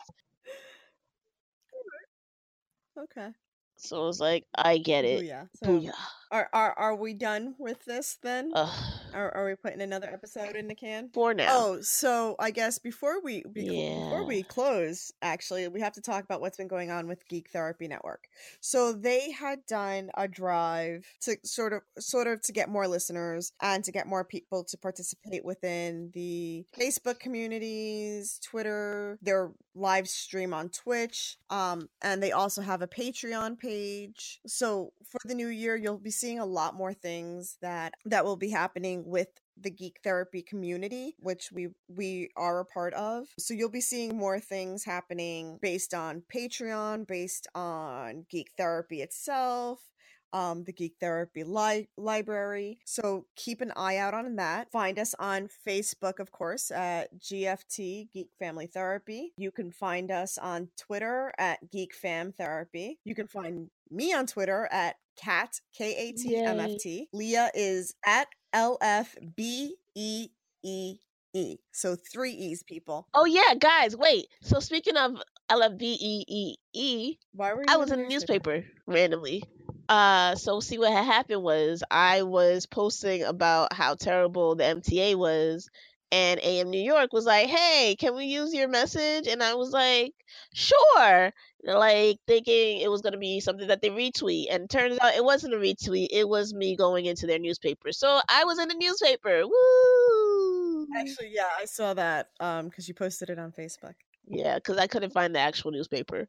Okay. 2.98 3.30
So 3.78 4.04
I 4.04 4.06
was 4.06 4.20
like, 4.20 4.46
I 4.56 4.78
get 4.78 5.06
it. 5.06 5.22
Booyah. 5.22 5.50
So 5.56 5.68
Booyah. 5.68 5.94
Are 6.32 6.49
are 6.53 6.73
are 6.77 6.95
we 6.95 7.13
done 7.13 7.55
with 7.59 7.84
this 7.86 8.17
then? 8.23 8.51
Ugh. 8.55 8.69
Are 9.13 9.36
are 9.36 9.45
we 9.45 9.55
putting 9.55 9.82
another 9.82 10.09
episode 10.11 10.55
in 10.55 10.67
the 10.67 10.75
can? 10.75 11.09
For 11.13 11.34
now. 11.34 11.47
Oh, 11.49 11.82
so 11.82 12.36
I 12.39 12.51
guess 12.51 12.79
before 12.79 13.21
we 13.21 13.43
be, 13.51 13.67
before 13.67 14.23
we 14.23 14.43
close, 14.43 15.11
actually, 15.21 15.67
we 15.67 15.82
have 15.82 15.93
to 15.93 16.01
talk 16.01 16.23
about 16.23 16.39
what's 16.39 16.57
been 16.57 16.69
going 16.69 16.91
on 16.91 17.07
with 17.07 17.27
Geek 17.27 17.49
Therapy 17.49 17.88
Network. 17.88 18.27
So 18.61 18.93
they 18.93 19.32
had 19.32 19.65
done 19.65 20.09
a 20.15 20.27
drive 20.27 21.05
to 21.21 21.38
sort 21.43 21.73
of 21.73 21.82
sort 21.99 22.27
of 22.27 22.41
to 22.43 22.53
get 22.53 22.69
more 22.69 22.88
listeners 22.88 23.51
and 23.61 23.84
to 23.84 23.91
get 23.91 24.07
more 24.07 24.23
people 24.23 24.63
to 24.63 24.77
participate 24.77 25.43
within 25.43 26.11
the 26.13 26.65
Facebook 26.79 27.19
communities, 27.19 28.39
Twitter, 28.41 29.17
their 29.21 29.51
live 29.75 30.07
stream 30.07 30.53
on 30.53 30.69
Twitch, 30.69 31.38
um, 31.49 31.89
and 32.01 32.21
they 32.23 32.32
also 32.32 32.61
have 32.61 32.82
a 32.82 32.88
Patreon 32.88 33.59
page. 33.59 34.39
So 34.47 34.93
for 35.03 35.19
the 35.25 35.36
new 35.36 35.47
year, 35.47 35.75
you'll 35.75 35.97
be 35.97 36.11
seeing 36.22 36.39
a 36.39 36.45
lot 36.45 36.76
more 36.76 36.93
things 36.93 37.57
that 37.61 37.93
that 38.05 38.24
will 38.24 38.38
be 38.38 38.49
happening 38.49 39.03
with 39.05 39.28
the 39.59 39.72
geek 39.72 39.99
therapy 40.03 40.41
community 40.41 41.15
which 41.19 41.51
we 41.51 41.67
we 41.88 42.30
are 42.38 42.59
a 42.59 42.65
part 42.65 42.93
of 42.93 43.28
so 43.38 43.53
you'll 43.53 43.69
be 43.69 43.82
seeing 43.82 44.17
more 44.17 44.39
things 44.39 44.86
happening 44.86 45.59
based 45.61 45.93
on 45.93 46.24
patreon 46.34 47.05
based 47.07 47.47
on 47.53 48.26
geek 48.30 48.51
therapy 48.57 49.01
itself 49.01 49.91
um, 50.34 50.63
the 50.63 50.74
Geek 50.74 50.95
Therapy 50.99 51.43
li- 51.43 51.89
Library. 51.97 52.80
So 52.86 53.26
keep 53.36 53.61
an 53.61 53.72
eye 53.76 53.97
out 53.97 54.13
on 54.13 54.36
that. 54.38 54.72
Find 54.72 54.97
us 54.97 55.13
on 55.19 55.49
Facebook, 55.67 56.19
of 56.19 56.32
course, 56.32 56.72
at 56.72 57.09
GFT 57.19 58.11
Geek 58.13 58.30
Family 58.39 58.67
Therapy. 58.67 59.34
You 59.38 59.51
can 59.51 59.72
find 59.72 60.11
us 60.11 60.38
on 60.38 60.69
Twitter 60.78 61.34
at 61.38 61.69
Geek 61.72 61.93
Fam 61.93 62.32
Therapy. 62.32 62.99
You 63.03 63.15
can 63.15 63.28
find 63.28 63.69
me 63.89 64.13
on 64.13 64.26
Twitter 64.26 64.69
at 64.72 64.95
Kat 65.22 65.59
K 65.78 65.95
A 65.95 66.11
T 66.13 66.36
M 66.36 66.59
F 66.59 66.72
T. 66.80 67.07
Lea 67.13 67.49
is 67.53 67.93
at 68.05 68.28
L 68.53 68.78
F 68.82 69.15
B 69.36 69.76
E 69.95 70.28
E 70.63 70.97
E. 71.34 71.57
So 71.72 71.95
three 71.95 72.32
E's, 72.32 72.63
people. 72.63 73.07
Oh 73.13 73.26
yeah, 73.26 73.55
guys, 73.57 73.95
wait. 73.95 74.28
So 74.41 74.59
speaking 74.59 74.97
of 74.97 75.22
LFBEEE, 75.49 77.17
Why 77.34 77.53
were 77.53 77.65
I 77.67 77.78
was 77.78 77.91
in 77.91 78.01
the 78.01 78.07
newspaper 78.07 78.63
randomly. 78.88 79.43
Uh, 79.89 80.36
so 80.36 80.61
see 80.61 80.78
what 80.78 80.93
had 80.93 81.05
happened 81.05 81.43
was 81.43 81.84
I 81.91 82.24
was 82.24 82.65
posting 82.65 83.24
about 83.24 83.74
how 83.74 83.95
terrible 83.95 84.55
the 84.55 84.63
MTA 84.63 85.15
was, 85.15 85.69
and 86.12 86.39
AM 86.43 86.70
New 86.70 86.82
York 86.82 87.14
was 87.14 87.26
like, 87.26 87.47
"Hey, 87.47 87.95
can 87.97 88.16
we 88.16 88.26
use 88.26 88.53
your 88.53 88.68
message?" 88.68 89.28
And 89.28 89.41
I 89.41 89.55
was 89.55 89.72
like, 89.72 90.14
"Sure." 90.53 91.32
Like 91.64 92.20
thinking 92.28 92.80
it 92.82 92.89
was 92.89 93.01
gonna 93.01 93.18
be 93.18 93.39
something 93.39 93.68
that 93.68 93.82
they 93.82 93.89
retweet, 93.89 94.47
and 94.49 94.70
turns 94.70 94.97
out 95.01 95.16
it 95.16 95.24
wasn't 95.24 95.53
a 95.53 95.57
retweet. 95.57 96.07
It 96.12 96.28
was 96.28 96.53
me 96.53 96.76
going 96.76 97.05
into 97.05 97.28
their 97.28 97.39
newspaper. 97.39 97.91
So 97.91 98.20
I 98.30 98.43
was 98.45 98.59
in 98.59 98.68
the 98.68 98.76
newspaper. 98.76 99.43
Woo! 99.45 100.88
Actually, 100.95 101.32
yeah, 101.34 101.49
I 101.57 101.66
saw 101.66 101.93
that 101.93 102.30
um 102.39 102.66
because 102.66 102.88
you 102.88 102.93
posted 102.93 103.30
it 103.30 103.39
on 103.39 103.51
Facebook. 103.51 103.95
Yeah, 104.28 104.55
because 104.55 104.78
I 104.78 104.88
couldn't 104.88 105.14
find 105.14 105.34
the 105.34 105.39
actual 105.39 105.72
newspaper, 105.72 106.28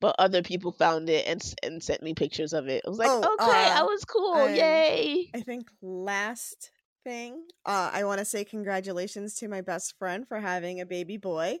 but 0.00 0.16
other 0.18 0.42
people 0.42 0.72
found 0.72 1.08
it 1.08 1.26
and 1.26 1.42
and 1.62 1.82
sent 1.82 2.02
me 2.02 2.14
pictures 2.14 2.52
of 2.52 2.68
it. 2.68 2.82
I 2.86 2.88
was 2.88 2.98
like, 2.98 3.08
Oh, 3.10 3.18
okay, 3.18 3.70
I 3.70 3.80
uh, 3.80 3.84
was 3.84 4.04
cool, 4.04 4.48
yay! 4.50 5.30
I 5.34 5.40
think 5.40 5.70
last 5.82 6.70
thing, 7.10 7.42
uh, 7.66 7.90
I 7.92 8.04
want 8.04 8.20
to 8.20 8.24
say 8.24 8.44
congratulations 8.44 9.34
to 9.36 9.48
my 9.48 9.62
best 9.62 9.98
friend 9.98 10.28
for 10.28 10.38
having 10.38 10.80
a 10.80 10.86
baby 10.86 11.16
boy. 11.16 11.58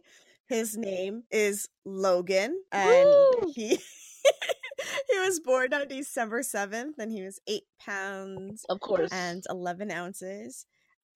His 0.48 0.76
name 0.76 1.24
is 1.30 1.68
Logan, 1.84 2.56
and 2.70 3.08
Woo! 3.08 3.52
he 3.54 3.68
he 5.10 5.18
was 5.18 5.40
born 5.40 5.74
on 5.74 5.88
December 5.88 6.42
seventh, 6.44 6.98
and 6.98 7.10
he 7.10 7.22
was 7.22 7.40
eight 7.48 7.64
pounds 7.84 8.64
Of 8.68 8.78
course. 8.80 9.10
and 9.12 9.42
eleven 9.50 9.90
ounces. 9.90 10.66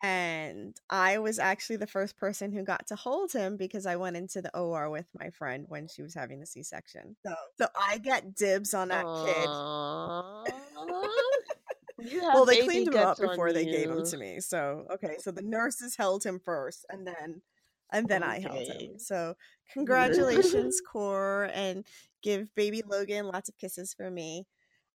And 0.03 0.77
I 0.91 1.19
was 1.19 1.39
actually 1.39 1.77
the 1.77 1.87
first 1.87 2.17
person 2.19 2.53
who 2.53 2.63
got 2.63 2.89
to 2.89 2.97
hold 2.97 3.33
him 3.33 3.57
because 3.57 3.87
I 3.87 3.97
went 3.97 4.17
into 4.17 4.43
the 4.43 4.55
OR 4.55 4.91
with 4.91 5.07
my 5.19 5.31
friend 5.31 5.65
when 5.69 5.89
she 5.89 6.03
was 6.03 6.13
having 6.13 6.41
the 6.41 6.47
C 6.47 6.63
section. 6.63 7.17
So, 7.25 7.35
so 7.59 7.67
I 7.81 7.99
get 7.99 8.35
dibs 8.35 8.75
on 8.75 8.89
that 8.89 9.05
kid. 9.05 9.49
Aww. 9.49 10.47
Have 10.47 11.54
well 12.13 12.45
they 12.45 12.63
cleaned 12.63 12.89
him 12.89 12.97
up 12.97 13.19
before 13.19 13.53
they 13.53 13.65
gave 13.65 13.91
him 13.91 14.05
to 14.05 14.17
me 14.17 14.41
so 14.41 14.87
okay 14.91 15.17
so 15.19 15.31
the 15.31 15.43
nurses 15.43 15.97
held 15.97 16.25
him 16.25 16.39
first 16.39 16.85
and 16.91 17.07
then 17.07 17.41
and 17.93 18.09
then 18.09 18.23
i 18.23 18.41
held 18.41 18.67
him 18.67 18.99
so 18.99 19.35
congratulations 19.73 20.81
core 20.81 21.51
and 21.53 21.85
give 22.25 22.53
baby 22.55 22.83
logan 22.89 23.27
lots 23.27 23.49
of 23.49 23.57
kisses 23.59 23.95
for 23.95 24.11
me. 24.11 24.47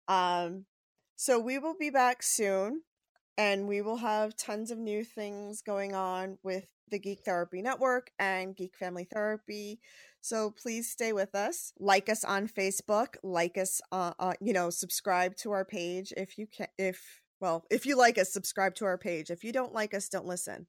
Um 0.09 0.65
so 1.15 1.39
we 1.39 1.59
will 1.59 1.75
be 1.79 1.89
back 1.89 2.23
soon 2.23 2.81
and 3.37 3.67
we 3.67 3.81
will 3.81 3.97
have 3.97 4.35
tons 4.35 4.71
of 4.71 4.77
new 4.77 5.03
things 5.03 5.61
going 5.61 5.93
on 5.93 6.39
with 6.43 6.65
the 6.89 6.99
geek 6.99 7.21
therapy 7.23 7.61
network 7.61 8.11
and 8.19 8.55
geek 8.55 8.75
family 8.75 9.05
therapy 9.11 9.79
so 10.21 10.51
please 10.51 10.89
stay 10.89 11.13
with 11.13 11.33
us 11.35 11.73
like 11.79 12.09
us 12.09 12.23
on 12.23 12.47
facebook 12.47 13.15
like 13.23 13.57
us 13.57 13.81
uh, 13.91 14.11
uh 14.19 14.33
you 14.41 14.53
know 14.53 14.69
subscribe 14.69 15.35
to 15.35 15.51
our 15.51 15.65
page 15.65 16.13
if 16.17 16.37
you 16.37 16.47
can 16.47 16.67
if 16.77 17.21
Well, 17.41 17.63
if 17.71 17.85
you 17.85 17.95
like 17.95 18.17
us, 18.17 18.33
subscribe 18.33 18.75
to 18.75 18.85
our 18.85 18.97
page. 18.97 19.29
If 19.31 19.45
you 19.45 19.53
don't 19.53 19.73
like 19.73 19.93
us, 19.93 20.09
don't 20.09 20.25
listen. 20.25 20.67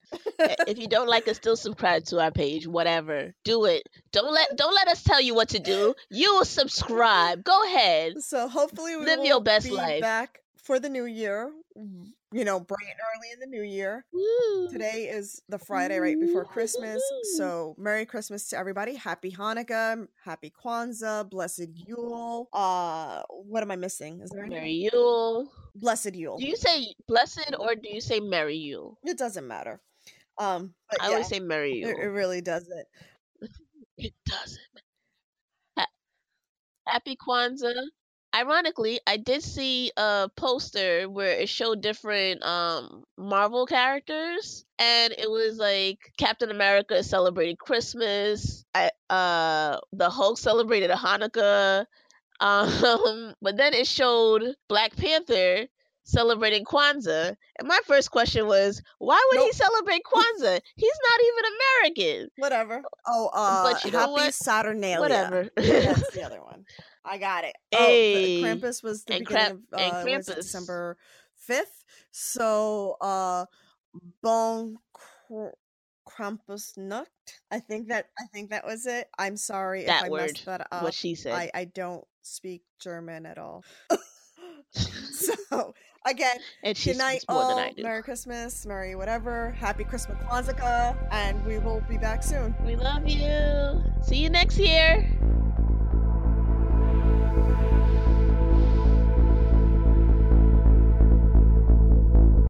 if 0.68 0.78
you 0.78 0.86
don't 0.86 1.08
like 1.08 1.26
us, 1.26 1.36
still 1.36 1.56
subscribe 1.56 2.04
to 2.04 2.20
our 2.20 2.30
page. 2.30 2.64
Whatever, 2.68 3.34
do 3.42 3.64
it. 3.64 3.82
Don't 4.12 4.32
let 4.32 4.56
don't 4.56 4.72
let 4.72 4.86
us 4.86 5.02
tell 5.02 5.20
you 5.20 5.34
what 5.34 5.48
to 5.48 5.58
do. 5.58 5.94
You 6.10 6.34
will 6.34 6.44
subscribe. 6.44 7.42
Go 7.42 7.58
ahead. 7.64 8.22
So 8.22 8.46
hopefully 8.46 8.94
we 8.96 9.04
Live 9.04 9.18
will 9.18 9.26
your 9.26 9.42
best 9.42 9.66
be 9.66 9.72
life. 9.74 10.00
back 10.00 10.38
for 10.62 10.78
the 10.78 10.88
new 10.88 11.06
year. 11.06 11.50
You 12.32 12.44
know, 12.44 12.60
bright 12.60 12.86
and 12.88 13.00
early 13.16 13.32
in 13.32 13.40
the 13.40 13.46
new 13.46 13.62
year. 13.62 14.04
Woo. 14.12 14.68
Today 14.70 15.08
is 15.10 15.42
the 15.48 15.58
Friday 15.58 15.98
right 15.98 16.18
before 16.18 16.44
Christmas. 16.44 17.02
So 17.36 17.74
Merry 17.76 18.06
Christmas 18.06 18.48
to 18.50 18.56
everybody. 18.58 18.94
Happy 18.94 19.32
Hanukkah, 19.32 20.06
Happy 20.24 20.52
Kwanzaa, 20.64 21.28
Blessed 21.28 21.68
Yule. 21.74 22.48
Uh 22.52 23.22
what 23.28 23.64
am 23.64 23.72
I 23.72 23.76
missing? 23.76 24.20
Is 24.20 24.30
there 24.30 24.44
any 24.44 24.54
Merry 24.54 24.72
Yule. 24.92 25.50
Blessed 25.74 26.14
Yule? 26.14 26.38
Do 26.38 26.46
you 26.46 26.54
say 26.56 26.94
blessed 27.08 27.52
or 27.58 27.74
do 27.74 27.88
you 27.92 28.00
say 28.00 28.20
Merry 28.20 28.56
Yule? 28.56 28.96
It 29.04 29.18
doesn't 29.18 29.46
matter. 29.46 29.80
Um 30.38 30.74
but 30.88 31.02
I 31.02 31.06
yeah, 31.06 31.12
always 31.14 31.26
say 31.26 31.40
Merry 31.40 31.82
it, 31.82 31.96
it 31.98 32.06
really 32.10 32.40
doesn't. 32.42 32.86
It 33.98 34.14
doesn't. 34.24 34.60
Ha- 35.76 35.86
Happy 36.86 37.16
Kwanzaa. 37.16 37.74
Ironically, 38.34 39.00
I 39.06 39.16
did 39.16 39.42
see 39.42 39.90
a 39.96 40.28
poster 40.36 41.08
where 41.08 41.32
it 41.32 41.48
showed 41.48 41.80
different 41.80 42.42
um 42.44 43.04
Marvel 43.18 43.66
characters 43.66 44.64
and 44.78 45.12
it 45.18 45.28
was 45.28 45.58
like 45.58 45.98
Captain 46.16 46.50
America 46.50 46.96
is 46.96 47.08
celebrating 47.08 47.56
Christmas. 47.56 48.64
I, 48.74 48.90
uh 49.08 49.78
the 49.92 50.10
Hulk 50.10 50.38
celebrated 50.38 50.90
a 50.90 50.96
Hanukkah. 50.96 51.86
Um 52.40 53.34
but 53.42 53.58
then 53.58 53.74
it 53.74 53.86
showed 53.86 54.54
Black 54.66 54.96
Panther 54.96 55.66
celebrating 56.04 56.64
Kwanzaa. 56.64 57.36
And 57.58 57.68
my 57.68 57.78
first 57.86 58.10
question 58.10 58.46
was, 58.46 58.82
why 58.98 59.20
would 59.30 59.42
he 59.42 59.52
celebrate 59.52 60.02
Kwanzaa? 60.04 60.60
He's 60.76 60.98
not 61.08 61.20
even 61.26 61.44
American. 61.54 62.30
Whatever. 62.36 62.82
Oh, 63.06 63.30
uh 63.32 63.72
But 63.72 63.84
you 63.84 63.90
know 63.90 63.98
Happy 63.98 64.12
what? 64.12 64.34
Saturnalia. 64.34 65.00
Whatever. 65.00 65.50
That's 65.56 66.10
the 66.14 66.22
other 66.22 66.42
one. 66.42 66.64
I 67.04 67.18
got 67.18 67.44
it. 67.44 67.54
Hey. 67.70 68.14
Oh, 68.14 68.40
the 68.42 68.42
Krampus 68.44 68.82
was 68.82 69.04
the 69.04 69.14
And 69.14 69.24
beginning 69.26 69.50
of 69.72 69.80
uh, 69.80 70.02
what 70.02 70.20
is 70.20 70.28
Krampus. 70.28 70.34
December 70.36 70.96
fifth. 71.36 71.84
So 72.12 72.96
uh 73.00 73.46
Bon 74.22 74.76
Kr- 74.92 75.56
Krampus 76.08 76.76
Nut. 76.76 77.08
I 77.50 77.60
think 77.60 77.88
that 77.88 78.06
I 78.18 78.24
think 78.32 78.50
that 78.50 78.64
was 78.66 78.86
it. 78.86 79.08
I'm 79.18 79.36
sorry 79.36 79.84
That 79.84 80.00
if 80.00 80.06
I 80.06 80.10
word, 80.10 80.20
messed 80.20 80.46
that 80.46 80.66
up. 80.70 80.82
what 80.82 80.94
she 80.94 81.14
said. 81.14 81.32
I, 81.34 81.50
I 81.54 81.64
don't 81.64 82.04
speak 82.22 82.62
German 82.80 83.26
at 83.26 83.38
all. 83.38 83.64
so 84.72 85.74
again, 86.06 86.36
and 86.62 86.76
she 86.76 86.90
good 86.92 86.98
night 86.98 87.24
more 87.28 87.42
all. 87.42 87.48
than 87.48 87.58
I 87.58 87.72
do. 87.72 87.82
Merry 87.82 88.02
Christmas, 88.02 88.64
Merry 88.66 88.94
whatever. 88.94 89.50
Happy 89.52 89.84
Christmas 89.84 90.16
Kwanzaa, 90.24 90.96
and 91.10 91.44
we 91.44 91.58
will 91.58 91.82
be 91.88 91.98
back 91.98 92.22
soon. 92.22 92.54
We 92.64 92.76
love 92.76 93.08
you. 93.08 93.82
See 94.02 94.16
you 94.16 94.30
next 94.30 94.58
year. 94.58 95.08